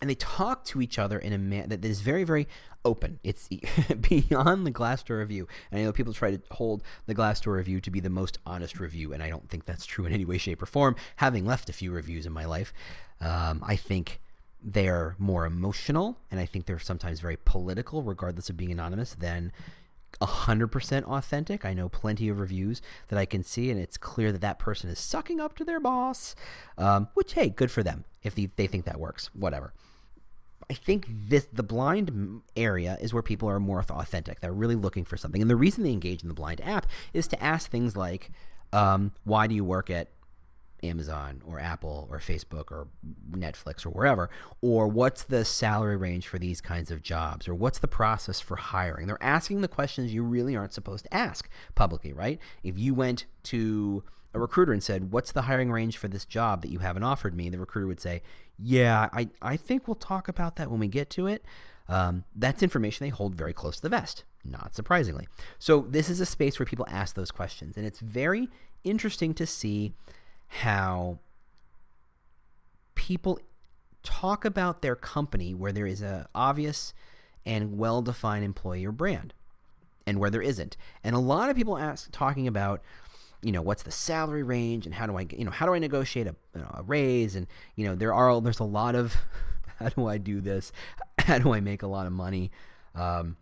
and 0.04 0.10
they 0.10 0.14
talk 0.16 0.64
to 0.64 0.82
each 0.82 0.98
other 0.98 1.18
in 1.18 1.32
a 1.32 1.38
manner 1.38 1.68
that 1.68 1.82
is 1.82 2.02
very, 2.02 2.24
very 2.24 2.46
open. 2.84 3.20
It's 3.22 3.48
beyond 4.00 4.66
the 4.66 4.70
Glassdoor 4.70 5.20
review. 5.20 5.48
And 5.70 5.80
I 5.80 5.84
know 5.84 5.92
people 5.92 6.12
try 6.12 6.30
to 6.30 6.42
hold 6.50 6.82
the 7.06 7.14
Glassdoor 7.14 7.56
review 7.56 7.80
to 7.80 7.90
be 7.90 8.00
the 8.00 8.10
most 8.10 8.38
honest 8.44 8.78
review, 8.78 9.14
and 9.14 9.22
I 9.22 9.30
don't 9.30 9.48
think 9.48 9.64
that's 9.64 9.86
true 9.86 10.04
in 10.04 10.12
any 10.12 10.26
way, 10.26 10.36
shape, 10.36 10.62
or 10.62 10.66
form. 10.66 10.94
Having 11.16 11.46
left 11.46 11.70
a 11.70 11.72
few 11.72 11.90
reviews 11.90 12.26
in 12.26 12.32
my 12.32 12.44
life, 12.44 12.74
um, 13.22 13.64
I 13.66 13.76
think 13.76 14.20
they're 14.64 15.14
more 15.18 15.44
emotional, 15.44 16.18
and 16.30 16.40
I 16.40 16.46
think 16.46 16.64
they're 16.64 16.78
sometimes 16.78 17.20
very 17.20 17.36
political, 17.44 18.02
regardless 18.02 18.48
of 18.48 18.56
being 18.56 18.72
anonymous, 18.72 19.14
than 19.14 19.52
100% 20.20 21.04
authentic. 21.04 21.64
I 21.64 21.74
know 21.74 21.88
plenty 21.88 22.28
of 22.28 22.40
reviews 22.40 22.80
that 23.08 23.18
I 23.18 23.26
can 23.26 23.42
see, 23.42 23.70
and 23.70 23.78
it's 23.78 23.98
clear 23.98 24.32
that 24.32 24.40
that 24.40 24.58
person 24.58 24.88
is 24.88 24.98
sucking 24.98 25.38
up 25.40 25.56
to 25.56 25.64
their 25.64 25.80
boss, 25.80 26.34
um, 26.78 27.08
which, 27.14 27.34
hey, 27.34 27.50
good 27.50 27.70
for 27.70 27.82
them 27.82 28.04
if 28.22 28.34
they, 28.34 28.46
they 28.56 28.66
think 28.66 28.86
that 28.86 28.98
works. 28.98 29.30
Whatever. 29.34 29.74
I 30.70 30.72
think 30.72 31.06
this 31.10 31.46
the 31.52 31.62
blind 31.62 32.40
area 32.56 32.96
is 32.98 33.12
where 33.12 33.22
people 33.22 33.50
are 33.50 33.60
more 33.60 33.84
authentic. 33.90 34.40
They're 34.40 34.52
really 34.52 34.76
looking 34.76 35.04
for 35.04 35.18
something, 35.18 35.42
and 35.42 35.50
the 35.50 35.56
reason 35.56 35.84
they 35.84 35.92
engage 35.92 36.22
in 36.22 36.28
the 36.28 36.34
blind 36.34 36.62
app 36.62 36.86
is 37.12 37.28
to 37.28 37.42
ask 37.42 37.70
things 37.70 37.96
like, 37.98 38.30
um, 38.72 39.12
"Why 39.24 39.46
do 39.46 39.54
you 39.54 39.62
work 39.62 39.90
at 39.90 40.08
Amazon 40.84 41.42
or 41.46 41.58
Apple 41.58 42.08
or 42.10 42.18
Facebook 42.18 42.70
or 42.70 42.88
Netflix 43.30 43.84
or 43.84 43.90
wherever? 43.90 44.30
Or 44.60 44.86
what's 44.88 45.24
the 45.24 45.44
salary 45.44 45.96
range 45.96 46.26
for 46.26 46.38
these 46.38 46.60
kinds 46.60 46.90
of 46.90 47.02
jobs? 47.02 47.48
Or 47.48 47.54
what's 47.54 47.78
the 47.78 47.88
process 47.88 48.40
for 48.40 48.56
hiring?" 48.56 49.06
They're 49.06 49.22
asking 49.22 49.60
the 49.60 49.68
questions 49.68 50.14
you 50.14 50.22
really 50.22 50.56
aren't 50.56 50.72
supposed 50.72 51.04
to 51.04 51.14
ask 51.14 51.48
publicly, 51.74 52.12
right? 52.12 52.38
If 52.62 52.78
you 52.78 52.94
went 52.94 53.26
to 53.44 54.04
a 54.34 54.40
recruiter 54.40 54.72
and 54.72 54.82
said, 54.82 55.12
What's 55.12 55.32
the 55.32 55.42
hiring 55.42 55.70
range 55.70 55.96
for 55.96 56.08
this 56.08 56.24
job 56.24 56.62
that 56.62 56.70
you 56.70 56.80
haven't 56.80 57.04
offered 57.04 57.34
me? 57.34 57.48
The 57.48 57.58
recruiter 57.58 57.86
would 57.86 58.00
say, 58.00 58.22
Yeah, 58.58 59.08
I, 59.12 59.28
I 59.40 59.56
think 59.56 59.86
we'll 59.86 59.94
talk 59.94 60.28
about 60.28 60.56
that 60.56 60.70
when 60.70 60.80
we 60.80 60.88
get 60.88 61.08
to 61.10 61.26
it. 61.26 61.44
Um, 61.88 62.24
that's 62.34 62.62
information 62.62 63.04
they 63.04 63.10
hold 63.10 63.34
very 63.34 63.52
close 63.52 63.76
to 63.76 63.82
the 63.82 63.88
vest, 63.88 64.24
not 64.44 64.74
surprisingly. 64.74 65.28
So, 65.58 65.86
this 65.88 66.08
is 66.08 66.18
a 66.18 66.26
space 66.26 66.58
where 66.58 66.66
people 66.66 66.86
ask 66.88 67.14
those 67.14 67.30
questions, 67.30 67.76
and 67.76 67.86
it's 67.86 68.00
very 68.00 68.48
interesting 68.84 69.34
to 69.34 69.46
see 69.46 69.92
how 70.60 71.18
people 72.94 73.40
talk 74.04 74.44
about 74.44 74.82
their 74.82 74.94
company 74.94 75.52
where 75.52 75.72
there 75.72 75.86
is 75.86 76.00
a 76.00 76.28
obvious 76.34 76.94
and 77.44 77.76
well-defined 77.76 78.44
employer 78.44 78.92
brand 78.92 79.34
and 80.06 80.20
where 80.20 80.30
there 80.30 80.42
isn't. 80.42 80.76
And 81.02 81.16
a 81.16 81.18
lot 81.18 81.50
of 81.50 81.56
people 81.56 81.76
ask 81.76 82.10
talking 82.12 82.46
about 82.46 82.82
you 83.42 83.52
know 83.52 83.60
what's 83.60 83.82
the 83.82 83.90
salary 83.90 84.42
range 84.42 84.86
and 84.86 84.94
how 84.94 85.06
do 85.06 85.18
I 85.18 85.26
you 85.36 85.44
know 85.44 85.50
how 85.50 85.66
do 85.66 85.74
I 85.74 85.78
negotiate 85.78 86.28
a, 86.28 86.36
you 86.54 86.60
know, 86.60 86.70
a 86.72 86.82
raise? 86.82 87.34
And 87.34 87.46
you 87.74 87.86
know 87.86 87.94
there 87.96 88.14
are 88.14 88.40
there's 88.40 88.60
a 88.60 88.64
lot 88.64 88.94
of 88.94 89.16
how 89.80 89.88
do 89.88 90.06
I 90.06 90.18
do 90.18 90.40
this? 90.40 90.72
How 91.18 91.38
do 91.38 91.54
I 91.54 91.60
make 91.60 91.82
a 91.82 91.86
lot 91.86 92.06
of 92.06 92.12
money? 92.12 92.50
Um, 92.94 93.38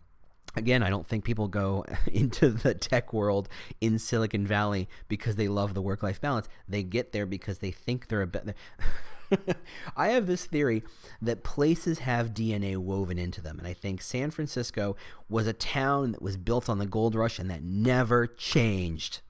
again 0.55 0.83
I 0.83 0.89
don't 0.89 1.07
think 1.07 1.23
people 1.23 1.47
go 1.47 1.85
into 2.11 2.49
the 2.49 2.73
tech 2.73 3.13
world 3.13 3.49
in 3.81 3.99
Silicon 3.99 4.45
Valley 4.45 4.87
because 5.07 5.35
they 5.35 5.47
love 5.47 5.73
the 5.73 5.81
work 5.81 6.03
life 6.03 6.21
balance 6.21 6.47
they 6.67 6.83
get 6.83 7.11
there 7.11 7.25
because 7.25 7.59
they 7.59 7.71
think 7.71 8.07
they're 8.07 8.21
a 8.21 8.27
better 8.27 8.55
I 9.97 10.09
have 10.09 10.27
this 10.27 10.45
theory 10.45 10.83
that 11.21 11.43
places 11.43 11.99
have 11.99 12.33
DNA 12.33 12.77
woven 12.77 13.17
into 13.17 13.41
them. 13.41 13.57
And 13.59 13.67
I 13.67 13.73
think 13.73 14.01
San 14.01 14.31
Francisco 14.31 14.95
was 15.29 15.47
a 15.47 15.53
town 15.53 16.11
that 16.11 16.21
was 16.21 16.37
built 16.37 16.69
on 16.69 16.79
the 16.79 16.85
gold 16.85 17.15
rush 17.15 17.39
and 17.39 17.49
that 17.49 17.63
never 17.63 18.27
changed. 18.27 19.21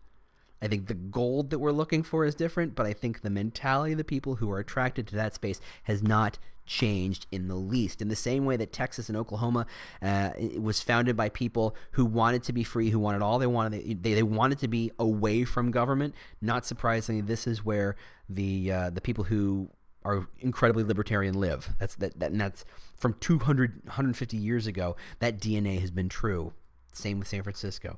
I 0.61 0.67
think 0.67 0.87
the 0.87 0.93
gold 0.93 1.49
that 1.49 1.59
we're 1.59 1.71
looking 1.73 2.03
for 2.03 2.23
is 2.23 2.35
different, 2.35 2.73
but 2.73 2.85
I 2.85 2.93
think 2.93 3.21
the 3.21 3.29
mentality 3.29 3.93
of 3.93 3.97
the 3.97 4.03
people 4.03 4.35
who 4.35 4.49
are 4.49 4.59
attracted 4.59 5.07
to 5.07 5.15
that 5.15 5.35
space 5.35 5.59
has 5.83 6.01
not 6.01 6.39
changed 6.65 7.25
in 7.31 7.47
the 7.47 7.55
least. 7.55 8.01
In 8.01 8.07
the 8.07 8.15
same 8.15 8.45
way 8.45 8.57
that 8.57 8.71
Texas 8.71 9.09
and 9.09 9.17
Oklahoma 9.17 9.65
uh, 10.01 10.31
was 10.57 10.81
founded 10.81 11.15
by 11.15 11.29
people 11.29 11.75
who 11.91 12.05
wanted 12.05 12.43
to 12.43 12.53
be 12.53 12.63
free, 12.63 12.89
who 12.89 12.99
wanted 12.99 13.21
all 13.21 13.39
they 13.39 13.47
wanted, 13.47 14.03
they, 14.03 14.13
they 14.13 14.23
wanted 14.23 14.59
to 14.59 14.67
be 14.67 14.91
away 14.99 15.43
from 15.43 15.71
government. 15.71 16.15
Not 16.41 16.65
surprisingly, 16.65 17.21
this 17.21 17.47
is 17.47 17.63
where 17.63 17.95
the 18.29 18.71
uh, 18.71 18.89
the 18.89 19.01
people 19.01 19.25
who 19.25 19.69
are 20.05 20.27
incredibly 20.39 20.83
libertarian 20.83 21.39
live. 21.39 21.69
That's 21.79 21.95
that, 21.95 22.19
that 22.19 22.31
and 22.31 22.41
that's 22.41 22.65
from 22.95 23.15
200 23.19 23.85
150 23.85 24.37
years 24.37 24.67
ago. 24.67 24.95
That 25.19 25.39
DNA 25.39 25.79
has 25.79 25.91
been 25.91 26.09
true. 26.09 26.53
Same 26.93 27.19
with 27.19 27.27
San 27.27 27.43
Francisco. 27.43 27.97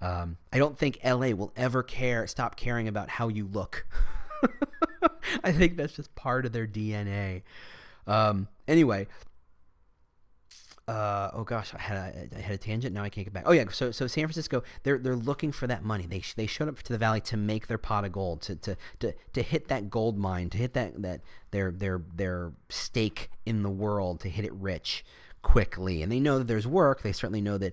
Um, 0.00 0.36
I 0.52 0.58
don't 0.58 0.78
think 0.78 0.98
LA 1.04 1.30
will 1.30 1.52
ever 1.56 1.82
care 1.82 2.26
stop 2.26 2.56
caring 2.56 2.86
about 2.86 3.08
how 3.08 3.28
you 3.28 3.46
look. 3.46 3.86
I 5.44 5.52
think 5.52 5.76
that's 5.76 5.94
just 5.94 6.14
part 6.14 6.46
of 6.46 6.52
their 6.52 6.66
DNA. 6.66 7.42
Um, 8.06 8.48
anyway, 8.68 9.06
uh, 10.88 11.30
oh 11.34 11.42
gosh, 11.42 11.74
I 11.74 11.80
had 11.80 11.96
a, 11.96 12.36
I 12.38 12.40
had 12.40 12.54
a 12.54 12.58
tangent. 12.58 12.94
Now 12.94 13.02
I 13.02 13.08
can't 13.08 13.26
get 13.26 13.34
back. 13.34 13.42
Oh 13.46 13.52
yeah, 13.52 13.64
so 13.70 13.90
so 13.90 14.06
San 14.06 14.24
Francisco, 14.24 14.62
they're 14.84 14.98
they're 14.98 15.16
looking 15.16 15.50
for 15.50 15.66
that 15.66 15.82
money. 15.82 16.06
They 16.06 16.22
they 16.36 16.46
showed 16.46 16.68
up 16.68 16.80
to 16.82 16.92
the 16.92 16.98
valley 16.98 17.20
to 17.22 17.36
make 17.36 17.66
their 17.66 17.78
pot 17.78 18.04
of 18.04 18.12
gold, 18.12 18.40
to 18.42 18.54
to 18.56 18.76
to, 19.00 19.14
to 19.32 19.42
hit 19.42 19.66
that 19.66 19.90
gold 19.90 20.16
mine, 20.16 20.48
to 20.50 20.58
hit 20.58 20.74
that 20.74 21.02
that 21.02 21.22
their 21.50 21.72
their 21.72 22.02
their 22.14 22.52
stake 22.68 23.30
in 23.44 23.64
the 23.64 23.70
world, 23.70 24.20
to 24.20 24.28
hit 24.28 24.44
it 24.44 24.54
rich 24.54 25.04
quickly. 25.42 26.02
And 26.02 26.12
they 26.12 26.20
know 26.20 26.38
that 26.38 26.46
there's 26.46 26.68
work. 26.68 27.02
They 27.02 27.12
certainly 27.12 27.40
know 27.40 27.58
that 27.58 27.72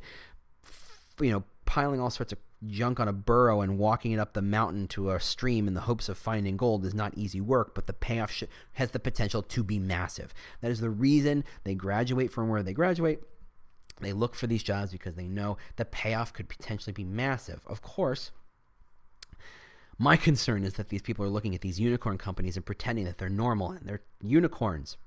you 1.19 1.31
know 1.31 1.43
piling 1.65 1.99
all 1.99 2.09
sorts 2.09 2.33
of 2.33 2.39
junk 2.67 2.99
on 2.99 3.07
a 3.07 3.13
burro 3.13 3.61
and 3.61 3.77
walking 3.77 4.11
it 4.11 4.19
up 4.19 4.33
the 4.33 4.41
mountain 4.41 4.87
to 4.89 5.11
a 5.11 5.19
stream 5.19 5.67
in 5.67 5.73
the 5.73 5.81
hopes 5.81 6.09
of 6.09 6.17
finding 6.17 6.57
gold 6.57 6.85
is 6.85 6.93
not 6.93 7.17
easy 7.17 7.41
work, 7.41 7.75
but 7.75 7.87
the 7.87 7.93
payoff 7.93 8.31
sh- 8.31 8.43
has 8.73 8.91
the 8.91 8.99
potential 8.99 9.41
to 9.41 9.63
be 9.63 9.79
massive. 9.79 10.33
That 10.61 10.71
is 10.71 10.79
the 10.79 10.89
reason 10.89 11.43
they 11.63 11.75
graduate 11.75 12.31
from 12.31 12.49
where 12.49 12.63
they 12.63 12.73
graduate. 12.73 13.21
They 13.99 14.13
look 14.13 14.35
for 14.35 14.47
these 14.47 14.63
jobs 14.63 14.91
because 14.91 15.15
they 15.15 15.27
know 15.27 15.57
the 15.75 15.85
payoff 15.85 16.33
could 16.33 16.49
potentially 16.49 16.93
be 16.93 17.03
massive. 17.03 17.61
Of 17.65 17.81
course, 17.81 18.31
my 19.97 20.17
concern 20.17 20.63
is 20.63 20.73
that 20.73 20.89
these 20.89 21.01
people 21.01 21.23
are 21.25 21.29
looking 21.29 21.55
at 21.55 21.61
these 21.61 21.79
unicorn 21.79 22.17
companies 22.17 22.55
and 22.57 22.65
pretending 22.65 23.05
that 23.05 23.17
they're 23.17 23.29
normal 23.29 23.71
and 23.71 23.87
they're 23.87 24.01
unicorns. 24.21 24.97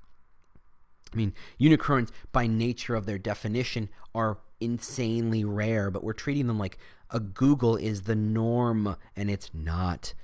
I 1.12 1.16
mean, 1.16 1.32
unicorns, 1.58 2.12
by 2.32 2.46
nature 2.46 2.94
of 2.94 3.06
their 3.06 3.18
definition, 3.18 3.88
are 4.14 4.38
insanely 4.60 5.44
rare, 5.44 5.90
but 5.90 6.02
we're 6.02 6.12
treating 6.12 6.46
them 6.46 6.58
like 6.58 6.78
a 7.10 7.20
Google 7.20 7.76
is 7.76 8.02
the 8.02 8.16
norm, 8.16 8.96
and 9.14 9.30
it's 9.30 9.50
not. 9.54 10.14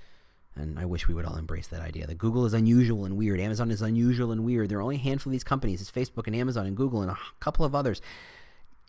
And 0.54 0.78
I 0.78 0.84
wish 0.84 1.08
we 1.08 1.14
would 1.14 1.24
all 1.24 1.36
embrace 1.36 1.68
that 1.68 1.80
idea 1.80 2.06
that 2.06 2.18
Google 2.18 2.44
is 2.44 2.52
unusual 2.52 3.04
and 3.04 3.16
weird. 3.16 3.40
Amazon 3.40 3.70
is 3.70 3.80
unusual 3.80 4.32
and 4.32 4.44
weird. 4.44 4.68
There 4.68 4.78
are 4.78 4.82
only 4.82 4.96
a 4.96 4.98
handful 4.98 5.30
of 5.30 5.32
these 5.32 5.44
companies. 5.44 5.80
It's 5.80 5.90
Facebook 5.90 6.26
and 6.26 6.36
Amazon 6.36 6.66
and 6.66 6.76
Google 6.76 7.00
and 7.00 7.10
a 7.10 7.18
couple 7.40 7.64
of 7.64 7.74
others. 7.74 8.02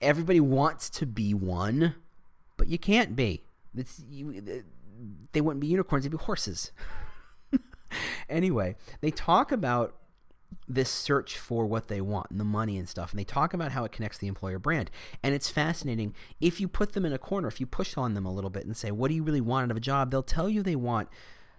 Everybody 0.02 0.40
wants 0.40 0.90
to 0.92 1.06
be 1.06 1.34
one, 1.34 1.96
but 2.58 2.68
you 2.68 2.78
can't 2.78 3.16
be. 3.16 3.44
You, 4.10 4.44
uh, 4.46 4.52
they 5.32 5.42
wouldn't 5.42 5.62
be 5.62 5.68
unicorns, 5.68 6.04
they'd 6.04 6.12
be 6.12 6.18
horses. 6.18 6.72
anyway, 8.30 8.76
they 9.02 9.12
talk 9.12 9.52
about 9.52 9.96
this 10.68 10.90
search 10.90 11.38
for 11.38 11.66
what 11.66 11.88
they 11.88 12.02
want 12.02 12.32
and 12.32 12.40
the 12.40 12.46
money 12.46 12.78
and 12.78 12.88
stuff. 12.88 13.12
And 13.12 13.20
they 13.20 13.24
talk 13.24 13.54
about 13.54 13.72
how 13.72 13.84
it 13.84 13.92
connects 13.92 14.18
the 14.18 14.28
employer 14.28 14.60
brand. 14.60 14.90
And 15.22 15.34
it's 15.34 15.50
fascinating. 15.50 16.14
If 16.40 16.60
you 16.60 16.68
put 16.68 16.94
them 16.94 17.06
in 17.06 17.14
a 17.14 17.18
corner, 17.18 17.48
if 17.48 17.60
you 17.60 17.66
push 17.66 17.98
on 17.98 18.14
them 18.14 18.26
a 18.26 18.34
little 18.34 18.50
bit 18.50 18.66
and 18.66 18.76
say, 18.76 18.92
What 18.92 19.10
do 19.10 19.16
you 19.16 19.24
really 19.24 19.42
want 19.42 19.66
out 19.66 19.72
of 19.72 19.78
a 19.78 19.82
job? 19.82 20.12
They'll 20.12 20.24
tell 20.24 20.50
you 20.50 20.64
they 20.64 20.76
want 20.76 21.10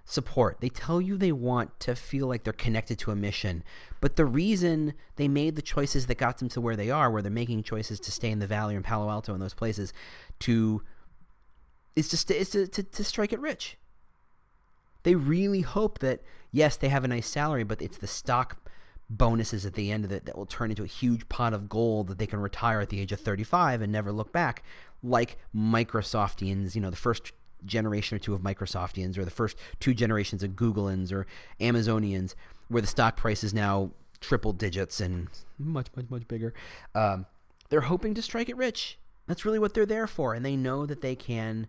support. 0.04 0.58
They 0.60 0.68
tell 0.68 1.00
you 1.00 1.16
they 1.16 1.32
want 1.32 1.78
to 1.80 1.94
feel 1.94 2.26
like 2.26 2.44
they're 2.44 2.52
connected 2.52 2.98
to 3.00 3.10
a 3.10 3.16
mission. 3.16 3.64
But 4.00 4.16
the 4.16 4.26
reason 4.26 4.94
they 5.16 5.28
made 5.28 5.56
the 5.56 5.62
choices 5.62 6.06
that 6.06 6.18
got 6.18 6.38
them 6.38 6.48
to 6.50 6.60
where 6.60 6.76
they 6.76 6.90
are, 6.90 7.10
where 7.10 7.22
they're 7.22 7.30
making 7.30 7.62
choices 7.62 7.98
to 8.00 8.12
stay 8.12 8.30
in 8.30 8.38
the 8.38 8.46
Valley 8.46 8.74
or 8.74 8.78
in 8.78 8.82
Palo 8.82 9.08
Alto 9.10 9.32
and 9.32 9.42
those 9.42 9.54
places, 9.54 9.92
to 10.40 10.82
is 11.96 12.08
to, 12.24 12.36
is 12.36 12.50
to, 12.50 12.66
to, 12.66 12.82
to 12.82 13.04
strike 13.04 13.32
it 13.32 13.40
rich. 13.40 13.78
They 15.04 15.14
really 15.14 15.60
hope 15.60 16.00
that, 16.00 16.22
yes, 16.50 16.76
they 16.76 16.88
have 16.88 17.04
a 17.04 17.08
nice 17.08 17.28
salary, 17.28 17.62
but 17.62 17.80
it's 17.80 17.98
the 17.98 18.06
stock 18.06 18.63
bonuses 19.10 19.66
at 19.66 19.74
the 19.74 19.90
end 19.90 20.04
of 20.04 20.12
it 20.12 20.26
that 20.26 20.36
will 20.36 20.46
turn 20.46 20.70
into 20.70 20.82
a 20.82 20.86
huge 20.86 21.28
pot 21.28 21.52
of 21.52 21.68
gold 21.68 22.08
that 22.08 22.18
they 22.18 22.26
can 22.26 22.40
retire 22.40 22.80
at 22.80 22.88
the 22.88 23.00
age 23.00 23.12
of 23.12 23.20
35 23.20 23.82
and 23.82 23.92
never 23.92 24.12
look 24.12 24.32
back, 24.32 24.62
like 25.02 25.38
Microsoftians, 25.54 26.74
you 26.74 26.80
know, 26.80 26.90
the 26.90 26.96
first 26.96 27.32
generation 27.64 28.16
or 28.16 28.18
two 28.18 28.34
of 28.34 28.40
Microsoftians, 28.40 29.16
or 29.18 29.24
the 29.24 29.30
first 29.30 29.56
two 29.80 29.94
generations 29.94 30.42
of 30.42 30.56
Googleans 30.56 31.12
or 31.12 31.26
Amazonians, 31.60 32.34
where 32.68 32.82
the 32.82 32.88
stock 32.88 33.16
price 33.16 33.44
is 33.44 33.54
now 33.54 33.90
triple 34.20 34.52
digits 34.52 35.00
and 35.00 35.28
much, 35.58 35.88
much, 35.96 36.06
much 36.08 36.26
bigger. 36.26 36.54
Um, 36.94 37.26
they're 37.68 37.82
hoping 37.82 38.14
to 38.14 38.22
strike 38.22 38.48
it 38.48 38.56
rich. 38.56 38.98
That's 39.26 39.44
really 39.44 39.58
what 39.58 39.74
they're 39.74 39.86
there 39.86 40.06
for, 40.06 40.34
and 40.34 40.44
they 40.44 40.56
know 40.56 40.86
that 40.86 41.00
they 41.00 41.14
can. 41.14 41.66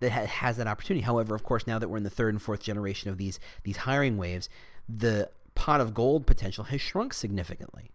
That 0.00 0.10
has 0.10 0.58
that 0.58 0.66
opportunity. 0.66 1.02
However, 1.02 1.34
of 1.34 1.42
course, 1.42 1.66
now 1.66 1.78
that 1.78 1.88
we're 1.88 1.96
in 1.96 2.02
the 2.02 2.10
third 2.10 2.34
and 2.34 2.42
fourth 2.42 2.62
generation 2.62 3.10
of 3.10 3.16
these 3.16 3.40
these 3.62 3.78
hiring 3.78 4.18
waves, 4.18 4.50
the 4.86 5.30
pot 5.56 5.80
of 5.80 5.92
gold 5.92 6.26
potential 6.26 6.64
has 6.64 6.80
shrunk 6.80 7.12
significantly. 7.12 7.90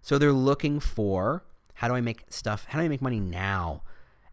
So 0.00 0.18
they're 0.18 0.32
looking 0.32 0.78
for 0.78 1.42
how 1.74 1.88
do 1.88 1.94
I 1.94 2.00
make 2.00 2.22
stuff, 2.28 2.66
how 2.68 2.78
do 2.78 2.84
I 2.84 2.88
make 2.88 3.02
money 3.02 3.18
now? 3.18 3.82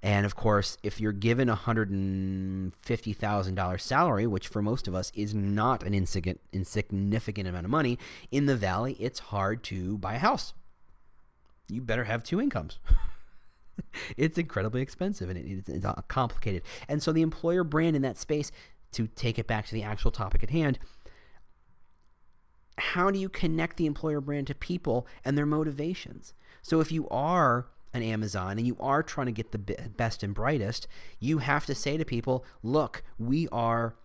And 0.02 0.26
of 0.26 0.36
course, 0.36 0.78
if 0.82 1.02
you're 1.02 1.12
given 1.12 1.50
a 1.50 1.58
$150,000 1.58 3.82
salary, 3.82 4.28
which 4.28 4.48
for 4.48 4.62
most 4.62 4.88
of 4.88 4.96
us 4.96 5.12
is 5.14 5.36
not 5.36 5.84
an 5.84 5.94
insignificant 5.94 7.48
amount 7.48 7.66
of 7.66 7.72
money, 7.72 8.00
in 8.32 8.46
the 8.46 8.56
valley, 8.56 8.96
it's 9.00 9.20
hard 9.20 9.62
to 9.64 9.98
buy 9.98 10.14
a 10.14 10.20
house. 10.20 10.54
You 11.68 11.82
better 11.82 12.06
have 12.06 12.24
two 12.24 12.40
incomes. 12.40 12.80
it's 14.18 14.38
incredibly 14.38 14.82
expensive 14.82 15.30
and 15.30 15.38
it's, 15.38 15.68
it's 15.68 15.86
complicated. 16.08 16.62
And 16.88 17.04
so 17.04 17.12
the 17.12 17.22
employer 17.22 17.66
brand 17.66 17.98
in 17.98 18.02
that 18.04 18.18
space, 18.18 18.54
to 18.92 19.08
take 19.08 19.38
it 19.38 19.48
back 19.48 19.68
to 19.68 19.74
the 19.74 19.84
actual 19.84 20.12
topic 20.12 20.44
at 20.44 20.50
hand, 20.50 20.80
how 22.80 23.12
do 23.12 23.20
you 23.20 23.30
connect 23.30 23.78
the 23.78 23.86
employer 23.86 24.22
brand 24.22 24.48
to 24.48 24.56
people 24.56 25.08
and 25.24 25.38
their 25.38 25.46
motivations? 25.46 26.34
So 26.62 26.80
if 26.80 26.92
you 26.92 27.08
are 27.10 27.68
an 27.94 28.04
Amazon 28.04 28.58
and 28.58 28.68
you 28.68 28.78
are 28.80 29.02
trying 29.02 29.28
to 29.28 29.32
get 29.32 29.52
the 29.52 29.58
best 29.58 30.24
and 30.24 30.34
brightest, 30.34 30.88
you 31.20 31.40
have 31.40 31.66
to 31.66 31.76
say 31.76 31.98
to 31.98 32.06
people, 32.06 32.46
look, 32.62 33.04
we 33.18 33.48
are 33.52 33.96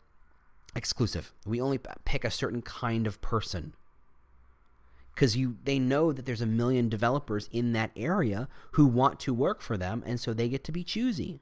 exclusive. 0.75 1.33
We 1.47 1.61
only 1.61 1.79
pick 2.05 2.25
a 2.25 2.31
certain 2.31 2.63
kind 2.63 3.07
of 3.07 3.21
person. 3.21 3.75
Because 5.15 5.37
you 5.37 5.59
they 5.63 5.79
know 5.79 6.13
that 6.13 6.27
there's 6.27 6.41
a 6.41 6.47
million 6.47 6.89
developers 6.89 7.49
in 7.53 7.73
that 7.73 7.93
area 7.95 8.49
who 8.73 8.85
want 8.87 9.21
to 9.21 9.33
work 9.33 9.61
for 9.61 9.77
them, 9.77 10.03
and 10.05 10.19
so 10.19 10.35
they 10.35 10.49
get 10.49 10.65
to 10.65 10.73
be 10.73 10.83
choosy. 10.83 11.41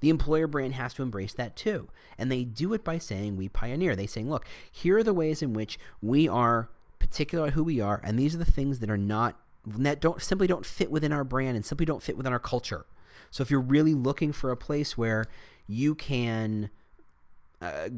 The 0.00 0.10
employer 0.10 0.46
brand 0.46 0.74
has 0.74 0.94
to 0.94 1.02
embrace 1.02 1.34
that 1.34 1.56
too. 1.56 1.88
And 2.18 2.30
they 2.30 2.44
do 2.44 2.72
it 2.72 2.84
by 2.84 2.98
saying, 2.98 3.36
We 3.36 3.48
pioneer. 3.48 3.94
They 3.94 4.06
saying, 4.06 4.30
Look, 4.30 4.46
here 4.70 4.98
are 4.98 5.04
the 5.04 5.14
ways 5.14 5.42
in 5.42 5.52
which 5.52 5.78
we 6.00 6.28
are 6.28 6.70
particular 7.00 7.50
who 7.50 7.64
we 7.64 7.80
are, 7.80 8.00
and 8.04 8.16
these 8.16 8.34
are 8.34 8.38
the 8.38 8.44
things 8.44 8.78
that 8.78 8.90
are 8.90 8.96
not 8.96 9.36
that 9.66 10.00
don't 10.00 10.22
simply 10.22 10.46
don't 10.46 10.64
fit 10.64 10.90
within 10.90 11.12
our 11.12 11.24
brand 11.24 11.56
and 11.56 11.66
simply 11.66 11.84
don't 11.84 12.02
fit 12.02 12.16
within 12.16 12.32
our 12.32 12.38
culture. 12.38 12.86
So 13.30 13.42
if 13.42 13.50
you're 13.50 13.60
really 13.60 13.94
looking 13.94 14.32
for 14.32 14.50
a 14.50 14.56
place 14.56 14.96
where 14.96 15.26
you 15.66 15.94
can 15.94 16.70
uh, 17.60 17.88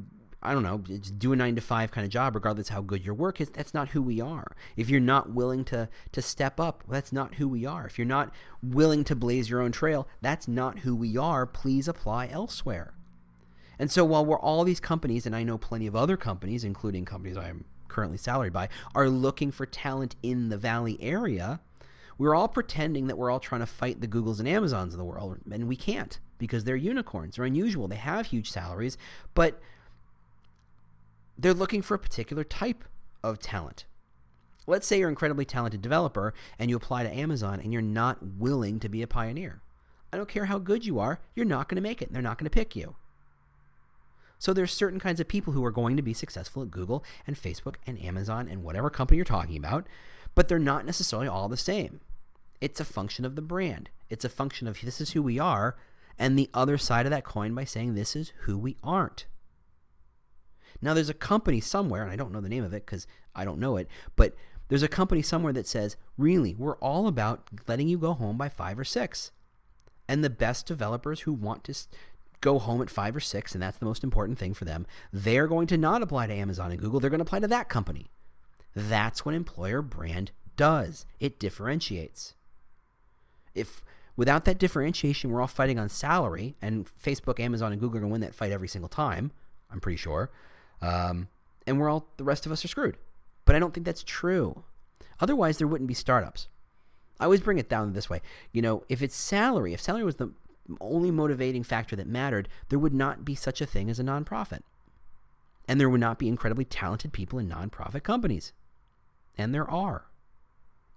I 0.43 0.53
don't 0.53 0.63
know, 0.63 0.79
do 0.79 1.33
a 1.33 1.37
nine 1.37 1.55
to 1.55 1.61
five 1.61 1.91
kind 1.91 2.05
of 2.05 2.11
job, 2.11 2.35
regardless 2.35 2.69
how 2.69 2.81
good 2.81 3.05
your 3.05 3.15
work 3.15 3.41
is. 3.41 3.51
That's 3.51 3.75
not 3.75 3.91
who 3.91 4.03
we 4.03 4.21
are. 4.21 4.57
If 4.77 4.89
you're 4.89 5.01
not 5.01 5.33
willing 5.33 5.65
to 5.67 5.89
to 6.13 6.23
step 6.23 6.59
up, 6.59 6.85
that's 6.89 7.13
not 7.13 7.37
who 7.37 7.49
we 7.49 7.65
are. 7.65 7.87
If 7.87 7.99
you're 7.99 8.07
not 8.07 8.33
willing 8.63 9.05
to 9.05 9.15
blaze 9.15 9.51
your 9.51 9.61
own 9.61 9.73
trail, 9.73 10.09
that's 10.21 10.49
not 10.49 10.81
who 10.81 10.97
we 10.97 11.17
are. 11.17 11.47
Please 11.47 11.89
apply 11.89 12.29
elsewhere. 12.29 12.95
And 13.79 13.91
so 13.91 14.05
while 14.05 14.25
we're 14.25 14.39
all 14.39 14.65
these 14.65 14.81
companies, 14.81 15.27
and 15.27 15.35
I 15.35 15.43
know 15.43 15.59
plenty 15.59 15.87
of 15.87 15.97
other 15.97 16.17
companies, 16.17 16.65
including 16.65 17.05
companies 17.05 17.37
I 17.37 17.49
am 17.49 17.65
currently 17.89 18.19
salaried 18.19 18.53
by, 18.53 18.69
are 18.95 19.09
looking 19.09 19.51
for 19.51 19.67
talent 19.67 20.17
in 20.23 20.49
the 20.49 20.57
Valley 20.57 20.99
area, 21.01 21.61
we're 22.19 22.35
all 22.35 22.49
pretending 22.49 23.07
that 23.07 23.19
we're 23.19 23.31
all 23.31 23.41
trying 23.41 23.61
to 23.61 23.67
fight 23.67 24.01
the 24.01 24.09
Googles 24.09 24.39
and 24.39 24.49
Amazons 24.49 24.95
of 24.95 24.99
the 24.99 25.05
world, 25.05 25.39
and 25.51 25.67
we 25.67 25.77
can't 25.77 26.19
because 26.39 26.65
they're 26.65 26.77
unicorns. 26.77 27.37
They're 27.37 27.45
unusual. 27.45 27.89
They 27.89 27.97
have 27.97 28.27
huge 28.27 28.51
salaries, 28.51 28.99
but 29.35 29.61
they're 31.39 31.55
looking 31.55 31.83
for 31.83 31.95
a 31.95 31.99
particular 31.99 32.45
type 32.45 32.85
of 33.23 33.39
talent. 33.39 33.85
Let's 34.67 34.87
say 34.87 34.99
you're 34.99 35.09
an 35.09 35.13
incredibly 35.13 35.45
talented 35.45 35.83
developer 35.83 36.35
and 36.59 36.71
you 36.71 36.77
apply 36.77 37.03
to 37.03 37.13
Amazon 37.13 37.61
and 37.61 37.73
you're 37.73 37.83
not 37.83 38.37
willing 38.39 38.79
to 38.81 38.89
be 38.89 39.03
a 39.03 39.07
pioneer. 39.07 39.61
I 40.13 40.17
don't 40.17 40.29
care 40.29 40.45
how 40.45 40.59
good 40.59 40.85
you 40.85 41.01
are, 41.01 41.21
you're 41.35 41.47
not 41.47 41.69
going 41.69 41.77
to 41.77 41.83
make 41.83 42.03
it. 42.03 42.13
They're 42.13 42.23
not 42.23 42.39
going 42.39 42.49
to 42.49 42.51
pick 42.51 42.77
you. 42.77 42.95
So 44.39 44.53
there's 44.53 44.73
certain 44.73 45.01
kinds 45.01 45.21
of 45.21 45.29
people 45.29 45.53
who 45.53 45.65
are 45.65 45.71
going 45.71 45.97
to 45.97 46.03
be 46.03 46.13
successful 46.13 46.63
at 46.63 46.71
Google 46.71 47.05
and 47.27 47.41
Facebook 47.41 47.77
and 47.87 48.01
Amazon 48.03 48.49
and 48.49 48.63
whatever 48.63 48.91
company 48.91 49.17
you're 49.17 49.25
talking 49.25 49.57
about, 49.57 49.87
but 50.35 50.49
they're 50.49 50.59
not 50.59 50.85
necessarily 50.85 51.29
all 51.29 51.49
the 51.49 51.57
same. 51.57 52.01
It's 52.61 52.81
a 52.81 52.85
function 52.85 53.25
of 53.25 53.37
the 53.37 53.43
brand. 53.43 53.89
It's 54.11 54.25
a 54.25 54.29
function 54.29 54.69
of 54.69 54.81
this 54.81 55.01
is 55.01 55.13
who 55.13 55.23
we 55.23 55.39
are 55.39 55.77
and 56.19 56.39
the 56.39 56.51
other 56.53 56.77
side 56.77 57.07
of 57.07 57.11
that 57.11 57.25
coin 57.25 57.55
by 57.55 57.65
saying 57.65 57.95
this 57.95 58.15
is 58.15 58.33
who 58.41 58.59
we 58.59 58.77
aren't. 58.83 59.27
Now 60.83 60.95
there's 60.95 61.09
a 61.09 61.15
company 61.15 61.61
somewhere 61.61 62.03
and 62.03 62.11
I 62.11 62.17
don't 62.17 62.33
know 62.33 62.41
the 62.41 62.49
name 62.49 62.65
of 62.65 62.75
it 62.75 62.85
cuz 62.85 63.07
I 63.35 63.45
don't 63.45 63.61
know 63.61 63.77
it, 63.77 63.89
but 64.17 64.35
there's 64.69 64.83
a 64.83 64.89
company 64.89 65.23
somewhere 65.23 65.53
that 65.53 65.67
says, 65.67 65.97
"Really, 66.19 66.55
we're 66.55 66.77
all 66.77 67.07
about 67.07 67.49
letting 67.67 67.89
you 67.89 67.99
go 67.99 68.15
home 68.15 68.37
by 68.37 68.49
5 68.49 68.79
or 68.79 68.85
6." 68.85 69.31
And 70.09 70.23
the 70.23 70.31
best 70.31 70.67
developers 70.67 71.21
who 71.21 71.33
want 71.33 71.65
to 71.65 71.75
go 72.43 72.59
home 72.59 72.83
at 72.83 72.91
five 72.91 73.17
or 73.17 73.21
six, 73.21 73.55
and 73.55 73.63
that's 73.63 73.79
the 73.79 73.87
most 73.87 74.05
important 74.05 74.39
thing 74.39 74.53
for 74.53 74.67
them, 74.67 74.85
they're 75.11 75.47
going 75.47 75.67
to 75.69 75.79
not 75.79 76.03
apply 76.03 76.27
to 76.27 76.35
Amazon 76.35 76.71
and 76.71 76.81
Google. 76.81 77.01
They're 77.01 77.09
going 77.09 77.21
to 77.21 77.25
apply 77.25 77.41
to 77.41 77.49
that 77.49 77.71
company. 77.71 78.11
That's 78.75 79.25
what 79.25 79.35
employer 79.35 79.81
brand 79.81 80.33
does. 80.57 81.07
It 81.21 81.39
differentiates. 81.39 82.35
If 83.55 83.83
without 84.17 84.45
that 84.45 84.59
differentiation, 84.59 85.31
we're 85.31 85.41
all 85.41 85.47
fighting 85.47 85.79
on 85.79 85.89
salary, 85.89 86.57
and 86.61 86.87
Facebook, 86.87 87.41
Amazon, 87.41 87.73
and 87.73 87.81
Google 87.81 87.99
are 87.99 88.01
going 88.01 88.11
to 88.11 88.13
win 88.13 88.21
that 88.21 88.35
fight 88.35 88.53
every 88.53 88.69
single 88.69 88.89
time. 88.89 89.31
I'm 89.71 89.81
pretty 89.81 89.97
sure. 89.97 90.31
Um, 90.83 91.29
and 91.67 91.81
we're 91.81 91.89
all 91.89 92.09
the 92.17 92.25
rest 92.25 92.45
of 92.45 92.53
us 92.53 92.65
are 92.65 92.69
screwed. 92.69 92.99
But 93.45 93.57
I 93.57 93.59
don't 93.59 93.73
think 93.73 93.87
that's 93.87 94.03
true. 94.03 94.65
Otherwise, 95.21 95.59
there 95.59 95.67
wouldn't 95.67 95.89
be 95.89 95.95
startups. 95.95 96.49
I 97.21 97.25
always 97.25 97.41
bring 97.41 97.59
it 97.59 97.69
down 97.69 97.93
this 97.93 98.11
way. 98.11 98.21
You 98.53 98.63
know, 98.63 98.85
if 98.89 99.01
it's 99.01 99.15
salary, 99.15 99.73
if 99.73 99.81
salary 99.81 100.05
was 100.05 100.17
the 100.17 100.33
only 100.81 101.11
motivating 101.11 101.63
factor 101.63 101.95
that 101.97 102.07
mattered, 102.07 102.49
there 102.69 102.79
would 102.79 102.95
not 102.95 103.25
be 103.25 103.35
such 103.35 103.61
a 103.61 103.67
thing 103.67 103.89
as 103.89 104.01
a 104.01 104.05
nonprofit. 104.05 104.61
And 105.69 105.81
there 105.81 105.89
would 105.89 106.01
not 106.01 106.19
be 106.19 106.29
incredibly 106.29 106.65
talented 106.65 107.13
people 107.13 107.39
in 107.39 107.49
nonprofit 107.49 108.03
companies. 108.03 108.53
And 109.39 109.55
there 109.55 109.71
are. 109.71 110.07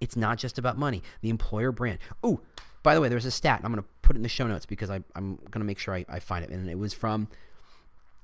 It's 0.01 0.15
not 0.15 0.37
just 0.37 0.57
about 0.57 0.77
money. 0.77 1.03
The 1.21 1.29
employer 1.29 1.71
brand. 1.71 1.99
Oh, 2.23 2.41
by 2.83 2.95
the 2.95 3.01
way, 3.01 3.09
there's 3.09 3.25
a 3.25 3.31
stat. 3.31 3.61
I'm 3.63 3.71
going 3.71 3.83
to 3.83 3.89
put 4.01 4.15
it 4.15 4.19
in 4.19 4.23
the 4.23 4.29
show 4.29 4.47
notes 4.47 4.65
because 4.65 4.89
I, 4.89 5.01
am 5.15 5.35
going 5.35 5.59
to 5.59 5.65
make 5.65 5.79
sure 5.79 5.93
I, 5.93 6.05
I 6.09 6.19
find 6.19 6.43
it. 6.43 6.49
And 6.49 6.69
it 6.69 6.77
was 6.77 6.93
from, 6.93 7.27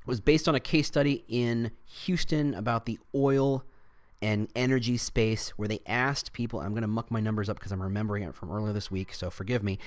was 0.06 0.20
based 0.20 0.48
on 0.48 0.56
a 0.56 0.60
case 0.60 0.88
study 0.88 1.24
in 1.28 1.72
Houston 1.86 2.54
about 2.54 2.86
the 2.86 3.00
oil 3.14 3.66
and 4.24 4.48
energy 4.56 4.98
space 4.98 5.50
where 5.58 5.68
they 5.68 5.80
asked 5.88 6.32
people, 6.32 6.60
I'm 6.60 6.72
going 6.72 6.84
to 6.84 6.88
muck 6.88 7.10
my 7.10 7.20
numbers 7.20 7.50
up 7.50 7.58
because 7.58 7.72
I'm 7.72 7.82
remembering 7.82 8.22
it 8.22 8.36
from 8.36 8.52
earlier 8.52 8.72
this 8.72 8.92
week, 8.92 9.16
so 9.16 9.32
forgive 9.32 9.64
me. 9.64 9.80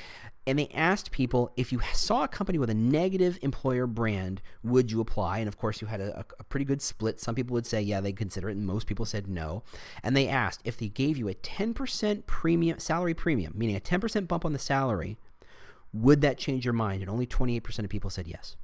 And 0.45 0.59
they 0.59 0.69
asked 0.69 1.13
people 1.13 1.53
if 1.57 1.71
you 1.71 1.81
saw 1.93 2.25
a 2.25 2.29
company 2.29 2.59
with 2.59 2.69
a 2.69 2.75
negative 2.75 3.39
employer 3.43 3.87
brand, 3.87 4.43
would 4.65 4.91
you 4.91 5.01
apply? 5.01 5.39
And 5.39 5.47
of 5.47 5.57
course, 5.57 5.81
you 5.81 5.87
had 5.87 6.01
a, 6.01 6.25
a 6.39 6.45
pretty 6.45 6.65
good 6.65 6.83
split. 6.83 7.21
Some 7.21 7.37
people 7.37 7.55
would 7.55 7.67
say, 7.67 7.81
yeah, 7.81 8.01
they'd 8.01 8.17
consider 8.17 8.49
it, 8.49 8.57
and 8.57 8.67
most 8.67 8.89
people 8.89 9.07
said 9.07 9.29
no. 9.29 9.63
And 10.03 10.17
they 10.17 10.27
asked 10.27 10.61
if 10.65 10.77
they 10.77 10.89
gave 10.89 11.17
you 11.17 11.29
a 11.29 11.35
10% 11.35 12.27
premium, 12.27 12.81
salary 12.81 13.15
premium, 13.15 13.53
meaning 13.57 13.77
a 13.77 13.81
10% 13.81 14.27
bump 14.27 14.45
on 14.45 14.53
the 14.53 14.59
salary, 14.59 15.17
would 15.93 16.23
that 16.23 16.39
change 16.39 16.65
your 16.65 16.75
mind? 16.75 17.03
And 17.03 17.11
only 17.11 17.27
28% 17.27 17.79
of 17.85 17.89
people 17.89 18.11
said 18.11 18.27
yes. 18.27 18.57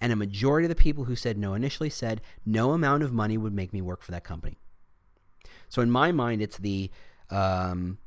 And 0.00 0.12
a 0.12 0.16
majority 0.16 0.66
of 0.66 0.68
the 0.68 0.74
people 0.74 1.04
who 1.04 1.16
said 1.16 1.38
no 1.38 1.54
initially 1.54 1.90
said 1.90 2.20
no 2.44 2.72
amount 2.72 3.02
of 3.02 3.12
money 3.12 3.38
would 3.38 3.54
make 3.54 3.72
me 3.72 3.80
work 3.80 4.02
for 4.02 4.12
that 4.12 4.24
company. 4.24 4.58
So 5.68 5.82
in 5.82 5.90
my 5.90 6.12
mind, 6.12 6.42
it's 6.42 6.58
the 6.58 6.90
um, 7.30 7.98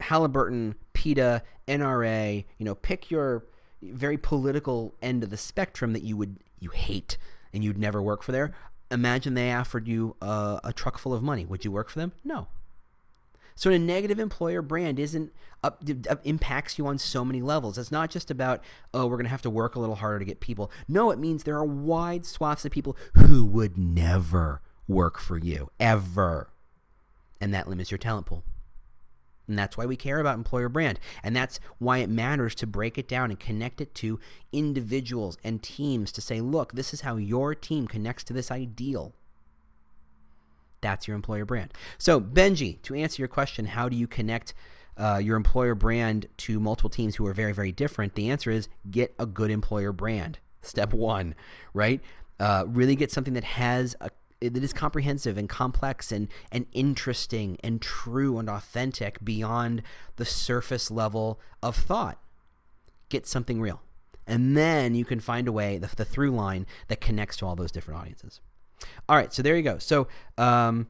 Halliburton, 0.00 0.76
PETA, 0.92 1.42
NRA. 1.66 2.44
You 2.58 2.64
know, 2.64 2.74
pick 2.74 3.10
your 3.10 3.44
very 3.82 4.16
political 4.16 4.94
end 5.02 5.22
of 5.22 5.30
the 5.30 5.36
spectrum 5.36 5.92
that 5.92 6.02
you 6.02 6.16
would 6.16 6.38
you 6.60 6.70
hate 6.70 7.18
and 7.52 7.62
you'd 7.62 7.78
never 7.78 8.02
work 8.02 8.22
for 8.22 8.32
there. 8.32 8.52
Imagine 8.90 9.34
they 9.34 9.52
offered 9.52 9.88
you 9.88 10.16
a, 10.20 10.60
a 10.64 10.72
truck 10.72 10.98
full 10.98 11.12
of 11.12 11.22
money. 11.22 11.44
Would 11.44 11.64
you 11.64 11.72
work 11.72 11.88
for 11.88 11.98
them? 11.98 12.12
No. 12.24 12.48
So 13.54 13.70
a 13.70 13.78
negative 13.78 14.18
employer 14.18 14.62
brand 14.62 14.98
isn't 14.98 15.32
up, 15.62 15.82
impacts 16.24 16.78
you 16.78 16.86
on 16.86 16.98
so 16.98 17.24
many 17.24 17.40
levels. 17.40 17.78
It's 17.78 17.92
not 17.92 18.10
just 18.10 18.30
about 18.30 18.62
oh 18.92 19.06
we're 19.06 19.16
going 19.16 19.26
to 19.26 19.30
have 19.30 19.42
to 19.42 19.50
work 19.50 19.74
a 19.74 19.80
little 19.80 19.94
harder 19.96 20.18
to 20.18 20.24
get 20.24 20.40
people. 20.40 20.70
No, 20.88 21.10
it 21.10 21.18
means 21.18 21.44
there 21.44 21.56
are 21.56 21.64
wide 21.64 22.26
swaths 22.26 22.64
of 22.64 22.72
people 22.72 22.96
who 23.14 23.44
would 23.44 23.78
never 23.78 24.60
work 24.88 25.18
for 25.18 25.38
you 25.38 25.70
ever. 25.78 26.50
And 27.40 27.54
that 27.54 27.68
limits 27.68 27.90
your 27.90 27.98
talent 27.98 28.26
pool. 28.26 28.44
And 29.46 29.58
that's 29.58 29.76
why 29.76 29.84
we 29.86 29.96
care 29.96 30.20
about 30.20 30.36
employer 30.36 30.68
brand. 30.68 30.98
And 31.22 31.36
that's 31.36 31.60
why 31.78 31.98
it 31.98 32.08
matters 32.08 32.54
to 32.56 32.66
break 32.66 32.96
it 32.96 33.06
down 33.06 33.30
and 33.30 33.38
connect 33.38 33.80
it 33.80 33.94
to 33.96 34.18
individuals 34.52 35.36
and 35.44 35.62
teams 35.62 36.12
to 36.12 36.22
say, 36.22 36.40
look, 36.40 36.72
this 36.72 36.94
is 36.94 37.02
how 37.02 37.16
your 37.16 37.54
team 37.54 37.86
connects 37.86 38.24
to 38.24 38.32
this 38.32 38.50
ideal. 38.50 39.14
That's 40.84 41.08
your 41.08 41.14
employer 41.14 41.46
brand. 41.46 41.72
So, 41.96 42.20
Benji, 42.20 42.82
to 42.82 42.94
answer 42.94 43.22
your 43.22 43.28
question, 43.28 43.64
how 43.64 43.88
do 43.88 43.96
you 43.96 44.06
connect 44.06 44.52
uh, 44.98 45.18
your 45.22 45.38
employer 45.38 45.74
brand 45.74 46.26
to 46.36 46.60
multiple 46.60 46.90
teams 46.90 47.16
who 47.16 47.26
are 47.26 47.32
very, 47.32 47.54
very 47.54 47.72
different? 47.72 48.16
The 48.16 48.28
answer 48.28 48.50
is 48.50 48.68
get 48.90 49.14
a 49.18 49.24
good 49.24 49.50
employer 49.50 49.92
brand. 49.92 50.40
Step 50.60 50.92
one, 50.92 51.34
right? 51.72 52.02
Uh, 52.38 52.64
really 52.66 52.96
get 52.96 53.10
something 53.10 53.32
that 53.32 53.44
has 53.44 53.96
a 54.02 54.10
that 54.40 54.62
is 54.62 54.74
comprehensive 54.74 55.38
and 55.38 55.48
complex 55.48 56.12
and, 56.12 56.28
and 56.52 56.66
interesting 56.72 57.56
and 57.64 57.80
true 57.80 58.36
and 58.36 58.50
authentic 58.50 59.24
beyond 59.24 59.82
the 60.16 60.26
surface 60.26 60.90
level 60.90 61.40
of 61.62 61.74
thought. 61.74 62.18
Get 63.08 63.26
something 63.26 63.58
real. 63.58 63.80
And 64.26 64.54
then 64.54 64.94
you 64.94 65.06
can 65.06 65.20
find 65.20 65.48
a 65.48 65.52
way, 65.52 65.78
the, 65.78 65.88
the 65.96 66.04
through 66.04 66.32
line 66.32 66.66
that 66.88 67.00
connects 67.00 67.38
to 67.38 67.46
all 67.46 67.56
those 67.56 67.72
different 67.72 68.00
audiences. 68.00 68.42
All 69.08 69.16
right, 69.16 69.32
so 69.32 69.42
there 69.42 69.56
you 69.56 69.62
go. 69.62 69.78
So, 69.78 70.08
um, 70.38 70.88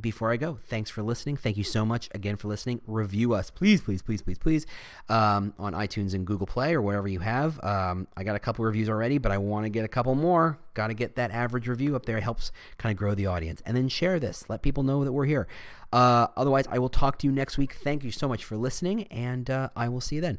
before 0.00 0.32
I 0.32 0.36
go, 0.38 0.58
thanks 0.68 0.90
for 0.90 1.02
listening. 1.02 1.36
Thank 1.36 1.58
you 1.58 1.64
so 1.64 1.84
much 1.84 2.08
again 2.14 2.36
for 2.36 2.48
listening. 2.48 2.80
Review 2.86 3.34
us, 3.34 3.50
please, 3.50 3.82
please, 3.82 4.00
please, 4.00 4.22
please, 4.22 4.38
please, 4.38 4.66
um, 5.08 5.52
on 5.58 5.74
iTunes 5.74 6.14
and 6.14 6.26
Google 6.26 6.46
Play 6.46 6.74
or 6.74 6.80
wherever 6.80 7.06
you 7.06 7.20
have. 7.20 7.62
Um, 7.62 8.08
I 8.16 8.24
got 8.24 8.34
a 8.34 8.38
couple 8.38 8.64
reviews 8.64 8.88
already, 8.88 9.18
but 9.18 9.32
I 9.32 9.38
want 9.38 9.64
to 9.66 9.70
get 9.70 9.84
a 9.84 9.88
couple 9.88 10.14
more. 10.14 10.58
Got 10.74 10.86
to 10.86 10.94
get 10.94 11.16
that 11.16 11.30
average 11.30 11.68
review 11.68 11.94
up 11.94 12.06
there. 12.06 12.16
It 12.16 12.22
helps 12.22 12.52
kind 12.78 12.90
of 12.90 12.96
grow 12.96 13.14
the 13.14 13.26
audience. 13.26 13.62
And 13.66 13.76
then 13.76 13.88
share 13.88 14.18
this. 14.18 14.44
Let 14.48 14.62
people 14.62 14.82
know 14.82 15.04
that 15.04 15.12
we're 15.12 15.26
here. 15.26 15.46
Uh, 15.92 16.28
otherwise, 16.36 16.64
I 16.70 16.78
will 16.78 16.88
talk 16.88 17.18
to 17.18 17.26
you 17.26 17.32
next 17.32 17.58
week. 17.58 17.74
Thank 17.74 18.02
you 18.02 18.10
so 18.10 18.26
much 18.26 18.44
for 18.44 18.56
listening, 18.56 19.04
and 19.08 19.50
uh, 19.50 19.68
I 19.76 19.90
will 19.90 20.00
see 20.00 20.16
you 20.16 20.22
then. 20.22 20.38